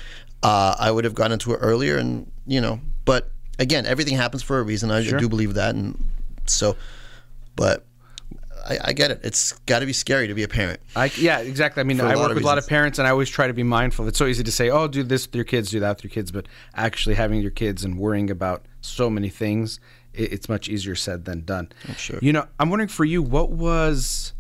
uh, 0.42 0.74
I 0.80 0.90
would 0.90 1.04
have 1.04 1.14
gotten 1.14 1.34
into 1.34 1.52
it 1.52 1.58
earlier, 1.58 1.98
and 1.98 2.32
you 2.46 2.62
know. 2.62 2.80
But 3.06 3.32
again, 3.60 3.86
everything 3.86 4.16
happens 4.16 4.44
for 4.44 4.60
a 4.60 4.64
reason. 4.64 4.92
I 4.92 5.04
do 5.04 5.30
believe 5.30 5.56
that, 5.56 5.76
and 5.76 6.04
so, 6.46 6.76
but. 7.56 7.86
I, 8.68 8.80
I 8.86 8.94
get 8.94 9.12
it. 9.12 9.20
It's 9.22 9.52
got 9.68 9.82
to 9.82 9.86
be 9.86 9.94
scary 9.94 10.28
to 10.28 10.34
be 10.34 10.42
a 10.42 10.48
parent. 10.48 10.80
I, 10.96 11.12
yeah 11.18 11.38
exactly 11.38 11.82
i 11.82 11.84
mean 11.84 12.02
i 12.02 12.16
work 12.16 12.34
with 12.34 12.42
a 12.42 12.46
lot 12.48 12.58
of 12.58 12.66
parents 12.66 12.98
and 12.98 13.08
i 13.08 13.12
always 13.12 13.30
try 13.30 13.46
to 13.46 13.54
be 13.54 13.62
mindful 13.62 14.08
it's 14.08 14.18
so 14.18 14.26
easy 14.26 14.44
to 14.44 14.52
say 14.52 14.72
oh 14.72 14.88
do 14.88 15.04
this 15.04 15.28
with 15.28 15.36
your 15.36 15.44
kids 15.46 15.70
do 15.70 15.80
that 15.82 15.98
with 15.98 16.04
your 16.04 16.10
kids 16.10 16.32
but 16.32 16.48
actually 16.74 17.14
having 17.14 17.42
your 17.42 17.52
kids 17.52 17.86
and 17.86 18.00
worrying 18.00 18.32
about 18.32 18.66
so 18.82 19.08
many 19.08 19.30
things 19.30 19.80
it, 20.16 20.34
it's 20.34 20.50
much 20.50 20.68
easier 20.68 20.96
said 20.96 21.26
than 21.26 21.46
done 21.46 21.72
oh, 21.88 21.94
sure. 21.94 22.18
you 22.24 22.34
know 22.34 22.48
i'm 22.60 22.72
wondering 22.72 22.88
for 22.88 23.06
you 23.06 23.22
what 23.22 23.52
was 23.52 24.34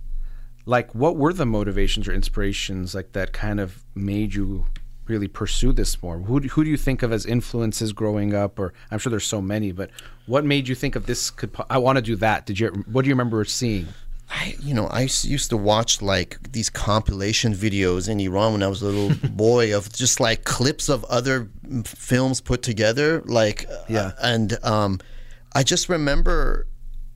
like 0.65 0.93
what 0.95 1.15
were 1.15 1.33
the 1.33 1.45
motivations 1.45 2.07
or 2.07 2.13
inspirations 2.13 2.95
like 2.95 3.11
that 3.11 3.31
kind 3.31 3.59
of 3.59 3.83
made 3.93 4.33
you 4.33 4.65
really 5.07 5.27
pursue 5.27 5.71
this 5.73 6.01
more? 6.01 6.17
Who 6.19 6.39
do, 6.39 6.47
who 6.49 6.63
do 6.63 6.69
you 6.69 6.77
think 6.77 7.03
of 7.03 7.11
as 7.11 7.25
influences 7.25 7.93
growing 7.93 8.33
up? 8.33 8.59
Or 8.59 8.73
i'm 8.91 8.99
sure 8.99 9.09
there's 9.09 9.25
so 9.25 9.41
many 9.41 9.71
but 9.71 9.89
what 10.25 10.43
made 10.45 10.67
you 10.67 10.75
think 10.75 10.95
of 10.95 11.05
this 11.05 11.29
could 11.31 11.51
i 11.69 11.77
want 11.77 11.97
to 11.97 12.01
do 12.01 12.15
that. 12.17 12.45
Did 12.45 12.59
you 12.59 12.67
what 12.91 13.03
do 13.03 13.09
you 13.09 13.13
remember 13.15 13.43
seeing? 13.45 13.87
I, 14.27 14.55
you 14.59 14.73
know, 14.73 14.87
I 14.87 15.01
used 15.21 15.49
to 15.51 15.57
watch 15.57 16.01
like 16.01 16.51
these 16.51 16.67
compilation 16.71 17.53
videos 17.53 18.09
in 18.09 18.19
Iran 18.19 18.53
when 18.53 18.63
I 18.63 18.67
was 18.67 18.81
a 18.81 18.85
little 18.87 19.15
boy 19.29 19.77
of 19.77 19.93
just 19.93 20.19
like 20.19 20.45
clips 20.45 20.89
of 20.89 21.03
other 21.05 21.47
films 21.83 22.41
put 22.41 22.63
together, 22.63 23.21
like, 23.25 23.67
Yeah. 23.87 23.99
uh, 24.07 24.11
and 24.23 24.57
um, 24.65 24.99
I 25.53 25.61
just 25.61 25.89
remember, 25.89 26.65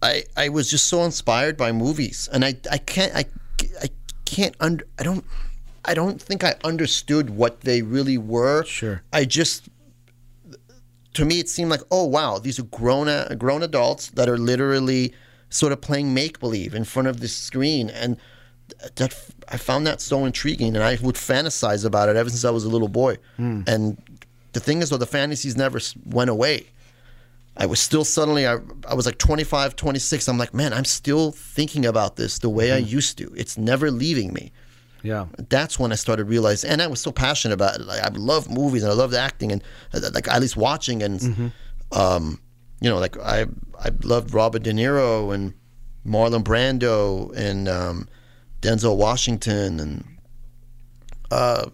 I 0.03 0.23
I 0.37 0.49
was 0.49 0.69
just 0.69 0.85
so 0.85 1.03
inspired 1.03 1.57
by 1.57 1.71
movies, 1.71 2.29
and 2.31 2.45
I 2.45 2.53
I 2.71 2.77
can't 2.77 3.13
I 3.15 3.25
I 3.81 3.89
can't 4.25 4.55
under 4.59 4.85
I 4.99 5.03
don't 5.03 5.25
I 5.89 5.95
don't 5.95 6.21
think 6.21 6.43
I 6.43 6.53
understood 6.63 7.31
what 7.31 7.61
they 7.61 7.81
really 7.81 8.19
were. 8.19 8.63
Sure. 8.63 9.01
I 9.11 9.25
just 9.25 9.69
to 11.15 11.25
me 11.25 11.39
it 11.39 11.49
seemed 11.49 11.71
like 11.71 11.81
oh 11.89 12.05
wow 12.05 12.37
these 12.37 12.59
are 12.59 12.63
grown 12.63 13.07
grown 13.39 13.63
adults 13.63 14.09
that 14.11 14.29
are 14.29 14.37
literally 14.37 15.15
sort 15.49 15.73
of 15.73 15.81
playing 15.81 16.13
make 16.13 16.39
believe 16.39 16.75
in 16.75 16.83
front 16.83 17.07
of 17.07 17.21
this 17.21 17.35
screen. 17.35 17.89
And 17.89 18.17
that 18.97 19.19
I 19.47 19.57
found 19.57 19.87
that 19.87 19.99
so 19.99 20.25
intriguing 20.25 20.75
and 20.75 20.83
I 20.83 20.99
would 21.01 21.15
fantasize 21.15 21.83
about 21.83 22.07
it 22.07 22.15
ever 22.15 22.29
since 22.29 22.45
I 22.45 22.51
was 22.51 22.65
a 22.65 22.69
little 22.69 22.87
boy. 22.87 23.17
Hmm. 23.37 23.63
And 23.65 23.99
the 24.53 24.59
thing 24.59 24.83
is 24.83 24.91
though 24.91 24.97
the 24.97 25.07
fantasies 25.07 25.57
never 25.57 25.79
went 26.05 26.29
away. 26.29 26.67
I 27.57 27.65
was 27.65 27.79
still 27.79 28.05
suddenly 28.05 28.45
I, 28.45 28.57
I 28.87 28.93
was 28.93 29.07
like 29.07 29.17
25 29.17 29.75
26 29.75 30.27
I'm 30.27 30.37
like 30.37 30.53
man 30.53 30.71
I'm 30.71 30.85
still 30.85 31.31
thinking 31.31 31.83
about 31.83 32.15
this 32.15 32.37
the 32.37 32.47
way 32.47 32.73
I 32.73 32.79
hmm. 32.79 32.89
used 32.89 33.17
to. 33.17 33.33
It's 33.35 33.57
never 33.57 33.89
leaving 33.89 34.33
me 34.33 34.51
yeah 35.03 35.25
that's 35.49 35.79
when 35.79 35.91
I 35.91 35.95
started 35.95 36.25
realizing, 36.25 36.69
and 36.69 36.81
I 36.81 36.87
was 36.87 37.01
so 37.01 37.11
passionate 37.11 37.53
about 37.53 37.79
it. 37.79 37.85
Like 37.85 38.01
I 38.03 38.09
love 38.09 38.49
movies 38.49 38.83
and 38.83 38.91
I 38.91 38.95
loved 38.95 39.13
acting 39.13 39.51
and 39.51 39.63
uh, 39.93 40.01
like 40.13 40.27
at 40.27 40.41
least 40.41 40.57
watching 40.57 41.01
and, 41.03 41.51
um, 41.91 42.39
you 42.81 42.89
know, 42.89 42.99
like 42.99 43.17
I 43.17 43.45
I 43.79 43.89
loved 44.03 44.33
Robert 44.33 44.63
De 44.63 44.71
Niro 44.71 45.33
and 45.33 45.53
Marlon 46.05 46.43
Brando 46.43 47.35
and 47.35 47.67
um, 47.67 48.07
Denzel 48.61 48.97
Washington 48.97 49.79
and, 49.79 50.03
uh, 51.31 51.69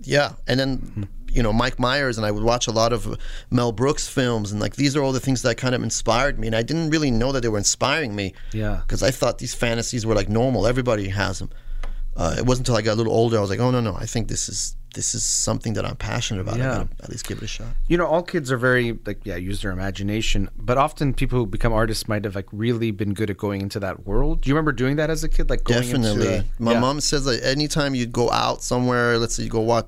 yeah, 0.00 0.32
and 0.46 0.60
then 0.60 1.08
you 1.34 1.42
know 1.42 1.52
Mike 1.52 1.78
Myers, 1.78 2.16
and 2.16 2.26
I 2.26 2.30
would 2.30 2.44
watch 2.44 2.66
a 2.66 2.70
lot 2.70 2.92
of 2.92 3.18
Mel 3.50 3.72
Brooks 3.72 4.06
films, 4.08 4.52
and 4.52 4.60
like 4.60 4.76
these 4.76 4.96
are 4.96 5.02
all 5.02 5.12
the 5.12 5.20
things 5.20 5.42
that 5.42 5.56
kind 5.56 5.74
of 5.74 5.82
inspired 5.82 6.38
me. 6.38 6.46
And 6.46 6.56
I 6.56 6.62
didn't 6.62 6.90
really 6.90 7.10
know 7.10 7.32
that 7.32 7.40
they 7.40 7.48
were 7.48 7.58
inspiring 7.58 8.14
me. 8.14 8.34
Yeah. 8.52 8.80
Because 8.82 9.02
I 9.02 9.10
thought 9.10 9.38
these 9.38 9.54
fantasies 9.54 10.06
were 10.06 10.14
like 10.14 10.28
normal. 10.28 10.66
Everybody 10.66 11.08
has 11.08 11.40
them. 11.40 11.50
Uh, 12.16 12.34
it 12.38 12.46
wasn't 12.46 12.68
until 12.68 12.78
I 12.78 12.82
got 12.82 12.94
a 12.94 12.94
little 12.94 13.12
older 13.12 13.36
I 13.36 13.40
was 13.40 13.50
like, 13.50 13.60
oh 13.60 13.70
no 13.70 13.80
no, 13.80 13.94
I 13.94 14.06
think 14.06 14.28
this 14.28 14.48
is 14.48 14.76
this 14.94 15.14
is 15.14 15.24
something 15.24 15.74
that 15.74 15.84
I'm 15.84 15.96
passionate 15.96 16.40
about. 16.40 16.56
Yeah. 16.56 16.70
I 16.70 16.76
gotta 16.76 16.88
at 17.02 17.10
least 17.10 17.26
give 17.26 17.38
it 17.38 17.44
a 17.44 17.46
shot. 17.48 17.66
You 17.88 17.98
know, 17.98 18.06
all 18.06 18.22
kids 18.22 18.50
are 18.50 18.56
very 18.56 18.98
like 19.04 19.20
yeah, 19.24 19.36
use 19.36 19.60
their 19.60 19.72
imagination, 19.72 20.48
but 20.56 20.78
often 20.78 21.12
people 21.12 21.38
who 21.38 21.46
become 21.46 21.72
artists 21.72 22.08
might 22.08 22.24
have 22.24 22.34
like 22.34 22.46
really 22.52 22.90
been 22.92 23.12
good 23.12 23.28
at 23.30 23.36
going 23.36 23.60
into 23.60 23.80
that 23.80 24.06
world. 24.06 24.40
Do 24.40 24.48
you 24.48 24.54
remember 24.54 24.72
doing 24.72 24.96
that 24.96 25.10
as 25.10 25.22
a 25.24 25.28
kid, 25.28 25.50
like 25.50 25.64
going 25.64 25.82
Definitely. 25.82 26.44
My 26.58 26.72
yeah. 26.72 26.80
mom 26.80 27.00
says 27.00 27.24
that 27.26 27.44
anytime 27.44 27.94
you 27.94 28.06
go 28.06 28.30
out 28.30 28.62
somewhere, 28.62 29.18
let's 29.18 29.34
say 29.34 29.42
you 29.42 29.50
go 29.50 29.60
watch, 29.60 29.86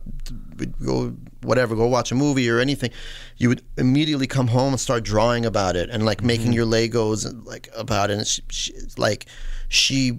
go 0.84 1.16
whatever, 1.42 1.76
go 1.76 1.86
watch 1.86 2.10
a 2.10 2.14
movie 2.14 2.50
or 2.50 2.58
anything, 2.58 2.90
you 3.36 3.48
would 3.48 3.62
immediately 3.78 4.26
come 4.26 4.48
home 4.48 4.72
and 4.72 4.80
start 4.80 5.04
drawing 5.04 5.46
about 5.46 5.76
it 5.76 5.88
and 5.90 6.04
like 6.04 6.22
making 6.22 6.52
your 6.52 6.66
Legos 6.66 7.24
and 7.28 7.44
like 7.44 7.68
about 7.76 8.10
it. 8.10 8.18
And 8.18 8.26
she, 8.26 8.42
she 8.50 8.74
like 8.98 9.26
she 9.68 10.18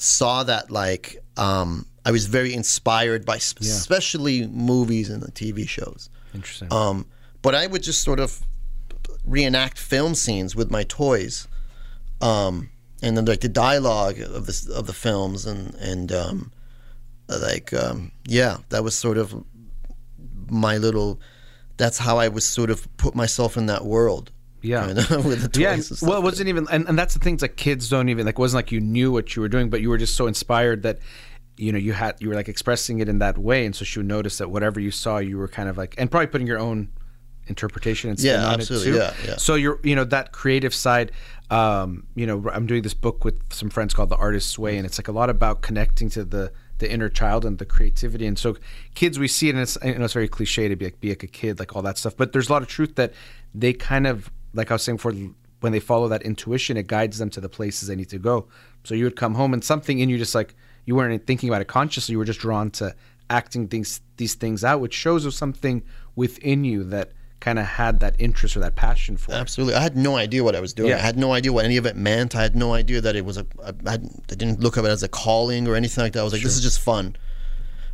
saw 0.00 0.44
that 0.44 0.70
like 0.70 1.22
um, 1.36 1.86
I 2.04 2.10
was 2.10 2.26
very 2.26 2.54
inspired 2.54 3.26
by 3.26 3.38
sp- 3.42 3.60
especially 3.60 4.46
movies 4.46 5.10
and 5.10 5.22
the 5.22 5.30
TV 5.32 5.68
shows. 5.68 6.08
Interesting. 6.34 6.72
Um, 6.72 7.06
but 7.42 7.54
I 7.54 7.66
would 7.66 7.82
just 7.82 8.02
sort 8.02 8.20
of 8.20 8.40
reenact 9.24 9.78
film 9.78 10.14
scenes 10.14 10.56
with 10.56 10.70
my 10.70 10.84
toys, 10.84 11.48
um, 12.20 12.70
and 13.02 13.16
then 13.16 13.24
like 13.24 13.40
the 13.40 13.48
dialogue 13.48 14.18
of 14.20 14.46
the 14.46 14.72
of 14.74 14.86
the 14.86 14.92
films, 14.92 15.46
and 15.46 15.74
and 15.74 16.12
um, 16.12 16.52
like 17.28 17.72
um, 17.72 18.12
yeah, 18.26 18.58
that 18.70 18.82
was 18.82 18.94
sort 18.94 19.18
of 19.18 19.44
my 20.50 20.78
little. 20.78 21.20
That's 21.76 21.98
how 21.98 22.18
I 22.18 22.28
was 22.28 22.44
sort 22.44 22.70
of 22.70 22.88
put 22.96 23.14
myself 23.14 23.56
in 23.56 23.66
that 23.66 23.84
world. 23.84 24.32
Yeah. 24.62 24.86
with 24.96 25.42
the 25.42 25.48
toys. 25.48 25.60
yeah, 25.60 25.68
and 25.68 25.76
and- 25.76 25.84
stuff 25.84 26.02
well, 26.08 26.18
it 26.18 26.22
wasn't 26.22 26.48
even, 26.48 26.66
and, 26.70 26.88
and 26.88 26.98
that's 26.98 27.14
the 27.14 27.20
things 27.20 27.42
like 27.42 27.56
kids 27.56 27.88
don't 27.88 28.08
even 28.08 28.26
like. 28.26 28.34
It 28.34 28.38
wasn't 28.38 28.58
like 28.58 28.72
you 28.72 28.80
knew 28.80 29.12
what 29.12 29.34
you 29.36 29.42
were 29.42 29.48
doing, 29.48 29.70
but 29.70 29.80
you 29.80 29.88
were 29.88 29.98
just 29.98 30.16
so 30.16 30.26
inspired 30.26 30.82
that, 30.82 30.98
you 31.56 31.72
know, 31.72 31.78
you 31.78 31.92
had 31.92 32.16
you 32.20 32.28
were 32.28 32.34
like 32.34 32.48
expressing 32.48 33.00
it 33.00 33.08
in 33.08 33.18
that 33.18 33.36
way, 33.38 33.66
and 33.66 33.74
so 33.74 33.84
she 33.84 33.98
would 33.98 34.06
notice 34.06 34.38
that 34.38 34.50
whatever 34.50 34.78
you 34.80 34.90
saw, 34.90 35.18
you 35.18 35.38
were 35.38 35.48
kind 35.48 35.68
of 35.68 35.76
like, 35.76 35.94
and 35.98 36.10
probably 36.10 36.28
putting 36.28 36.46
your 36.46 36.58
own 36.58 36.88
interpretation 37.48 38.10
and 38.10 38.20
Yeah, 38.20 38.46
absolutely, 38.48 38.96
yeah, 38.96 39.14
yeah. 39.26 39.36
So 39.36 39.54
you're, 39.54 39.80
you 39.82 39.96
know, 39.96 40.04
that 40.04 40.32
creative 40.32 40.74
side. 40.74 41.12
Um, 41.50 42.06
you 42.14 42.26
know, 42.26 42.48
I'm 42.52 42.66
doing 42.66 42.82
this 42.82 42.92
book 42.94 43.24
with 43.24 43.40
some 43.52 43.70
friends 43.70 43.94
called 43.94 44.10
The 44.10 44.16
Artist's 44.16 44.58
Way, 44.58 44.76
and 44.76 44.84
it's 44.86 44.98
like 44.98 45.08
a 45.08 45.12
lot 45.12 45.30
about 45.30 45.62
connecting 45.62 46.10
to 46.10 46.24
the 46.24 46.52
the 46.78 46.88
inner 46.92 47.08
child 47.08 47.44
and 47.44 47.58
the 47.58 47.64
creativity. 47.64 48.26
And 48.26 48.38
so, 48.38 48.56
kids, 48.94 49.18
we 49.18 49.26
see 49.26 49.48
it, 49.48 49.54
and 49.54 49.62
it's 49.62 49.76
you 49.82 49.98
know, 49.98 50.04
it's 50.04 50.12
very 50.12 50.28
cliche 50.28 50.68
to 50.68 50.76
be 50.76 50.84
like 50.86 51.00
be 51.00 51.08
like 51.08 51.22
a 51.22 51.26
kid, 51.26 51.58
like 51.58 51.74
all 51.74 51.82
that 51.82 51.98
stuff. 51.98 52.16
But 52.16 52.32
there's 52.32 52.48
a 52.48 52.52
lot 52.52 52.62
of 52.62 52.68
truth 52.68 52.94
that 52.96 53.14
they 53.54 53.72
kind 53.72 54.06
of, 54.06 54.30
like 54.58 54.70
I 54.70 54.74
was 54.74 54.82
saying 54.82 54.96
before, 54.96 55.14
when 55.60 55.72
they 55.72 55.80
follow 55.80 56.08
that 56.08 56.22
intuition, 56.22 56.76
it 56.76 56.86
guides 56.86 57.16
them 57.18 57.30
to 57.30 57.40
the 57.40 57.48
places 57.48 57.88
they 57.88 57.96
need 57.96 58.10
to 58.10 58.18
go. 58.18 58.46
So 58.84 58.94
you 58.94 59.04
would 59.04 59.16
come 59.16 59.34
home, 59.34 59.52
and 59.54 59.64
something 59.64 59.98
in 59.98 60.08
you 60.10 60.18
just 60.18 60.34
like 60.34 60.54
you 60.84 60.94
weren't 60.94 61.26
thinking 61.26 61.48
about 61.48 61.62
it 61.62 61.68
consciously. 61.68 62.12
You 62.12 62.18
were 62.18 62.24
just 62.24 62.40
drawn 62.40 62.70
to 62.72 62.94
acting 63.30 63.68
things 63.68 64.00
these 64.18 64.34
things 64.34 64.62
out, 64.64 64.80
which 64.80 64.94
shows 64.94 65.24
of 65.24 65.32
something 65.34 65.82
within 66.16 66.64
you 66.64 66.84
that 66.84 67.12
kind 67.40 67.58
of 67.58 67.66
had 67.66 68.00
that 68.00 68.16
interest 68.18 68.56
or 68.56 68.60
that 68.60 68.74
passion 68.74 69.16
for. 69.16 69.30
it. 69.32 69.36
Absolutely. 69.36 69.74
I 69.74 69.80
had 69.80 69.96
no 69.96 70.16
idea 70.16 70.42
what 70.42 70.56
I 70.56 70.60
was 70.60 70.74
doing. 70.74 70.90
Yeah. 70.90 70.96
I 70.96 71.00
had 71.00 71.16
no 71.16 71.32
idea 71.32 71.52
what 71.52 71.64
any 71.64 71.76
of 71.76 71.86
it 71.86 71.94
meant. 71.96 72.34
I 72.34 72.42
had 72.42 72.56
no 72.56 72.72
idea 72.74 73.00
that 73.00 73.14
it 73.16 73.24
was 73.24 73.36
a. 73.38 73.46
I, 73.64 73.72
I 73.94 73.96
didn't 74.26 74.60
look 74.60 74.76
at 74.76 74.84
it 74.84 74.88
as 74.88 75.02
a 75.02 75.08
calling 75.08 75.68
or 75.68 75.74
anything 75.76 76.02
like 76.02 76.12
that. 76.14 76.20
I 76.20 76.24
was 76.24 76.32
like, 76.32 76.42
this 76.42 76.56
is 76.56 76.62
just 76.62 76.80
fun. 76.80 77.16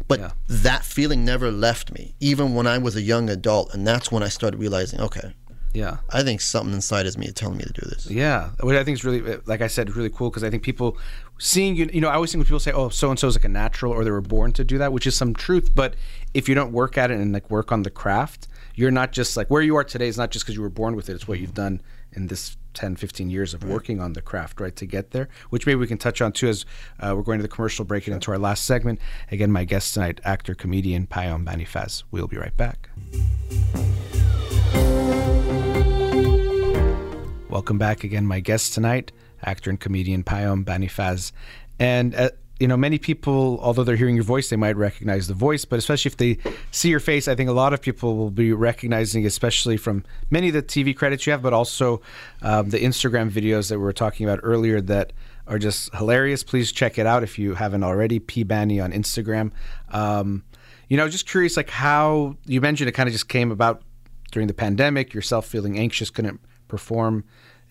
But 0.06 0.20
Yeah. 0.20 0.32
that 0.48 0.84
feeling 0.84 1.24
never 1.24 1.50
left 1.50 1.90
me, 1.92 2.14
even 2.20 2.54
when 2.54 2.66
I 2.66 2.76
was 2.78 2.94
a 2.94 3.02
young 3.02 3.28
adult. 3.30 3.72
And 3.74 3.86
that's 3.86 4.12
when 4.12 4.22
I 4.22 4.28
started 4.28 4.58
realizing, 4.58 5.00
okay, 5.00 5.34
Yeah. 5.74 5.98
I 6.10 6.22
think 6.22 6.40
something 6.40 6.72
inside 6.72 7.04
is 7.04 7.18
me 7.18 7.30
telling 7.32 7.58
me 7.58 7.64
to 7.64 7.72
do 7.72 7.82
this. 7.86 8.08
Yeah, 8.08 8.50
what 8.60 8.76
I 8.76 8.84
think 8.84 8.96
is 8.96 9.04
really, 9.04 9.38
like 9.44 9.60
I 9.60 9.66
said, 9.66 9.94
really 9.96 10.08
cool 10.08 10.30
because 10.30 10.44
I 10.44 10.50
think 10.50 10.62
people 10.62 10.96
seeing 11.38 11.74
you, 11.74 11.90
you 11.92 12.00
know, 12.00 12.08
I 12.08 12.14
always 12.14 12.30
think 12.30 12.40
when 12.40 12.46
people 12.46 12.60
say, 12.60 12.70
"Oh, 12.72 12.88
so 12.88 13.10
and 13.10 13.18
so 13.18 13.26
is 13.26 13.34
like 13.34 13.44
a 13.44 13.48
natural," 13.48 13.92
or 13.92 14.04
they 14.04 14.12
were 14.12 14.20
born 14.20 14.52
to 14.52 14.64
do 14.64 14.78
that, 14.78 14.92
which 14.92 15.06
is 15.06 15.16
some 15.16 15.34
truth. 15.34 15.74
But 15.74 15.94
if 16.32 16.48
you 16.48 16.54
don't 16.54 16.72
work 16.72 16.96
at 16.96 17.10
it 17.10 17.18
and 17.18 17.32
like 17.32 17.50
work 17.50 17.72
on 17.72 17.82
the 17.82 17.90
craft, 17.90 18.46
you're 18.76 18.92
not 18.92 19.10
just 19.10 19.36
like 19.36 19.48
where 19.48 19.62
you 19.62 19.74
are 19.76 19.84
today 19.84 20.06
is 20.06 20.16
not 20.16 20.30
just 20.30 20.44
because 20.44 20.54
you 20.54 20.62
were 20.62 20.70
born 20.70 20.94
with 20.94 21.08
it. 21.08 21.14
It's 21.14 21.26
what 21.26 21.40
you've 21.40 21.54
done 21.54 21.82
in 22.12 22.28
this 22.28 22.56
10, 22.74 22.94
15 22.94 23.30
years 23.30 23.54
of 23.54 23.64
working 23.64 24.00
on 24.00 24.12
the 24.12 24.22
craft, 24.22 24.60
right, 24.60 24.74
to 24.76 24.86
get 24.86 25.10
there. 25.10 25.28
Which 25.50 25.66
maybe 25.66 25.76
we 25.76 25.88
can 25.88 25.98
touch 25.98 26.20
on 26.20 26.32
too 26.32 26.48
as 26.48 26.64
uh, 27.00 27.14
we're 27.16 27.22
going 27.22 27.38
to 27.38 27.42
the 27.42 27.48
commercial 27.48 27.84
break 27.84 28.06
and 28.06 28.14
into 28.14 28.30
our 28.30 28.38
last 28.38 28.64
segment. 28.64 29.00
Again, 29.32 29.50
my 29.50 29.64
guest 29.64 29.94
tonight, 29.94 30.20
actor 30.24 30.54
comedian 30.54 31.08
Payam 31.08 31.44
Banifaz. 31.44 32.04
We'll 32.12 32.28
be 32.28 32.36
right 32.36 32.56
back. 32.56 32.90
Welcome 37.54 37.78
back 37.78 38.02
again, 38.02 38.26
my 38.26 38.40
guest 38.40 38.74
tonight, 38.74 39.12
actor 39.44 39.70
and 39.70 39.78
comedian 39.78 40.24
Payam 40.24 40.64
Banifaz. 40.64 41.30
And, 41.78 42.12
uh, 42.12 42.30
you 42.58 42.66
know, 42.66 42.76
many 42.76 42.98
people, 42.98 43.60
although 43.62 43.84
they're 43.84 43.94
hearing 43.94 44.16
your 44.16 44.24
voice, 44.24 44.50
they 44.50 44.56
might 44.56 44.76
recognize 44.76 45.28
the 45.28 45.34
voice, 45.34 45.64
but 45.64 45.78
especially 45.78 46.08
if 46.08 46.16
they 46.16 46.38
see 46.72 46.88
your 46.88 46.98
face, 46.98 47.28
I 47.28 47.36
think 47.36 47.48
a 47.48 47.52
lot 47.52 47.72
of 47.72 47.80
people 47.80 48.16
will 48.16 48.32
be 48.32 48.52
recognizing, 48.52 49.24
especially 49.24 49.76
from 49.76 50.02
many 50.30 50.48
of 50.48 50.54
the 50.54 50.64
TV 50.64 50.96
credits 50.96 51.28
you 51.28 51.30
have, 51.30 51.42
but 51.42 51.52
also 51.52 52.02
um, 52.42 52.70
the 52.70 52.80
Instagram 52.80 53.30
videos 53.30 53.68
that 53.68 53.78
we 53.78 53.84
were 53.84 53.92
talking 53.92 54.26
about 54.26 54.40
earlier 54.42 54.80
that 54.80 55.12
are 55.46 55.60
just 55.60 55.94
hilarious. 55.94 56.42
Please 56.42 56.72
check 56.72 56.98
it 56.98 57.06
out 57.06 57.22
if 57.22 57.38
you 57.38 57.54
haven't 57.54 57.84
already. 57.84 58.18
P 58.18 58.44
Banny 58.44 58.82
on 58.82 58.90
Instagram. 58.90 59.52
Um, 59.90 60.42
you 60.88 60.96
know, 60.96 61.08
just 61.08 61.28
curious, 61.28 61.56
like 61.56 61.70
how 61.70 62.36
you 62.46 62.60
mentioned 62.60 62.88
it 62.88 62.92
kind 62.92 63.08
of 63.08 63.12
just 63.12 63.28
came 63.28 63.52
about 63.52 63.84
during 64.32 64.48
the 64.48 64.54
pandemic, 64.54 65.14
yourself 65.14 65.46
feeling 65.46 65.78
anxious, 65.78 66.10
couldn't 66.10 66.40
perform 66.66 67.22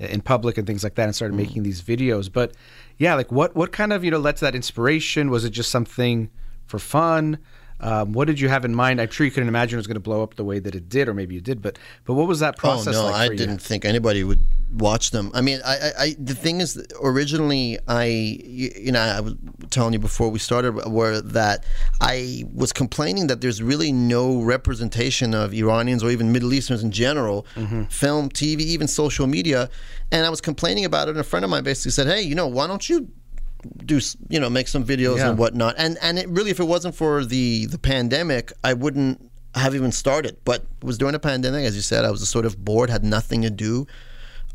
in 0.09 0.21
public 0.21 0.57
and 0.57 0.67
things 0.67 0.83
like 0.83 0.95
that, 0.95 1.05
and 1.05 1.15
started 1.15 1.35
making 1.35 1.63
these 1.63 1.81
videos. 1.81 2.31
But 2.31 2.55
yeah, 2.97 3.15
like 3.15 3.31
what 3.31 3.55
what 3.55 3.71
kind 3.71 3.93
of 3.93 4.03
you 4.03 4.11
know 4.11 4.19
led 4.19 4.37
to 4.37 4.45
that 4.45 4.55
inspiration? 4.55 5.29
Was 5.29 5.45
it 5.45 5.51
just 5.51 5.69
something 5.69 6.29
for 6.65 6.79
fun? 6.79 7.39
Um, 7.79 8.13
what 8.13 8.27
did 8.27 8.39
you 8.39 8.47
have 8.47 8.63
in 8.63 8.73
mind? 8.73 9.01
I'm 9.01 9.09
sure 9.09 9.25
you 9.25 9.31
couldn't 9.31 9.49
imagine 9.49 9.77
it 9.77 9.81
was 9.81 9.87
going 9.87 9.95
to 9.95 10.01
blow 10.01 10.23
up 10.23 10.35
the 10.35 10.43
way 10.45 10.59
that 10.59 10.73
it 10.73 10.87
did, 10.87 11.09
or 11.09 11.13
maybe 11.13 11.35
you 11.35 11.41
did. 11.41 11.61
But 11.61 11.77
but 12.05 12.13
what 12.13 12.27
was 12.27 12.39
that 12.39 12.55
process 12.55 12.95
oh 12.95 13.07
no, 13.07 13.11
like 13.11 13.31
I 13.31 13.35
didn't 13.35 13.61
think 13.61 13.83
anybody 13.83 14.23
would 14.23 14.39
watch 14.73 15.11
them. 15.11 15.31
I 15.33 15.41
mean, 15.41 15.59
I, 15.65 15.75
I, 15.75 15.91
I 15.99 16.15
the 16.17 16.33
thing 16.33 16.61
is, 16.61 16.81
originally, 17.01 17.77
I, 17.87 18.05
you 18.05 18.91
know, 18.91 19.01
I 19.01 19.19
was 19.19 19.35
telling 19.73 19.93
you 19.93 19.99
before 19.99 20.29
we 20.29 20.39
started, 20.39 20.71
were 20.85 21.19
that 21.21 21.65
I 22.01 22.45
was 22.53 22.71
complaining 22.71 23.27
that 23.27 23.41
there's 23.41 23.61
really 23.61 23.91
no 23.91 24.41
representation 24.41 25.33
of 25.33 25.53
Iranians 25.53 26.03
or 26.03 26.09
even 26.11 26.31
Middle 26.31 26.53
Easterners 26.53 26.83
in 26.83 26.91
general, 26.91 27.45
Mm-hmm. 27.55 27.83
film, 27.85 28.29
TV, 28.29 28.59
even 28.61 28.87
social 28.87 29.27
media, 29.27 29.69
and 30.11 30.25
I 30.25 30.29
was 30.29 30.41
complaining 30.41 30.85
about 30.85 31.07
it. 31.07 31.11
And 31.11 31.19
a 31.19 31.23
friend 31.23 31.43
of 31.45 31.51
mine 31.51 31.63
basically 31.63 31.91
said, 31.91 32.07
"Hey, 32.07 32.21
you 32.21 32.35
know, 32.35 32.47
why 32.47 32.67
don't 32.67 32.87
you?" 32.89 33.09
do 33.85 33.97
you 34.27 34.41
know 34.41 34.49
make 34.49 34.67
some 34.67 34.83
videos 34.83 35.17
Yeah. 35.19 35.29
and 35.29 35.37
whatnot 35.39 35.75
and 35.77 35.97
and 36.01 36.19
it 36.19 36.27
really 36.27 36.51
if 36.51 36.59
it 36.59 36.65
wasn't 36.65 36.95
for 36.95 37.23
the 37.23 37.65
the 37.67 37.77
pandemic 37.77 38.51
i 38.61 38.73
wouldn't 38.73 39.31
have 39.55 39.73
even 39.73 39.93
started 39.93 40.35
but 40.43 40.65
it 40.81 40.83
was 40.83 40.97
during 40.97 41.13
the 41.13 41.19
pandemic 41.19 41.63
as 41.65 41.73
you 41.73 41.81
said 41.81 42.03
i 42.03 42.11
was 42.11 42.27
sort 42.27 42.45
of 42.45 42.57
bored 42.65 42.89
had 42.89 43.05
nothing 43.05 43.41
to 43.43 43.49
do 43.49 43.87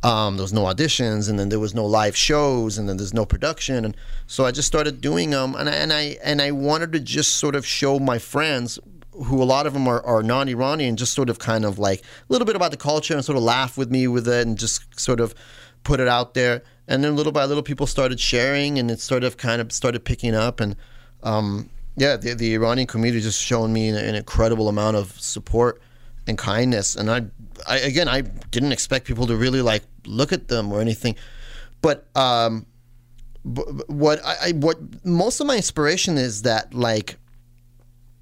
um, 0.03 0.37
there 0.37 0.45
was 0.45 0.53
no 0.53 0.63
auditions 0.65 1.29
and 1.29 1.39
then 1.39 1.49
there 1.49 1.59
was 1.59 1.75
no 1.75 1.85
live 1.85 2.17
shows 2.17 2.79
and 2.79 2.89
then 2.89 2.97
there's 2.97 3.15
no 3.15 3.27
production. 3.27 3.85
And 3.85 3.97
so 4.27 4.45
i 4.45 4.51
just 4.51 4.69
started 4.69 5.01
doing 5.01 5.31
them 5.31 5.55
and 5.55 5.69
I, 5.69 5.73
and 5.73 5.93
I 5.93 6.19
and 6.23 6.43
i 6.43 6.51
wanted 6.51 6.93
to 6.93 7.01
just 7.01 7.37
sort 7.37 7.57
of 7.57 7.67
show 7.67 7.99
my 7.99 8.19
friends 8.19 8.79
who 9.13 9.43
a 9.43 9.45
lot 9.45 9.67
of 9.67 9.73
them 9.73 9.89
are, 9.89 10.05
are 10.05 10.23
non-iranian 10.23 10.97
just 10.97 11.13
sort 11.15 11.29
of 11.29 11.39
kind 11.39 11.65
of 11.65 11.79
like 11.79 12.01
a 12.01 12.05
little 12.33 12.47
bit 12.47 12.55
about 12.55 12.71
the 12.71 12.77
culture 12.77 13.15
and 13.15 13.25
sort 13.25 13.37
of 13.37 13.43
laugh 13.43 13.77
with 13.77 13.91
me 13.91 14.07
with 14.07 14.29
it 14.29 14.47
and 14.47 14.57
just 14.57 15.01
sort 15.01 15.19
of 15.19 15.35
put 15.83 15.99
it 15.99 16.09
out 16.09 16.35
there. 16.35 16.63
And 16.87 17.03
then 17.03 17.17
little 17.17 17.33
by 17.33 17.45
little 17.45 17.63
people 17.63 17.87
started 17.87 18.21
sharing 18.21 18.79
and 18.79 18.91
it 18.91 19.01
sort 19.01 19.25
of 19.25 19.37
kind 19.37 19.61
of 19.61 19.73
started 19.73 20.05
picking 20.05 20.35
up. 20.35 20.61
And 20.61 20.77
um, 21.23 21.69
yeah 21.99 22.17
the, 22.17 22.35
the 22.35 22.55
iranian 22.55 22.87
community 22.87 23.21
just 23.21 23.43
showing 23.43 23.73
me 23.73 23.89
an, 23.89 23.97
an 23.97 24.15
incredible 24.15 24.69
amount 24.69 24.97
of 24.97 25.21
support 25.21 25.81
and 26.29 26.39
kindness. 26.39 26.97
And 26.97 27.11
I, 27.11 27.23
I 27.67 27.79
again 27.79 28.09
i 28.09 28.21
didn't 28.21 28.73
expect 28.73 29.07
people 29.07 29.27
to 29.27 29.37
really 29.37 29.63
like 29.63 29.83
look 30.07 30.33
at 30.33 30.49
them 30.49 30.73
or 30.73 30.81
anything. 30.81 31.17
But 31.83 32.07
um 32.17 32.67
b- 33.45 33.63
what 33.87 34.25
I, 34.25 34.37
I 34.49 34.53
what 34.53 34.79
most 35.05 35.41
of 35.41 35.47
my 35.47 35.57
inspiration 35.57 36.19
is 36.19 36.43
that 36.43 36.75
like 36.75 37.17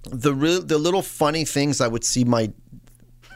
the 0.04 0.32
real 0.32 0.62
the 0.62 0.78
little 0.78 1.02
funny 1.02 1.44
things 1.44 1.80
i 1.80 1.88
would 1.88 2.04
see 2.04 2.24
my 2.24 2.52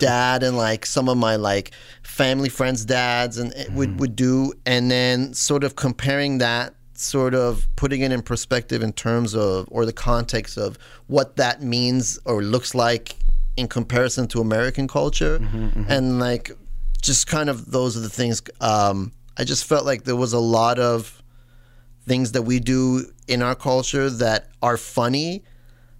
dad 0.00 0.42
and 0.42 0.56
like 0.56 0.84
some 0.84 1.08
of 1.08 1.16
my 1.16 1.36
like 1.36 1.70
family 2.02 2.48
friends 2.48 2.84
dads 2.84 3.38
and 3.38 3.52
it 3.52 3.70
would 3.70 4.00
would 4.00 4.16
do. 4.16 4.52
And 4.66 4.90
then 4.90 5.32
sort 5.34 5.62
of 5.62 5.76
comparing 5.76 6.38
that 6.38 6.74
sort 6.94 7.34
of 7.34 7.66
putting 7.76 8.00
it 8.00 8.10
in 8.10 8.20
perspective 8.20 8.82
in 8.82 8.92
terms 8.92 9.34
of 9.34 9.68
or 9.70 9.86
the 9.86 9.92
context 9.92 10.58
of 10.58 10.76
what 11.06 11.36
that 11.36 11.62
means 11.62 12.18
or 12.24 12.42
looks 12.42 12.74
like 12.74 13.14
in 13.60 13.68
comparison 13.68 14.26
to 14.32 14.40
American 14.40 14.86
culture 14.88 15.36
and 15.88 16.18
like 16.18 16.50
just 17.02 17.26
kind 17.26 17.48
of 17.48 17.70
those 17.70 17.96
are 17.96 18.00
the 18.00 18.14
things 18.20 18.42
um 18.60 19.12
I 19.36 19.44
just 19.44 19.64
felt 19.64 19.84
like 19.90 20.00
there 20.04 20.16
was 20.16 20.32
a 20.32 20.38
lot 20.58 20.78
of 20.78 21.22
things 22.06 22.32
that 22.32 22.42
we 22.42 22.60
do 22.60 23.06
in 23.28 23.42
our 23.42 23.54
culture 23.54 24.10
that 24.24 24.48
are 24.60 24.76
funny 24.76 25.42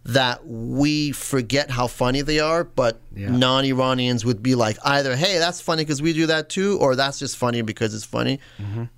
that 0.04 0.46
we 0.46 1.12
forget 1.12 1.70
how 1.70 1.86
funny 1.86 2.22
they 2.22 2.40
are, 2.40 2.64
but 2.64 3.00
Yeah. 3.14 3.30
non-Iranians 3.30 4.24
would 4.24 4.42
be 4.42 4.54
like 4.54 4.78
either, 4.82 5.14
"Hey, 5.14 5.38
that's 5.38 5.61
funny 5.61 5.82
because 5.84 6.00
we 6.00 6.12
do 6.14 6.26
that 6.26 6.48
too," 6.48 6.78
or 6.78 6.96
"That's 6.96 7.18
just 7.18 7.36
funny 7.36 7.61
because 7.62 7.94
it's 7.94 8.04
funny." 8.04 8.40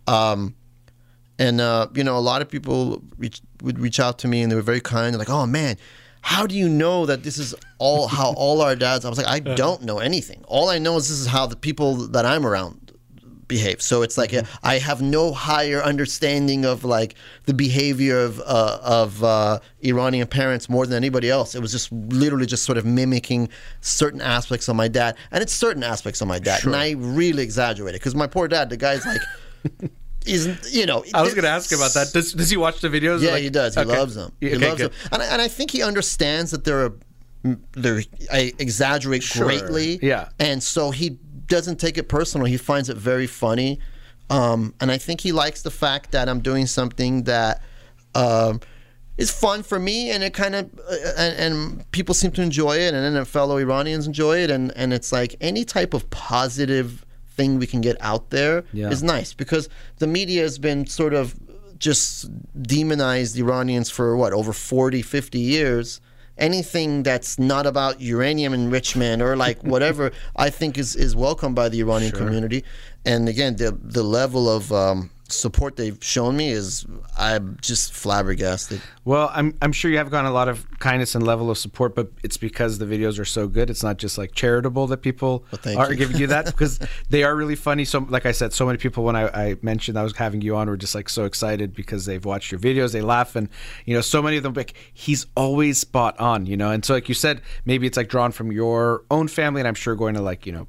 Um, 0.06 0.54
and 1.38 1.60
uh, 1.60 1.88
you 1.94 2.04
know, 2.04 2.16
a 2.16 2.24
lot 2.30 2.40
of 2.42 2.48
people 2.48 3.02
reach, 3.18 3.40
would 3.62 3.78
reach 3.80 3.98
out 3.98 4.18
to 4.20 4.28
me, 4.28 4.42
and 4.42 4.50
they 4.50 4.56
were 4.56 4.62
very 4.72 4.80
kind. 4.80 5.12
They're 5.12 5.18
like, 5.18 5.30
"Oh 5.40 5.46
man, 5.46 5.76
how 6.22 6.46
do 6.46 6.54
you 6.54 6.68
know 6.68 7.04
that 7.06 7.22
this 7.22 7.36
is 7.36 7.54
all 7.78 8.06
how 8.18 8.32
all 8.36 8.62
our 8.62 8.74
dads?" 8.74 9.04
I 9.04 9.08
was 9.08 9.18
like, 9.18 9.28
"I 9.28 9.40
don't 9.40 9.82
know 9.82 9.98
anything. 9.98 10.42
All 10.48 10.70
I 10.70 10.78
know 10.78 10.96
is 10.96 11.08
this 11.08 11.18
is 11.18 11.26
how 11.26 11.46
the 11.46 11.56
people 11.56 12.08
that 12.08 12.24
I'm 12.24 12.46
around 12.46 12.82
behave. 13.52 13.82
So 13.82 14.02
it's 14.02 14.16
like 14.16 14.32
uh, 14.32 14.42
I 14.62 14.78
have 14.78 15.02
no 15.02 15.32
higher 15.32 15.82
understanding 15.82 16.64
of 16.64 16.84
like 16.84 17.14
the 17.44 17.54
behavior 17.54 18.18
of 18.18 18.40
uh, 18.40 18.78
of 18.82 19.22
uh, 19.22 19.58
Iranian 19.82 20.26
parents 20.26 20.68
more 20.68 20.86
than 20.86 20.96
anybody 20.96 21.28
else. 21.30 21.54
It 21.54 21.60
was 21.60 21.72
just 21.72 21.92
literally 21.92 22.46
just 22.46 22.64
sort 22.64 22.78
of 22.78 22.84
mimicking 22.84 23.48
certain 23.80 24.20
aspects 24.20 24.68
of 24.68 24.76
my 24.76 24.88
dad, 24.88 25.16
and 25.30 25.42
it's 25.42 25.52
certain 25.52 25.82
aspects 25.82 26.20
of 26.20 26.28
my 26.28 26.38
dad, 26.38 26.64
and 26.64 26.74
I 26.74 26.92
really 26.92 27.42
exaggerate 27.42 27.94
it 27.94 28.00
because 28.00 28.14
my 28.14 28.26
poor 28.26 28.48
dad, 28.48 28.70
the 28.70 28.76
guy's 28.76 29.04
like. 29.06 29.20
Isn't 30.26 30.58
you 30.70 30.86
know? 30.86 31.04
I 31.14 31.22
was 31.22 31.34
going 31.34 31.44
to 31.44 31.50
ask 31.50 31.72
about 31.72 31.92
that. 31.94 32.12
Does, 32.12 32.32
does 32.32 32.50
he 32.50 32.56
watch 32.56 32.80
the 32.80 32.88
videos? 32.88 33.20
Yeah, 33.22 33.32
Like- 33.32 33.42
he 33.42 33.50
does. 33.50 33.74
He 33.74 33.80
Okay. 33.80 33.98
loves 33.98 34.14
them. 34.14 34.32
He 34.40 34.54
Okay, 34.54 34.68
loves 34.68 34.80
good. 34.80 34.90
them, 34.92 34.98
and 35.12 35.22
I, 35.22 35.26
and 35.26 35.42
I 35.42 35.48
think 35.48 35.70
he 35.70 35.82
understands 35.82 36.50
that 36.52 36.64
they're 36.64 36.86
a, 36.86 36.92
they're 37.72 38.02
I 38.32 38.52
exaggerate 38.58 39.28
greatly. 39.32 39.98
Yeah. 40.02 40.28
and 40.38 40.62
so 40.62 40.90
he 40.92 41.18
doesn't 41.46 41.76
take 41.80 41.98
it 41.98 42.08
personal. 42.08 42.46
He 42.46 42.56
finds 42.56 42.88
it 42.88 42.96
very 42.96 43.26
funny, 43.26 43.80
um, 44.30 44.74
and 44.80 44.90
I 44.92 44.98
think 44.98 45.20
he 45.20 45.32
likes 45.32 45.62
the 45.62 45.70
fact 45.70 46.12
that 46.12 46.28
I'm 46.28 46.40
doing 46.40 46.66
something 46.66 47.24
that. 47.24 47.60
Um, 48.14 48.60
is 49.18 49.30
fun 49.30 49.62
for 49.62 49.78
me, 49.78 50.10
and 50.10 50.24
it 50.24 50.32
kind 50.32 50.54
of 50.54 50.70
uh, 50.90 50.96
and, 51.18 51.38
and 51.54 51.92
people 51.92 52.14
seem 52.14 52.30
to 52.32 52.40
enjoy 52.40 52.78
it, 52.78 52.94
and 52.94 53.14
then 53.14 53.24
fellow 53.26 53.58
Iranians 53.58 54.06
enjoy 54.06 54.38
it, 54.38 54.50
and 54.50 54.72
and 54.74 54.92
it's 54.94 55.12
like 55.12 55.36
any 55.40 55.64
type 55.66 55.92
of 55.92 56.08
positive 56.08 57.04
thing 57.36 57.58
we 57.58 57.66
can 57.66 57.80
get 57.80 57.96
out 58.00 58.30
there 58.30 58.58
is 58.74 59.00
Yeah. 59.02 59.14
nice 59.16 59.34
because 59.34 59.68
the 59.98 60.06
media 60.06 60.42
has 60.42 60.58
been 60.58 60.86
sort 60.86 61.14
of 61.14 61.34
just 61.78 62.28
demonized 62.62 63.36
Iranians 63.38 63.90
for 63.90 64.16
what 64.16 64.32
over 64.32 64.52
40 64.52 65.02
50 65.02 65.38
years. 65.38 66.00
Anything 66.38 67.02
that's 67.02 67.38
not 67.38 67.66
about 67.66 68.00
uranium 68.00 68.52
enrichment 68.54 69.20
or 69.22 69.36
like 69.36 69.58
whatever 69.72 70.12
I 70.36 70.48
think 70.50 70.78
is 70.78 70.96
is 70.96 71.14
welcome 71.14 71.54
by 71.54 71.68
the 71.68 71.80
Iranian 71.80 72.12
community. 72.12 72.64
And 73.04 73.28
again 73.28 73.56
the 73.56 73.76
the 73.98 74.02
level 74.02 74.48
of 74.48 74.72
um, 74.72 75.10
support 75.32 75.76
they've 75.76 75.98
shown 76.02 76.36
me 76.36 76.50
is 76.50 76.86
I'm 77.16 77.58
just 77.60 77.92
flabbergasted 77.92 78.80
Well, 79.04 79.30
I'm 79.34 79.56
I'm 79.60 79.72
sure 79.72 79.90
you 79.90 79.98
have 79.98 80.10
gotten 80.10 80.30
a 80.30 80.32
lot 80.32 80.48
of 80.48 80.66
kindness 80.78 81.14
and 81.14 81.26
level 81.26 81.50
of 81.50 81.58
support, 81.58 81.94
but 81.94 82.10
it's 82.22 82.36
because 82.36 82.78
the 82.78 82.84
videos 82.86 83.18
are 83.18 83.24
so 83.24 83.48
good. 83.48 83.68
It's 83.70 83.82
not 83.82 83.98
just 83.98 84.16
like 84.18 84.32
charitable 84.32 84.86
that 84.88 84.98
people 84.98 85.44
thank 85.56 85.78
are 85.78 85.90
you. 85.90 85.96
giving 85.96 86.16
you 86.16 86.28
that 86.28 86.46
because 86.52 86.78
they 87.10 87.24
are 87.24 87.34
really 87.34 87.56
funny. 87.56 87.84
So, 87.84 88.06
like 88.08 88.26
I 88.26 88.32
said, 88.32 88.52
so 88.52 88.64
many 88.66 88.78
people 88.78 89.02
when 89.04 89.16
I, 89.16 89.28
I 89.28 89.56
mentioned 89.62 89.98
I 89.98 90.02
was 90.02 90.16
having 90.16 90.40
you 90.40 90.56
on 90.56 90.68
were 90.68 90.76
just 90.76 90.94
like 90.94 91.08
so 91.08 91.24
excited 91.24 91.74
because 91.74 92.06
they've 92.06 92.24
watched 92.24 92.52
your 92.52 92.60
videos, 92.60 92.92
they 92.92 93.02
laugh, 93.02 93.34
and 93.34 93.48
you 93.86 93.94
know, 93.94 94.00
so 94.00 94.22
many 94.22 94.36
of 94.36 94.42
them 94.44 94.52
like 94.54 94.74
he's 94.92 95.26
always 95.36 95.78
spot 95.78 96.18
on, 96.20 96.46
you 96.46 96.56
know. 96.56 96.70
And 96.70 96.84
so, 96.84 96.94
like 96.94 97.08
you 97.08 97.14
said, 97.14 97.42
maybe 97.64 97.86
it's 97.86 97.96
like 97.96 98.08
drawn 98.08 98.30
from 98.32 98.52
your 98.52 99.04
own 99.10 99.28
family, 99.28 99.60
and 99.60 99.68
I'm 99.68 99.74
sure 99.74 99.94
going 99.96 100.14
to 100.14 100.22
like 100.22 100.46
you 100.46 100.52
know 100.52 100.68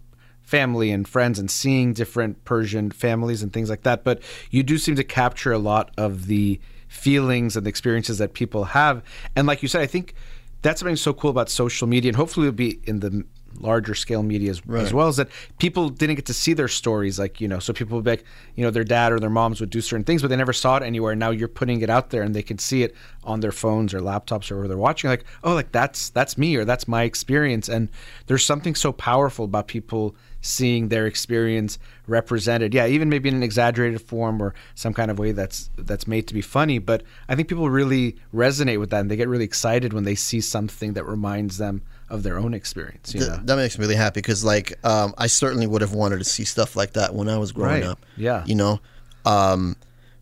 family 0.54 0.91
and 0.91 1.08
friends 1.08 1.39
and 1.39 1.49
seeing 1.49 1.93
different 1.93 2.45
Persian 2.45 2.91
families 2.91 3.41
and 3.41 3.51
things 3.51 3.72
like 3.72 3.82
that. 3.82 4.04
But 4.04 4.22
you 4.51 4.62
do 4.62 4.78
seem 4.78 4.95
to 4.97 5.04
capture 5.04 5.51
a 5.51 5.58
lot 5.58 5.89
of 5.97 6.28
the 6.28 6.60
feelings 6.88 7.58
and 7.58 7.66
the 7.66 7.70
experiences 7.70 8.20
that 8.20 8.34
people 8.36 8.66
have. 8.66 9.01
And 9.36 9.47
like 9.47 9.64
you 9.64 9.68
said, 9.68 9.82
I 9.82 9.88
think 9.88 10.14
that's 10.62 10.80
something 10.80 10.95
so 10.95 11.12
cool 11.12 11.32
about 11.32 11.49
social 11.49 11.88
media, 11.88 12.10
and 12.10 12.16
hopefully 12.16 12.45
it'll 12.45 12.56
be 12.56 12.80
in 12.84 12.99
the 12.99 13.26
larger 13.60 13.95
scale 13.95 14.24
media 14.24 14.49
as, 14.49 14.62
as 14.72 14.93
well 14.93 15.08
is 15.08 15.18
that 15.18 15.30
people 15.60 15.89
didn't 15.89 16.16
get 16.16 16.26
to 16.26 16.34
see 16.34 16.54
their 16.54 16.68
stories 16.68 17.20
like 17.20 17.39
you 17.39 17.47
know 17.47 17.60
so 17.60 17.72
people 17.72 17.95
would 17.95 18.04
be 18.04 18.10
like 18.10 18.26
you 18.56 18.64
know 18.64 18.72
their 18.72 18.84
dad 18.84 19.12
or 19.12 19.20
their 19.20 19.30
moms 19.30 19.60
would 19.60 19.70
do 19.70 19.80
certain 19.80 20.04
things 20.04 20.24
but 20.24 20.30
they 20.30 20.36
never 20.36 20.54
saw 20.54 20.78
it 20.78 20.82
anywhere 20.82 21.16
now 21.16 21.30
you're 21.30 21.47
putting 21.47 21.82
it 21.82 21.89
out 21.89 22.10
there 22.10 22.24
and 22.24 22.34
they 22.34 22.41
can 22.41 22.58
see 22.58 22.82
it 22.82 22.95
on 23.24 23.41
their 23.41 23.51
phones 23.51 23.93
or 23.93 23.99
laptops 23.99 24.51
or 24.51 24.58
where 24.58 24.68
they're 24.68 24.76
watching 24.76 25.08
like 25.08 25.24
oh 25.43 25.54
like 25.54 25.72
that's 25.72 26.10
that's 26.10 26.36
me 26.36 26.56
or 26.56 26.66
that's 26.66 26.88
my 26.88 27.04
experience 27.04 27.70
and 27.70 27.89
there's 28.26 28.43
something 28.43 28.74
so 28.74 28.91
powerful 28.91 29.45
about 29.45 29.68
people 29.68 30.16
seeing 30.44 30.89
their 30.89 31.08
experience 31.08 31.80
represented 32.06 32.74
yeah 32.74 32.86
even 32.86 33.08
maybe 33.10 33.30
in 33.30 33.34
an 33.36 33.41
exaggerated 33.41 34.02
form 34.02 34.41
or 34.41 34.54
some 34.76 34.94
kind 34.94 35.10
of 35.10 35.18
way 35.18 35.32
that's 35.32 35.70
that's 35.78 36.06
made 36.06 36.28
to 36.28 36.34
be 36.34 36.41
funny 36.41 36.78
but 36.78 37.02
i 37.30 37.34
think 37.36 37.48
people 37.48 37.70
really 37.70 38.16
resonate 38.34 38.78
with 38.80 38.89
that 38.89 39.00
and 39.00 39.10
they 39.10 39.16
get 39.16 39.28
really 39.30 39.46
excited 39.46 39.94
when 39.94 40.04
they 40.04 40.14
see 40.16 40.41
something 40.41 40.94
that 40.94 41.06
reminds 41.06 41.58
them 41.58 41.82
of 42.10 42.22
their 42.24 42.38
own 42.38 42.54
experience 42.54 43.14
you 43.14 43.22
Th- 43.22 43.32
know 43.32 43.39
that 43.46 43.56
makes 43.56 43.78
me 43.80 43.84
really 43.84 43.96
happy 43.96 44.20
because 44.20 44.44
like 44.44 44.74
um, 44.86 45.14
I 45.18 45.28
certainly 45.28 45.66
would 45.66 45.82
have 45.82 45.94
wanted 45.94 46.18
to 46.20 46.26
see 46.26 46.44
stuff 46.44 46.76
like 46.76 46.94
that 46.94 47.16
when 47.16 47.30
I 47.30 47.38
was 47.38 47.52
growing 47.54 47.82
Right. 47.82 47.84
up. 47.89 48.06
Yeah. 48.18 48.44
you 48.46 48.56
know. 48.56 48.82
Um, 49.26 49.78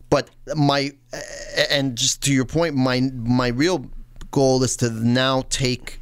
but 0.08 0.30
my 0.54 0.92
and 1.68 1.96
just 1.98 2.22
to 2.22 2.32
your 2.32 2.44
point, 2.44 2.76
my 2.76 3.00
my 3.12 3.48
real 3.48 3.86
goal 4.30 4.62
is 4.62 4.76
to 4.76 4.90
now 4.90 5.42
take 5.50 6.00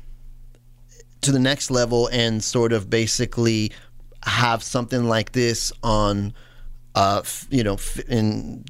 to 1.22 1.32
the 1.32 1.38
next 1.38 1.70
level 1.70 2.08
and 2.12 2.42
sort 2.44 2.72
of 2.72 2.88
basically 2.90 3.72
have 4.24 4.62
something 4.62 5.04
like 5.04 5.32
this 5.32 5.72
on, 5.82 6.34
uh, 6.94 7.20
f- 7.24 7.46
you 7.50 7.64
know, 7.64 7.74
f- 7.74 8.00
in 8.08 8.64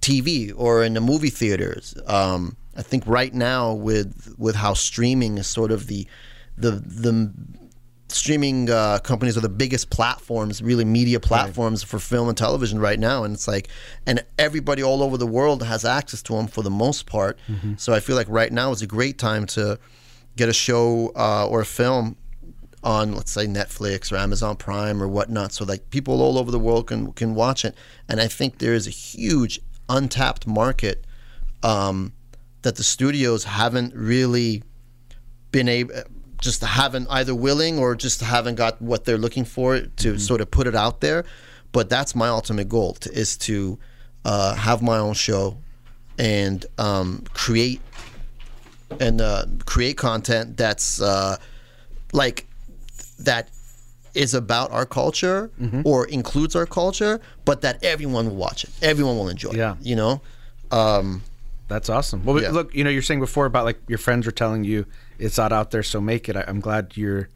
TV 0.00 0.52
or 0.56 0.82
in 0.84 0.94
the 0.94 1.00
movie 1.00 1.30
theaters. 1.30 1.94
Um, 2.06 2.56
I 2.76 2.82
think 2.82 3.04
right 3.06 3.32
now 3.32 3.72
with 3.72 4.34
with 4.38 4.54
how 4.56 4.74
streaming 4.74 5.38
is 5.38 5.46
sort 5.46 5.70
of 5.72 5.86
the 5.86 6.06
the 6.58 6.72
the 6.72 7.32
streaming 8.08 8.70
uh, 8.70 8.98
companies 9.00 9.36
are 9.36 9.40
the 9.40 9.48
biggest 9.48 9.90
platforms, 9.90 10.62
really 10.62 10.84
media 10.84 11.18
platforms 11.18 11.82
for 11.82 11.98
film 11.98 12.28
and 12.28 12.36
television 12.38 12.78
right 12.78 12.98
now, 13.00 13.24
and 13.24 13.34
it's 13.34 13.48
like, 13.48 13.68
and 14.06 14.24
everybody 14.38 14.82
all 14.82 15.02
over 15.02 15.16
the 15.16 15.26
world 15.26 15.62
has 15.62 15.84
access 15.84 16.22
to 16.22 16.34
them 16.34 16.46
for 16.46 16.62
the 16.62 16.70
most 16.70 17.06
part. 17.06 17.38
So 17.76 17.92
I 17.92 18.00
feel 18.00 18.14
like 18.16 18.28
right 18.28 18.52
now 18.52 18.70
is 18.70 18.80
a 18.82 18.86
great 18.86 19.18
time 19.18 19.46
to 19.46 19.78
get 20.36 20.48
a 20.48 20.52
show 20.52 21.12
uh, 21.16 21.48
or 21.48 21.60
a 21.62 21.66
film 21.66 22.16
on, 22.86 23.14
let's 23.16 23.32
say, 23.32 23.46
Netflix 23.46 24.12
or 24.12 24.16
Amazon 24.16 24.56
Prime 24.56 25.02
or 25.02 25.08
whatnot, 25.08 25.52
so 25.52 25.64
like 25.64 25.90
people 25.90 26.22
all 26.22 26.38
over 26.38 26.50
the 26.50 26.58
world 26.58 26.86
can 26.86 27.12
can 27.12 27.34
watch 27.34 27.64
it. 27.64 27.74
And 28.08 28.20
I 28.20 28.28
think 28.28 28.58
there 28.58 28.74
is 28.74 28.86
a 28.86 28.90
huge 28.90 29.60
untapped 29.88 30.46
market 30.46 31.04
um, 31.62 32.12
that 32.62 32.76
the 32.76 32.84
studios 32.84 33.44
haven't 33.44 33.92
really 33.94 34.62
been 35.50 35.68
able 35.68 35.94
just 36.40 36.62
haven't 36.62 37.06
either 37.10 37.34
willing 37.34 37.78
or 37.78 37.94
just 37.94 38.20
haven't 38.20 38.56
got 38.56 38.80
what 38.80 39.04
they're 39.04 39.18
looking 39.18 39.44
for 39.44 39.80
to 39.80 40.18
sort 40.18 40.40
of 40.40 40.50
put 40.50 40.66
it 40.66 40.74
out 40.74 41.00
there 41.00 41.24
but 41.72 41.88
that's 41.88 42.14
my 42.14 42.28
ultimate 42.28 42.68
goal 42.68 42.92
to, 42.92 43.10
is 43.12 43.38
to 43.38 43.78
uh, 44.24 44.54
have 44.54 44.82
my 44.82 44.98
own 44.98 45.14
show 45.14 45.56
and 46.18 46.66
um, 46.78 47.24
create 47.32 47.80
and 49.00 49.20
uh, 49.20 49.46
create 49.64 49.96
content 49.96 50.56
that's 50.56 51.00
uh, 51.00 51.36
like 52.12 52.46
that 53.18 53.48
is 54.14 54.32
about 54.34 54.70
our 54.70 54.86
culture 54.86 55.50
or 55.84 56.06
includes 56.06 56.56
our 56.56 56.64
culture 56.66 57.20
but 57.44 57.60
that 57.60 57.82
everyone 57.84 58.26
will 58.28 58.36
watch 58.36 58.64
it 58.64 58.70
everyone 58.82 59.16
will 59.16 59.28
enjoy 59.28 59.50
Yeah. 59.52 59.72
it 59.72 59.86
you 59.86 59.96
know 59.96 60.20
um, 60.70 61.22
That's 61.68 61.88
awesome. 61.88 62.24
Well, 62.24 62.40
Yeah. 62.40 62.50
look, 62.50 62.74
you 62.74 62.82
know, 62.84 62.90
you're 62.90 63.02
saying 63.02 63.20
before 63.20 63.46
about 63.46 63.64
like 63.64 63.78
your 63.88 63.98
friends 63.98 64.26
are 64.26 64.32
telling 64.32 64.64
you 64.64 64.86
it's 65.18 65.36
not 65.38 65.52
out 65.52 65.70
there, 65.72 65.82
so 65.82 66.00
make 66.00 66.28
it. 66.28 66.36
I, 66.36 66.44
I'm 66.46 66.60
glad 66.60 66.96
you're 66.96 67.28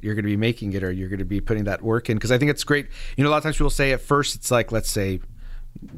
you're 0.00 0.14
going 0.14 0.24
to 0.24 0.28
be 0.30 0.36
making 0.36 0.72
it 0.74 0.82
or 0.84 0.90
you're 0.92 1.08
going 1.08 1.18
to 1.18 1.24
be 1.24 1.40
putting 1.40 1.64
that 1.64 1.82
work 1.82 2.08
in 2.08 2.16
because 2.16 2.30
I 2.30 2.38
think 2.38 2.50
it's 2.50 2.64
great. 2.64 2.86
You 3.16 3.24
know, 3.24 3.30
a 3.30 3.32
lot 3.32 3.38
of 3.38 3.42
times 3.44 3.56
people 3.56 3.70
say 3.70 3.92
at 3.92 4.00
first 4.00 4.34
it's 4.36 4.50
like 4.50 4.72
let's 4.72 4.90
say 4.90 5.20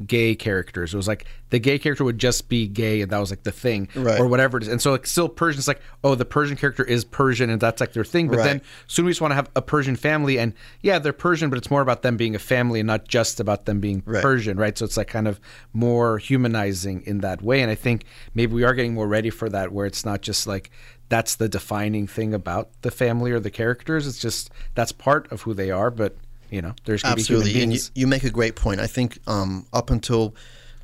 gay 0.07 0.35
characters. 0.35 0.93
It 0.93 0.97
was 0.97 1.09
like 1.09 1.25
the 1.51 1.59
gay 1.59 1.79
character 1.79 2.05
would 2.05 2.19
just 2.19 2.49
be 2.49 2.67
gay 2.69 3.01
and 3.01 3.11
that 3.11 3.19
was 3.19 3.31
like 3.31 3.43
the 3.43 3.53
thing 3.53 3.89
Right. 3.95 4.21
or 4.21 4.27
whatever 4.27 4.57
it 4.59 4.63
is. 4.65 4.69
And 4.69 4.81
so 4.81 4.93
like 4.93 5.07
still 5.07 5.29
Persian 5.29 5.59
it's 5.59 5.69
like, 5.69 5.81
oh, 6.05 6.15
the 6.15 6.25
Persian 6.25 6.57
character 6.57 6.85
is 6.85 7.05
Persian 7.05 7.51
and 7.51 7.61
that's 7.61 7.81
like 7.81 7.93
their 7.93 8.05
thing. 8.05 8.29
But 8.29 8.39
Right. 8.39 8.45
then 8.45 8.63
soon 8.87 9.07
we 9.07 9.11
just 9.11 9.21
want 9.21 9.33
to 9.33 9.37
have 9.37 9.49
a 9.57 9.63
Persian 9.63 9.97
family 9.97 10.39
and 10.39 10.53
yeah, 10.83 10.99
they're 10.99 11.13
Persian, 11.13 11.51
but 11.51 11.57
it's 11.59 11.71
more 11.71 11.81
about 11.83 12.03
them 12.03 12.17
being 12.17 12.35
a 12.35 12.39
family 12.39 12.81
and 12.81 12.87
not 12.87 13.09
just 13.09 13.41
about 13.41 13.65
them 13.67 13.81
being 13.81 14.03
Right. 14.05 14.23
Persian, 14.23 14.57
right? 14.59 14.77
So 14.77 14.85
it's 14.85 14.97
like 14.97 15.09
kind 15.09 15.27
of 15.29 15.41
more 15.73 16.19
humanizing 16.19 17.03
in 17.07 17.19
that 17.19 17.43
way. 17.43 17.61
And 17.63 17.71
I 17.71 17.75
think 17.75 18.05
maybe 18.35 18.55
we 18.55 18.65
are 18.65 18.75
getting 18.75 18.95
more 18.95 19.09
ready 19.09 19.31
for 19.31 19.49
that 19.49 19.73
where 19.73 19.87
it's 19.87 20.05
not 20.05 20.21
just 20.21 20.47
like 20.47 20.71
that's 21.09 21.35
the 21.35 21.49
defining 21.49 22.07
thing 22.07 22.33
about 22.33 22.69
the 22.83 22.91
family 22.91 23.33
or 23.33 23.41
the 23.41 23.51
characters. 23.51 24.07
It's 24.07 24.19
just 24.19 24.51
that's 24.75 24.93
part 24.93 25.31
of 25.33 25.43
who 25.43 25.55
they 25.55 25.71
are, 25.71 25.91
but 25.91 26.17
you 26.51 26.61
know, 26.63 26.75
there's 26.85 27.03
gonna 27.03 27.13
Absolutely, 27.15 27.53
be 27.55 27.63
and 27.63 27.73
you, 27.73 27.81
you 27.95 28.07
make 28.07 28.25
a 28.25 28.31
great 28.31 28.57
point. 28.57 28.81
I 28.81 28.87
think 28.87 29.19
um, 29.27 29.67
up 29.73 29.91
until 29.91 30.35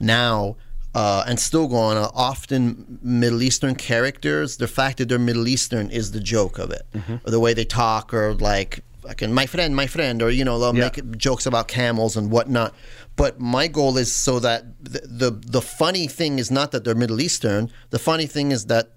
now, 0.00 0.56
uh, 0.94 1.24
and 1.26 1.38
still 1.38 1.68
going, 1.68 1.98
uh, 1.98 2.08
often 2.14 2.98
Middle 3.02 3.42
Eastern 3.42 3.74
characters, 3.74 4.56
the 4.56 4.68
fact 4.68 4.98
that 4.98 5.08
they're 5.08 5.18
Middle 5.18 5.46
Eastern 5.48 5.90
is 5.90 6.12
the 6.12 6.20
joke 6.20 6.58
of 6.58 6.70
it, 6.70 6.82
Mm-hmm. 6.94 7.16
or 7.26 7.30
the 7.30 7.40
way 7.40 7.52
they 7.54 7.64
talk, 7.64 8.14
or 8.14 8.34
like, 8.34 8.80
fucking 9.02 9.32
my 9.32 9.46
friend, 9.46 9.76
my 9.76 9.86
friend, 9.86 10.22
or 10.22 10.30
you 10.30 10.44
know, 10.44 10.58
they'll 10.58 10.74
Yeah. 10.74 10.84
make 10.94 11.16
jokes 11.18 11.46
about 11.46 11.68
camels 11.68 12.16
and 12.16 12.30
whatnot. 12.30 12.74
But 13.16 13.38
my 13.40 13.66
goal 13.68 13.96
is 13.98 14.10
so 14.14 14.38
that 14.40 14.64
the, 14.82 15.00
the 15.06 15.30
the 15.30 15.62
funny 15.62 16.06
thing 16.06 16.38
is 16.38 16.50
not 16.50 16.70
that 16.72 16.84
they're 16.84 16.94
Middle 16.94 17.20
Eastern. 17.20 17.70
The 17.90 17.98
funny 17.98 18.26
thing 18.26 18.50
is 18.52 18.66
that 18.66 18.90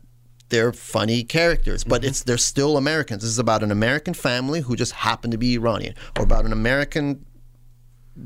they're 0.49 0.73
funny 0.73 1.23
characters, 1.23 1.83
but 1.83 2.03
it's 2.03 2.23
they're 2.23 2.37
still 2.37 2.77
Americans. 2.77 3.21
This 3.21 3.31
is 3.31 3.39
about 3.39 3.63
an 3.63 3.71
American 3.71 4.13
family 4.13 4.61
who 4.61 4.75
just 4.75 4.91
happen 4.91 5.31
to 5.31 5.37
be 5.37 5.55
Iranian, 5.55 5.95
or 6.17 6.23
about 6.23 6.45
an 6.45 6.51
American 6.53 7.25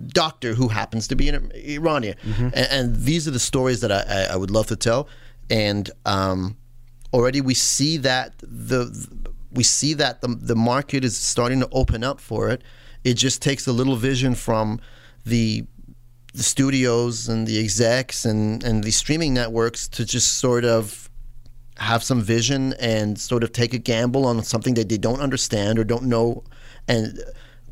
doctor 0.08 0.56
who 0.56 0.70
happens 0.70 1.08
to 1.08 1.16
be 1.16 1.30
an 1.30 1.52
Iranian. 1.54 2.16
And, 2.26 2.56
and 2.56 2.96
these 2.96 3.28
are 3.28 3.32
the 3.32 3.40
stories 3.40 3.82
that 3.82 3.92
I, 3.92 4.04
I, 4.10 4.34
I 4.34 4.36
would 4.36 4.50
love 4.50 4.68
to 4.68 4.76
tell. 4.76 5.08
And 5.50 5.92
um, 6.06 6.58
already 7.14 7.42
we 7.42 7.54
see 7.54 7.98
that 7.98 8.34
the 8.40 9.08
we 9.52 9.64
see 9.64 9.94
that 9.94 10.22
the 10.22 10.30
the 10.30 10.56
market 10.56 11.04
is 11.04 11.16
starting 11.18 11.60
to 11.60 11.70
open 11.72 12.04
up 12.04 12.20
for 12.20 12.50
it. 12.50 12.64
It 13.04 13.16
just 13.16 13.42
takes 13.42 13.68
a 13.68 13.74
little 13.74 13.96
vision 13.96 14.36
from 14.36 14.80
the 15.26 15.66
the 16.34 16.44
studios 16.44 17.30
and 17.30 17.46
the 17.46 17.60
execs 17.60 18.26
and, 18.26 18.64
and 18.64 18.84
the 18.84 18.90
streaming 18.92 19.36
networks 19.36 19.88
to 19.88 20.04
just 20.04 20.40
sort 20.40 20.66
of 20.66 21.10
have 21.84 22.04
some 22.04 22.22
vision 22.22 22.74
and 22.80 23.20
sort 23.20 23.44
of 23.44 23.52
take 23.52 23.74
a 23.74 23.78
gamble 23.78 24.26
on 24.26 24.44
something 24.44 24.74
that 24.76 24.90
they 24.90 24.98
don't 24.98 25.22
understand 25.22 25.78
or 25.78 25.84
don't 25.84 26.04
know 26.04 26.44
and 26.88 27.20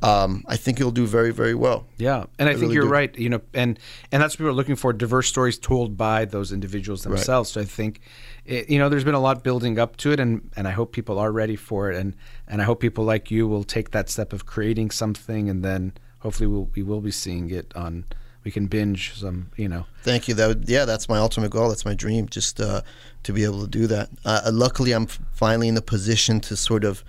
um, 0.03 0.43
I 0.47 0.57
think 0.57 0.79
you'll 0.79 0.91
do 0.91 1.05
very, 1.05 1.31
very 1.31 1.53
well. 1.53 1.85
Yeah, 1.97 2.25
and 2.39 2.49
I, 2.49 2.53
think 2.53 2.63
really 2.63 2.75
you're 2.75 2.83
do. 2.85 2.89
right. 2.89 3.17
You 3.17 3.29
know, 3.29 3.41
and 3.53 3.77
and 4.11 4.21
that's 4.21 4.39
what 4.39 4.45
we're 4.45 4.51
looking 4.51 4.75
for: 4.75 4.93
diverse 4.93 5.27
stories 5.27 5.59
told 5.59 5.95
by 5.95 6.25
those 6.25 6.51
individuals 6.51 7.03
themselves. 7.03 7.51
So 7.51 7.61
I 7.61 7.65
think, 7.65 8.01
it, 8.45 8.69
you 8.69 8.79
know, 8.79 8.89
there's 8.89 9.03
been 9.03 9.13
a 9.13 9.19
lot 9.19 9.43
building 9.43 9.77
up 9.77 9.97
to 9.97 10.11
it, 10.11 10.19
and 10.19 10.49
and 10.55 10.67
I 10.67 10.71
hope 10.71 10.91
people 10.91 11.19
are 11.19 11.31
ready 11.31 11.55
for 11.55 11.91
it, 11.91 11.97
and 11.97 12.15
and 12.47 12.61
I 12.61 12.65
hope 12.65 12.79
people 12.79 13.03
like 13.03 13.29
you 13.29 13.47
will 13.47 13.63
take 13.63 13.91
that 13.91 14.09
step 14.09 14.33
of 14.33 14.47
creating 14.47 14.89
something, 14.89 15.49
and 15.49 15.63
then 15.63 15.93
hopefully 16.19 16.47
we'll, 16.47 16.69
we 16.75 16.81
will 16.81 17.01
be 17.01 17.11
seeing 17.11 17.51
it 17.51 17.71
on. 17.75 18.05
We 18.43 18.51
can 18.51 18.65
binge 18.65 19.13
some, 19.13 19.51
you 19.55 19.69
know. 19.69 19.85
Thank 20.03 20.27
you. 20.27 20.33
That 20.33 20.47
would, 20.47 20.69
yeah, 20.69 20.85
that's 20.85 21.07
my 21.07 21.17
ultimate 21.17 21.51
goal. 21.51 21.69
That's 21.69 21.85
my 21.85 21.93
dream, 21.93 22.27
just 22.27 22.59
uh, 22.59 22.81
to 23.23 23.33
be 23.33 23.43
able 23.43 23.61
to 23.61 23.67
do 23.67 23.87
that. 23.87 24.09
Uh, 24.25 24.49
luckily, 24.51 24.93
I'm 24.93 25.05
finally 25.05 25.67
in 25.67 25.75
the 25.75 25.81
position 25.81 26.39
to 26.41 26.55
sort 26.55 26.83
of 26.83 27.03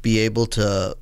be 0.00 0.18
able 0.20 0.46
to, 0.46 0.96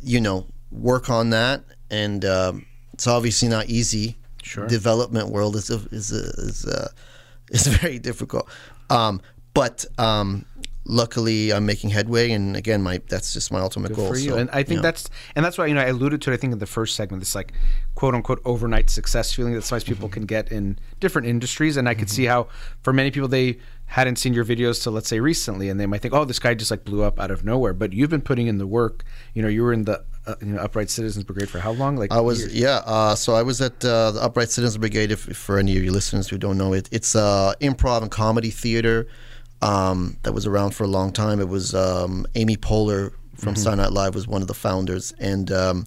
you 0.00 0.20
know, 0.20 0.46
work 0.72 1.08
on 1.10 1.30
that. 1.30 1.62
And 1.90 2.24
um, 2.24 2.66
it's 2.92 3.06
obviously 3.06 3.48
not 3.48 3.66
easy. 3.66 4.16
Sure. 4.42 4.66
Development 4.66 5.28
world 5.28 5.54
is 5.54 5.70
a, 5.70 5.80
is 5.92 6.10
a, 6.12 6.24
is 6.40 6.64
a, 6.66 6.90
is 7.50 7.66
very 7.68 8.00
difficult. 8.00 8.48
Um, 8.90 9.20
but 9.54 9.84
um, 9.98 10.44
luckily, 10.84 11.52
I'm 11.52 11.66
making 11.66 11.90
headway. 11.90 12.32
And 12.32 12.56
again, 12.56 12.82
my 12.82 13.00
that's 13.08 13.32
just 13.32 13.52
my 13.52 13.60
ultimate 13.60 13.88
Good 13.88 13.96
goal. 13.96 14.08
for 14.08 14.16
you. 14.18 14.30
So, 14.30 14.38
and 14.38 14.50
I 14.50 14.62
think 14.62 14.78
know. 14.78 14.82
that's 14.82 15.08
and 15.36 15.44
that's 15.44 15.58
why 15.58 15.66
you 15.66 15.74
know 15.74 15.80
I 15.80 15.86
alluded 15.86 16.22
to 16.22 16.30
it. 16.30 16.34
I 16.34 16.36
think 16.36 16.52
in 16.52 16.58
the 16.58 16.66
first 16.66 16.94
segment, 16.96 17.20
this 17.20 17.34
like 17.34 17.52
quote 17.94 18.14
unquote 18.14 18.40
overnight 18.44 18.90
success 18.90 19.32
feeling 19.32 19.54
that 19.54 19.62
sometimes 19.62 19.84
people 19.84 20.08
Mm-hmm. 20.08 20.12
can 20.14 20.26
get 20.26 20.50
in 20.50 20.78
different 21.00 21.28
industries, 21.28 21.76
and 21.76 21.88
I 21.88 21.94
could 21.94 22.10
see 22.10 22.24
how 22.24 22.48
for 22.82 22.92
many 22.92 23.10
people 23.10 23.28
they 23.28 23.58
hadn't 23.86 24.16
seen 24.16 24.32
your 24.32 24.44
videos 24.44 24.82
till 24.82 24.92
let's 24.92 25.08
say 25.08 25.20
recently, 25.20 25.68
and 25.68 25.78
they 25.78 25.86
might 25.86 26.00
think, 26.00 26.14
oh, 26.14 26.24
this 26.24 26.38
guy 26.38 26.54
just 26.54 26.70
like 26.70 26.84
blew 26.84 27.02
up 27.02 27.20
out 27.20 27.30
of 27.30 27.44
nowhere. 27.44 27.74
But 27.74 27.92
you've 27.92 28.10
been 28.10 28.22
putting 28.22 28.46
in 28.46 28.58
the 28.58 28.66
work. 28.66 29.04
You 29.34 29.42
know, 29.42 29.48
you 29.48 29.62
were 29.62 29.72
in 29.72 29.84
the 29.84 30.02
uh, 30.26 30.34
you 30.40 30.48
know 30.48 30.60
Upright 30.60 30.88
Citizens 30.90 31.24
Brigade 31.24 31.48
for 31.50 31.58
how 31.60 31.72
long? 31.72 31.96
Like 31.96 32.10
I 32.10 32.20
was 32.20 32.40
years? 32.40 32.54
yeah. 32.54 32.80
Uh, 32.86 33.14
so 33.14 33.34
I 33.34 33.42
was 33.42 33.60
at 33.60 33.84
uh, 33.84 34.12
the 34.12 34.22
Upright 34.22 34.50
Citizens 34.50 34.78
Brigade. 34.78 35.10
If, 35.12 35.28
if 35.28 35.36
for 35.36 35.58
any 35.58 35.76
of 35.76 35.84
your 35.84 35.92
listeners 35.92 36.28
who 36.28 36.38
don't 36.38 36.56
know 36.58 36.72
it, 36.72 36.88
it's 36.90 37.14
uh, 37.14 37.54
improv 37.60 38.02
and 38.02 38.10
comedy 38.10 38.50
theater 38.50 39.06
um, 39.62 40.18
that 40.24 40.32
was 40.32 40.46
around 40.46 40.74
for 40.74 40.84
a 40.84 40.88
long 40.88 41.12
time. 41.12 41.40
It 41.40 41.48
was 41.48 41.74
um, 41.74 42.26
Amy 42.34 42.56
Poehler 42.56 43.12
from 43.36 43.56
Saturday 43.56 43.82
Night 43.82 43.92
Live 43.92 44.14
was 44.14 44.28
one 44.28 44.42
of 44.42 44.48
the 44.48 44.54
founders, 44.54 45.12
and 45.18 45.50
um, 45.50 45.86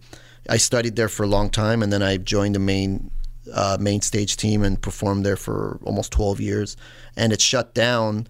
I 0.50 0.58
studied 0.58 0.96
there 0.96 1.10
for 1.10 1.24
a 1.24 1.28
long 1.28 1.50
time, 1.50 1.84
and 1.84 1.92
then 1.94 2.02
I 2.02 2.18
joined 2.18 2.56
the 2.56 2.60
main 2.60 3.12
uh, 3.54 3.78
main 3.80 4.02
stage 4.02 4.38
team 4.38 4.64
and 4.64 4.82
performed 4.82 5.26
there 5.26 5.38
for 5.38 5.80
almost 5.84 6.12
12 6.12 6.40
years, 6.42 6.78
and 7.16 7.32
it 7.32 7.42
shut 7.42 7.74
down. 7.76 8.28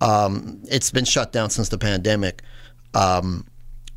Um, 0.00 0.62
it's 0.70 0.90
been 0.90 1.04
shut 1.04 1.32
down 1.32 1.50
since 1.50 1.68
the 1.68 1.78
pandemic. 1.78 2.42
Um, 2.94 3.46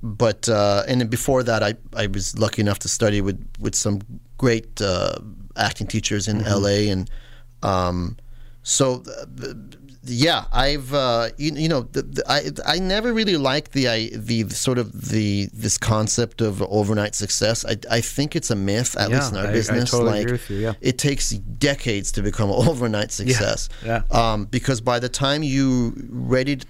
but 0.04 0.48
uh, 0.50 0.84
and 0.88 1.02
then 1.02 1.08
before 1.08 1.44
that, 1.44 1.64
I, 1.64 1.76
I 1.96 2.08
was 2.08 2.38
lucky 2.38 2.62
enough 2.62 2.80
to 2.80 2.88
study 2.88 3.22
with 3.22 3.44
with 3.60 3.76
some 3.76 4.02
great 4.38 4.82
uh, 4.82 5.16
acting 5.56 5.88
teachers 5.88 6.28
in 6.28 6.44
LA, 6.44 6.92
and 6.92 7.10
um, 7.64 8.18
so 8.76 9.04
yeah, 10.10 10.46
I've 10.54 10.94
uh, 10.94 11.30
you, 11.38 11.52
you 11.54 11.68
know 11.70 11.82
the, 11.82 12.02
the, 12.02 12.24
I 12.28 12.40
I 12.76 12.80
never 12.80 13.12
really 13.14 13.36
liked 13.36 13.72
the 13.74 13.90
I, 13.90 14.10
the 14.14 14.50
sort 14.50 14.78
of 14.78 15.10
the 15.10 15.50
this 15.54 15.78
concept 15.78 16.40
of 16.42 16.62
overnight 16.62 17.14
success. 17.16 17.66
I, 17.66 17.76
I 17.92 18.02
think 18.02 18.36
it's 18.36 18.50
a 18.50 18.56
myth, 18.56 18.96
at 18.98 19.10
Yeah, 19.10 19.18
least 19.18 19.32
in 19.34 19.38
our 19.38 19.46
I- 19.48 19.50
I 19.50 19.54
business. 19.54 19.92
totally 19.92 20.12
like 20.12 20.22
agree 20.24 20.32
with 20.34 20.50
you, 20.50 20.58
yeah. 20.60 20.74
it 20.82 20.98
takes 20.98 21.30
decades 21.32 22.12
to 22.14 22.22
become 22.22 22.50
an 22.50 22.56
overnight 22.72 23.12
success. 23.12 23.68
yeah. 23.84 24.04
Um, 24.12 24.46
because 24.46 24.80
by 24.82 25.00
the 25.00 25.10
time 25.10 25.44
you 25.44 25.94
ready. 26.10 26.58
To, 26.58 26.68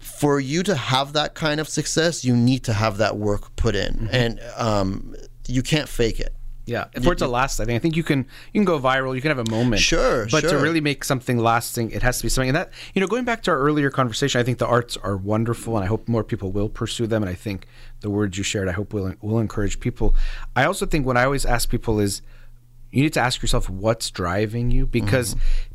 for 0.00 0.38
you 0.40 0.62
to 0.64 0.74
have 0.74 1.12
that 1.14 1.34
kind 1.34 1.58
of 1.60 1.68
success, 1.68 2.24
you 2.24 2.34
need 2.36 2.62
to 2.64 2.72
have 2.72 2.98
that 2.98 3.16
work 3.16 3.54
put 3.56 3.74
in, 3.74 3.92
Mm-hmm. 3.94 4.14
and 4.14 4.40
um, 4.56 5.14
you 5.48 5.62
can't 5.62 5.88
fake 5.88 6.20
it. 6.20 6.32
Yeah, 6.64 6.84
for 7.02 7.12
it 7.12 7.18
to 7.18 7.26
last, 7.26 7.58
I 7.58 7.64
think 7.64 7.74
I 7.76 7.80
think 7.80 7.96
you 7.96 8.04
can 8.04 8.18
you 8.52 8.60
can 8.60 8.64
go 8.64 8.78
viral. 8.78 9.16
You 9.16 9.20
can 9.20 9.30
have 9.36 9.44
a 9.44 9.50
moment, 9.50 9.82
Sure, 9.82 10.28
But 10.30 10.42
to 10.42 10.58
really 10.58 10.80
make 10.80 11.02
something 11.02 11.38
lasting, 11.38 11.90
it 11.90 12.02
has 12.02 12.18
to 12.18 12.22
be 12.22 12.28
something. 12.28 12.50
And 12.50 12.56
that 12.56 12.70
you 12.94 13.00
know, 13.00 13.08
going 13.08 13.24
back 13.24 13.42
to 13.44 13.50
our 13.50 13.58
earlier 13.58 13.90
conversation, 13.90 14.40
I 14.40 14.44
think 14.44 14.58
the 14.58 14.66
arts 14.66 14.96
are 14.96 15.16
wonderful, 15.16 15.76
and 15.76 15.82
I 15.84 15.88
hope 15.88 16.08
more 16.08 16.22
people 16.22 16.52
will 16.52 16.68
pursue 16.68 17.08
them. 17.08 17.20
And 17.22 17.28
I 17.30 17.34
think 17.34 17.66
the 18.00 18.10
words 18.10 18.38
you 18.38 18.44
shared, 18.44 18.68
I 18.68 18.72
hope 18.72 18.92
will 18.94 19.12
will 19.20 19.40
encourage 19.40 19.80
people. 19.80 20.14
I 20.54 20.64
also 20.64 20.86
think 20.86 21.04
what 21.04 21.16
I 21.16 21.24
always 21.24 21.44
ask 21.44 21.68
people 21.68 21.98
is, 21.98 22.22
you 22.92 23.02
need 23.02 23.14
to 23.14 23.20
ask 23.20 23.42
yourself 23.42 23.68
what's 23.68 24.10
driving 24.10 24.70
you 24.70 24.86
because. 24.86 25.34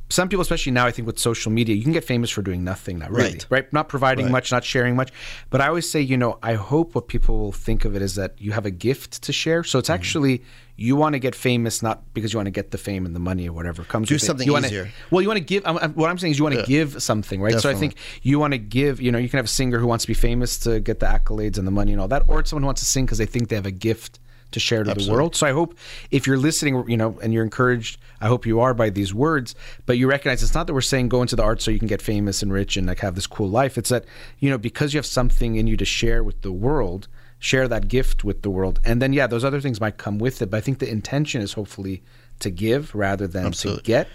Some 0.09 0.29
people, 0.29 0.41
especially 0.41 0.71
now, 0.71 0.85
I 0.85 0.91
think 0.91 1.05
with 1.05 1.19
social 1.19 1.51
media, 1.51 1.75
you 1.75 1.83
can 1.83 1.91
get 1.91 2.05
famous 2.05 2.29
for 2.29 2.41
doing 2.41 2.63
nothing 2.63 2.97
not 2.97 3.11
really, 3.11 3.31
Right. 3.31 3.45
right? 3.49 3.73
Not 3.73 3.89
providing 3.89 4.27
Right. 4.27 4.31
much, 4.31 4.53
not 4.53 4.63
sharing 4.63 4.95
much. 4.95 5.11
But 5.49 5.59
I 5.59 5.67
always 5.67 5.91
say, 5.91 5.99
you 5.99 6.15
know, 6.15 6.39
I 6.41 6.53
hope 6.53 6.95
what 6.95 7.09
people 7.09 7.38
will 7.38 7.51
think 7.51 7.83
of 7.83 7.93
it 7.93 8.01
is 8.01 8.15
that 8.15 8.33
you 8.38 8.53
have 8.53 8.65
a 8.65 8.71
gift 8.71 9.21
to 9.23 9.33
share. 9.33 9.65
So 9.65 9.79
Mm-hmm. 9.79 9.79
it's 9.81 9.89
actually 9.89 10.43
you 10.80 10.95
want 10.95 11.13
to 11.13 11.19
get 11.19 11.34
famous, 11.34 11.82
not 11.82 12.13
because 12.13 12.32
you 12.32 12.38
want 12.38 12.45
to 12.45 12.51
get 12.51 12.69
the 12.69 12.78
fame 12.78 13.05
and 13.05 13.15
the 13.15 13.19
money 13.19 13.49
or 13.49 13.53
whatever 13.53 13.84
comes 13.84 14.07
Do 14.07 14.15
with 14.15 14.23
it. 14.23 14.25
something 14.25 14.45
you 14.45 14.53
wanna, 14.53 14.67
easier. 14.67 14.91
Well, 15.09 15.23
you 15.23 15.28
want 15.28 15.39
to 15.39 15.43
give. 15.43 15.65
I'm, 15.65 15.93
what 15.93 16.09
I'm 16.09 16.19
saying 16.19 16.32
is 16.32 16.38
you 16.38 16.43
want 16.43 16.55
to 16.55 16.65
give 16.65 17.01
something, 17.01 17.41
right? 17.41 17.59
So 17.59 17.69
I 17.69 17.73
think 17.73 17.95
you 18.21 18.38
want 18.39 18.53
to 18.53 18.59
give. 18.59 19.01
You 19.01 19.11
know, 19.11 19.17
you 19.17 19.28
can 19.28 19.38
have 19.38 19.45
a 19.45 19.49
singer 19.49 19.80
who 19.80 19.88
wants 19.88 20.05
to 20.05 20.07
be 20.07 20.13
famous 20.13 20.57
to 20.59 20.80
get 20.80 20.99
the 20.99 21.07
accolades 21.07 21.57
and 21.57 21.65
the 21.65 21.71
money 21.71 21.91
and 21.93 21.99
all 21.99 22.07
that, 22.09 22.23
or 22.28 22.39
it's 22.39 22.51
someone 22.51 22.63
who 22.63 22.67
wants 22.67 22.82
to 22.82 22.88
sing 22.88 23.05
because 23.05 23.17
they 23.17 23.25
think 23.25 23.49
they 23.49 23.55
have 23.55 23.65
a 23.65 23.71
gift 23.71 24.19
to 24.51 24.59
share 24.59 24.84
to 24.84 24.93
the 24.93 25.11
world. 25.11 25.36
So 25.36 25.45
I 25.47 25.51
hope 25.51 25.78
if 26.11 26.25
you're 26.25 26.38
listening, 26.38 26.88
you 26.88 26.95
know, 26.95 27.19
and 27.21 27.34
you're 27.34 27.43
encouraged, 27.43 27.99
I 28.21 28.28
hope 28.28 28.45
you 28.45 28.59
are 28.61 28.73
by 28.73 28.89
these 28.89 29.13
words, 29.13 29.55
but 29.86 29.97
you 29.97 30.07
recognize 30.07 30.41
it's 30.41 30.53
not 30.53 30.67
that 30.67 30.73
we're 30.73 30.82
saying 30.82 31.09
go 31.09 31.21
into 31.21 31.36
the 31.36 31.43
arts 31.43 31.65
so 31.65 31.71
you 31.71 31.80
can 31.80 31.88
get 31.88 32.01
famous 32.01 32.41
and 32.41 32.53
rich 32.53 32.78
and 32.78 32.88
like 32.88 32.99
have 32.99 33.15
this 33.15 33.28
cool 33.28 33.49
life. 33.49 33.78
It's 33.78 33.89
that, 33.89 34.05
you 34.39 34.49
know, 34.49 34.57
because 34.57 34.93
you 34.93 34.99
have 34.99 35.05
something 35.05 35.55
in 35.55 35.67
you 35.67 35.75
to 35.75 35.86
share 35.86 36.23
with 36.23 36.43
the 36.43 36.51
world, 36.51 37.07
share 37.39 37.67
that 37.67 37.88
gift 37.88 38.23
with 38.23 38.41
the 38.41 38.49
world. 38.49 38.79
And 38.83 39.01
then 39.01 39.13
yeah, 39.13 39.27
those 39.27 39.43
other 39.43 39.61
things 39.61 39.79
might 39.79 39.97
come 39.97 40.17
with 40.17 40.41
it, 40.41 40.49
but 40.49 40.57
I 40.57 40.61
think 40.61 40.79
the 40.79 40.89
intention 40.89 41.41
is 41.41 41.53
hopefully 41.53 42.03
to 42.39 42.49
give 42.49 42.93
rather 42.95 43.27
than 43.27 43.45
Absolutely. 43.45 43.83
to 43.83 43.88
get. 43.88 44.07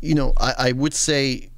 You 0.00 0.14
know, 0.14 0.32
I, 0.38 0.54
I 0.58 0.72
would 0.72 0.94
say 0.94 1.50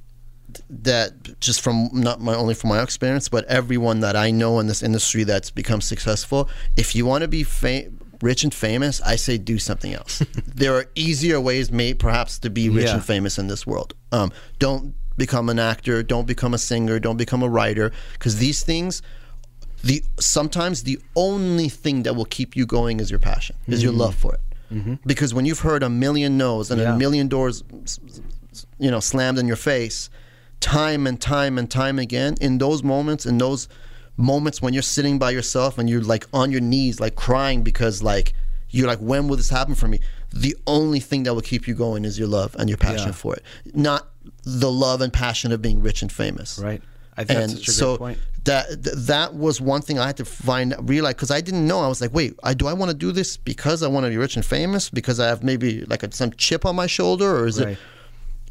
that 0.69 1.39
just 1.39 1.61
from 1.61 1.89
not 1.93 2.19
my 2.19 2.35
only 2.35 2.53
from 2.53 2.69
my 2.71 2.81
experience, 2.81 3.29
but 3.29 3.45
everyone 3.45 3.99
that 4.01 4.15
I 4.15 4.31
know 4.31 4.59
in 4.59 4.67
this 4.67 4.83
industry 4.83 5.23
that's 5.23 5.51
become 5.51 5.81
successful, 5.81 6.49
if 6.75 6.95
you 6.95 7.05
want 7.05 7.21
to 7.21 7.27
be 7.27 7.43
fa- 7.43 7.85
rich 8.21 8.43
and 8.43 8.53
famous, 8.53 9.01
I 9.01 9.15
say 9.15 9.37
do 9.37 9.59
something 9.59 9.93
else. 9.93 10.19
there 10.55 10.73
are 10.75 10.85
easier 10.95 11.39
ways, 11.39 11.71
may 11.71 11.93
perhaps, 11.93 12.39
to 12.39 12.49
be 12.49 12.69
rich 12.69 12.85
Yeah. 12.85 12.95
and 12.95 13.05
famous 13.05 13.37
in 13.37 13.47
this 13.47 13.65
world. 13.65 13.93
Um, 14.11 14.31
don't 14.59 14.93
become 15.17 15.49
an 15.49 15.59
actor. 15.59 16.03
Don't 16.03 16.27
become 16.27 16.53
a 16.53 16.57
singer. 16.57 16.99
Don't 16.99 17.17
become 17.17 17.43
a 17.43 17.49
writer, 17.49 17.91
because 18.13 18.37
these 18.39 18.63
things. 18.63 19.01
The 19.83 20.03
sometimes 20.19 20.83
the 20.83 20.99
only 21.15 21.69
thing 21.69 22.03
that 22.03 22.15
will 22.15 22.25
keep 22.25 22.55
you 22.55 22.65
going 22.65 22.99
is 22.99 23.09
your 23.09 23.19
passion, 23.19 23.55
is 23.67 23.81
your 23.81 23.93
love 23.93 24.15
for 24.15 24.33
it. 24.35 24.39
Mm-hmm. 24.71 24.95
Because 25.05 25.33
when 25.33 25.45
you've 25.45 25.59
heard 25.59 25.83
a 25.83 25.89
million 25.89 26.37
no's 26.37 26.71
and 26.71 26.79
Yeah. 26.79 26.93
a 26.93 26.97
million 26.97 27.27
doors 27.27 27.63
you 28.79 28.91
know 28.91 28.99
slammed 28.99 29.37
in 29.37 29.47
your 29.47 29.55
face 29.55 30.09
time 30.59 31.07
and 31.07 31.19
time 31.19 31.57
and 31.57 31.69
time 31.71 31.97
again 31.99 32.35
in 32.41 32.57
those 32.57 32.83
moments 32.83 33.25
in 33.25 33.37
those 33.37 33.67
moments 34.17 34.61
when 34.61 34.73
you're 34.73 34.83
sitting 34.83 35.17
by 35.17 35.31
yourself 35.31 35.77
and 35.77 35.89
you're 35.89 36.01
like 36.01 36.25
on 36.33 36.51
your 36.51 36.61
knees 36.61 36.99
like 36.99 37.15
crying 37.15 37.63
because 37.63 38.03
like 38.03 38.33
you're 38.69 38.87
like 38.87 38.99
when 38.99 39.27
will 39.27 39.37
this 39.37 39.49
happen 39.49 39.73
for 39.73 39.87
me 39.87 39.99
the 40.31 40.55
only 40.67 40.99
thing 40.99 41.23
that 41.23 41.33
will 41.33 41.41
keep 41.41 41.67
you 41.67 41.73
going 41.73 42.05
is 42.05 42.19
your 42.19 42.27
love 42.27 42.55
and 42.59 42.69
your 42.69 42.77
passion 42.77 43.07
Yeah. 43.07 43.13
for 43.13 43.35
it 43.35 43.43
not 43.73 44.07
the 44.43 44.71
love 44.71 45.01
and 45.01 45.11
passion 45.11 45.51
of 45.51 45.61
being 45.61 45.81
rich 45.81 46.01
and 46.01 46.11
famous 46.11 46.59
Right. 46.59 46.81
I 47.17 47.23
think 47.23 47.39
and 47.39 47.49
that's 47.51 47.59
such 47.61 47.67
a 47.69 47.71
so 47.71 47.97
point. 47.97 48.19
That 48.45 48.65
that 49.07 49.35
was 49.35 49.61
one 49.61 49.81
thing 49.81 49.99
I 49.99 50.07
had 50.07 50.17
to 50.17 50.25
find 50.25 50.73
realize 50.89 51.13
because 51.13 51.31
I 51.31 51.41
didn't 51.41 51.67
know. 51.67 51.79
I 51.81 51.87
was 51.87 52.01
like, 52.01 52.13
wait, 52.13 52.33
I, 52.43 52.53
do 52.53 52.67
I 52.67 52.73
want 52.73 52.89
to 52.91 52.97
do 52.97 53.11
this 53.11 53.37
because 53.37 53.83
I 53.83 53.87
want 53.87 54.05
to 54.05 54.09
be 54.09 54.17
rich 54.17 54.35
and 54.35 54.45
famous? 54.45 54.89
Because 54.89 55.19
I 55.19 55.27
have 55.27 55.43
maybe 55.43 55.85
like 55.85 56.01
a, 56.03 56.11
some 56.11 56.31
chip 56.33 56.65
on 56.65 56.75
my 56.75 56.87
shoulder, 56.87 57.37
or 57.37 57.45
is 57.47 57.59
Right. 57.59 57.73
it? 57.73 57.77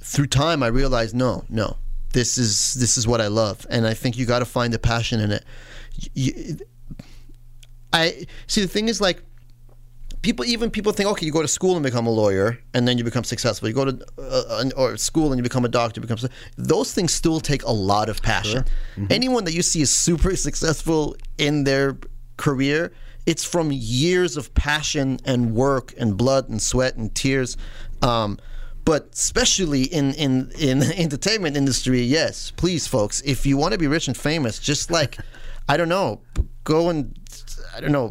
Through 0.03 0.29
time, 0.29 0.63
I 0.63 0.69
realized 0.69 1.15
no, 1.15 1.45
no, 1.49 1.77
this 2.13 2.39
is 2.39 2.75
this 2.75 2.97
is 2.97 3.07
what 3.07 3.21
I 3.21 3.27
love, 3.27 3.67
and 3.69 3.87
I 3.87 3.95
think 3.95 4.17
you 4.17 4.27
got 4.27 4.39
to 4.39 4.45
find 4.47 4.73
the 4.73 4.79
passion 4.79 5.21
in 5.21 5.33
it. 5.33 5.45
I 7.93 8.27
see. 8.47 8.63
The 8.63 8.69
thing 8.69 8.89
is, 8.89 9.01
like, 9.01 9.23
people 10.23 10.45
even 10.45 10.71
people 10.71 10.93
think 10.93 11.09
okay 11.09 11.27
you 11.27 11.33
go 11.33 11.43
to 11.43 11.49
school 11.49 11.75
and 11.77 11.83
become 11.83 12.07
a 12.07 12.11
lawyer 12.11 12.59
and 12.75 12.87
then 12.87 12.99
you 12.99 13.05
become 13.05 13.25
successful. 13.25 13.69
You 13.69 13.75
go 13.75 13.87
to 13.87 14.07
uh, 14.19 14.71
or 14.77 14.97
school 14.97 15.33
and 15.33 15.39
you 15.39 15.43
become 15.43 15.65
a 15.65 15.69
doctor 15.69 16.01
become 16.01 16.19
those 16.57 16.93
things 16.93 17.13
still 17.13 17.41
take 17.41 17.63
a 17.65 17.73
lot 17.73 18.09
of 18.09 18.23
passion. 18.23 18.65
Anyone 19.09 19.45
that 19.45 19.53
you 19.53 19.63
see 19.63 19.81
is 19.81 19.95
super 19.95 20.37
successful 20.47 21.17
in 21.39 21.65
their 21.65 21.99
career 22.37 22.93
it's 23.27 23.45
from 23.45 23.71
years 23.71 24.37
of 24.37 24.53
passion 24.55 25.21
and 25.25 25.55
work 25.55 25.95
and 25.99 26.17
blood 26.17 26.49
and 26.49 26.61
sweat 26.61 26.97
and 26.97 27.15
tears. 27.15 27.57
Um, 28.03 28.39
but 28.85 29.11
especially 29.13 29.85
in, 29.85 30.15
in 30.15 30.51
in 30.59 30.79
the 30.81 30.99
entertainment 30.99 31.57
industry 31.57 32.01
yes 32.01 32.51
please 32.57 32.87
folks 32.87 33.21
if 33.21 33.45
you 33.45 33.57
want 33.57 33.73
to 33.73 33.79
be 33.79 33.87
rich 33.87 34.09
and 34.09 34.17
famous 34.17 34.59
just 34.59 34.91
like 34.91 35.19
i 35.69 35.77
don't 35.77 35.91
know 35.91 36.23
go 36.65 36.89
and 36.89 37.15
i 37.77 37.81
don't 37.81 37.93
know 37.93 38.11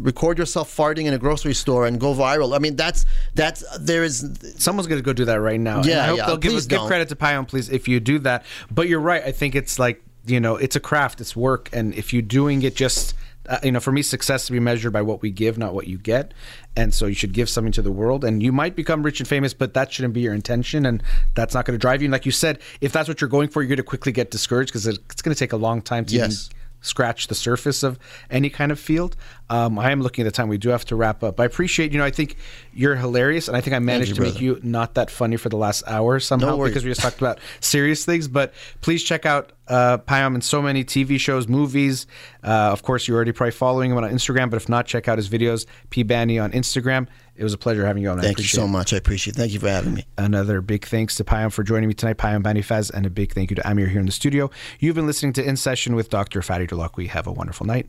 record 0.00 0.38
yourself 0.38 0.74
farting 0.74 1.06
in 1.06 1.14
a 1.14 1.18
grocery 1.18 1.54
store 1.54 1.86
and 1.86 2.00
go 2.00 2.12
viral 2.12 2.54
i 2.54 2.58
mean 2.58 2.74
that's 2.76 3.04
that's 3.34 3.64
there 3.78 4.04
is 4.04 4.24
Someone's 4.58 4.86
going 4.86 4.98
to 4.98 5.04
go 5.04 5.12
do 5.12 5.24
that 5.26 5.40
right 5.40 5.60
now. 5.60 5.76
and 5.78 5.86
Yeah, 5.86 6.04
I 6.04 6.06
hope 6.06 6.18
yeah, 6.18 6.26
they'll 6.26 6.36
give, 6.36 6.52
please 6.52 6.66
give 6.66 6.80
credit 6.82 7.08
to 7.10 7.16
Payam, 7.16 7.46
please, 7.46 7.68
if 7.68 7.88
you 7.88 8.00
do 8.00 8.18
that. 8.20 8.44
But 8.70 8.88
you're 8.88 9.00
right. 9.00 9.22
I 9.22 9.32
think 9.32 9.54
it's 9.54 9.78
like, 9.78 10.02
you 10.26 10.40
know, 10.40 10.56
it's 10.56 10.76
a 10.76 10.80
craft, 10.80 11.20
it's 11.20 11.36
work. 11.36 11.68
And 11.72 11.94
if 11.94 12.12
you're 12.12 12.22
doing 12.22 12.62
it 12.62 12.74
just, 12.74 13.14
uh, 13.48 13.58
you 13.62 13.70
know, 13.70 13.80
for 13.80 13.92
me, 13.92 14.02
success 14.02 14.46
to 14.46 14.52
be 14.52 14.60
measured 14.60 14.92
by 14.92 15.02
what 15.02 15.22
we 15.22 15.30
give, 15.30 15.58
not 15.58 15.74
what 15.74 15.86
you 15.86 15.98
get. 15.98 16.32
And 16.76 16.92
so 16.92 17.06
you 17.06 17.14
should 17.14 17.32
give 17.32 17.48
something 17.48 17.72
to 17.72 17.82
the 17.82 17.92
world. 17.92 18.24
And 18.24 18.42
you 18.42 18.52
might 18.52 18.74
become 18.76 19.02
rich 19.02 19.20
and 19.20 19.28
famous, 19.28 19.54
but 19.54 19.74
that 19.74 19.92
shouldn't 19.92 20.14
be 20.14 20.20
your 20.20 20.34
intention. 20.34 20.86
And 20.86 21.02
that's 21.34 21.54
not 21.54 21.64
going 21.64 21.78
to 21.78 21.80
drive 21.80 22.02
you. 22.02 22.06
And 22.06 22.12
like 22.12 22.26
you 22.26 22.32
said, 22.32 22.58
if 22.80 22.92
that's 22.92 23.08
what 23.08 23.20
you're 23.20 23.30
going 23.30 23.48
for, 23.48 23.62
you're 23.62 23.68
going 23.68 23.76
to 23.76 23.82
quickly 23.82 24.12
get 24.12 24.30
discouraged 24.30 24.70
because 24.70 24.86
it's 24.86 25.22
going 25.22 25.34
to 25.34 25.38
take 25.38 25.52
a 25.52 25.56
long 25.56 25.80
time 25.82 26.04
to 26.06 26.14
Yes. 26.14 26.50
Scratch 26.86 27.26
the 27.26 27.34
surface 27.34 27.82
of 27.82 27.98
any 28.30 28.50
kind 28.50 28.72
of 28.72 28.78
field. 28.78 29.16
Um, 29.48 29.78
I 29.78 29.90
am 29.90 30.02
looking 30.02 30.26
at 30.26 30.32
the 30.32 30.36
time. 30.36 30.48
We 30.48 30.58
do 30.58 30.70
have 30.70 30.84
to 30.86 30.96
wrap 30.96 31.22
up. 31.22 31.38
I 31.40 31.44
appreciate, 31.44 31.92
you 31.92 31.98
know, 31.98 32.04
I 32.04 32.10
think 32.10 32.36
you're 32.72 32.96
hilarious, 32.96 33.48
and 33.48 33.56
I 33.56 33.60
think 33.60 33.74
I 33.74 33.78
managed 33.78 34.10
you, 34.10 34.14
to 34.16 34.20
make 34.22 34.40
you 34.40 34.60
not 34.62 34.94
that 34.94 35.10
funny 35.10 35.36
for 35.36 35.48
the 35.48 35.56
last 35.56 35.84
hour 35.86 36.18
somehow 36.20 36.62
because 36.62 36.84
we 36.84 36.90
just 36.90 37.00
talked 37.00 37.18
about 37.18 37.38
serious 37.60 38.04
things. 38.04 38.28
But 38.28 38.52
please 38.80 39.02
check 39.02 39.26
out 39.26 39.52
uh, 39.68 39.98
Payam 39.98 40.34
in 40.34 40.40
so 40.40 40.62
many 40.62 40.84
TV 40.84 41.18
shows, 41.18 41.48
movies. 41.48 42.06
Uh, 42.42 42.70
of 42.72 42.82
course, 42.82 43.06
you're 43.06 43.16
already 43.16 43.32
probably 43.32 43.52
following 43.52 43.90
him 43.90 43.96
on 43.96 44.04
Instagram, 44.04 44.50
but 44.50 44.56
if 44.56 44.68
not, 44.68 44.86
check 44.86 45.08
out 45.08 45.18
his 45.18 45.28
videos. 45.28 45.66
P 45.90 46.04
Banny 46.04 46.42
on 46.42 46.52
Instagram. 46.52 47.06
It 47.36 47.44
was 47.44 47.52
a 47.52 47.58
pleasure 47.58 47.84
having 47.84 48.02
you 48.02 48.08
on. 48.10 48.18
I 48.18 48.22
thank 48.22 48.38
you 48.38 48.44
so 48.44 48.66
much 48.66 48.94
i 48.94 48.96
appreciate 48.96 49.36
it 49.36 49.38
thank 49.38 49.52
you 49.52 49.60
for 49.60 49.68
having 49.68 49.92
me 49.94 50.04
Another 50.16 50.60
big 50.62 50.86
thanks 50.86 51.14
to 51.16 51.24
Payam 51.24 51.52
for 51.52 51.62
joining 51.62 51.88
me 51.88 51.94
tonight, 51.94 52.16
Payam 52.16 52.42
Banifaz, 52.42 52.90
and 52.90 53.04
a 53.04 53.10
big 53.10 53.32
thank 53.32 53.50
you 53.50 53.56
to 53.56 53.68
Amir 53.68 53.88
here 53.88 54.00
in 54.00 54.06
the 54.06 54.12
studio. 54.12 54.50
You've 54.78 54.94
been 54.94 55.06
listening 55.06 55.32
to 55.34 55.44
In 55.44 55.56
Session 55.56 55.94
with 55.94 56.08
Dr. 56.08 56.40
Fadi 56.40 56.68
Dolakwi. 56.68 57.08
Have 57.08 57.26
a 57.26 57.32
wonderful 57.32 57.66
night. 57.66 57.86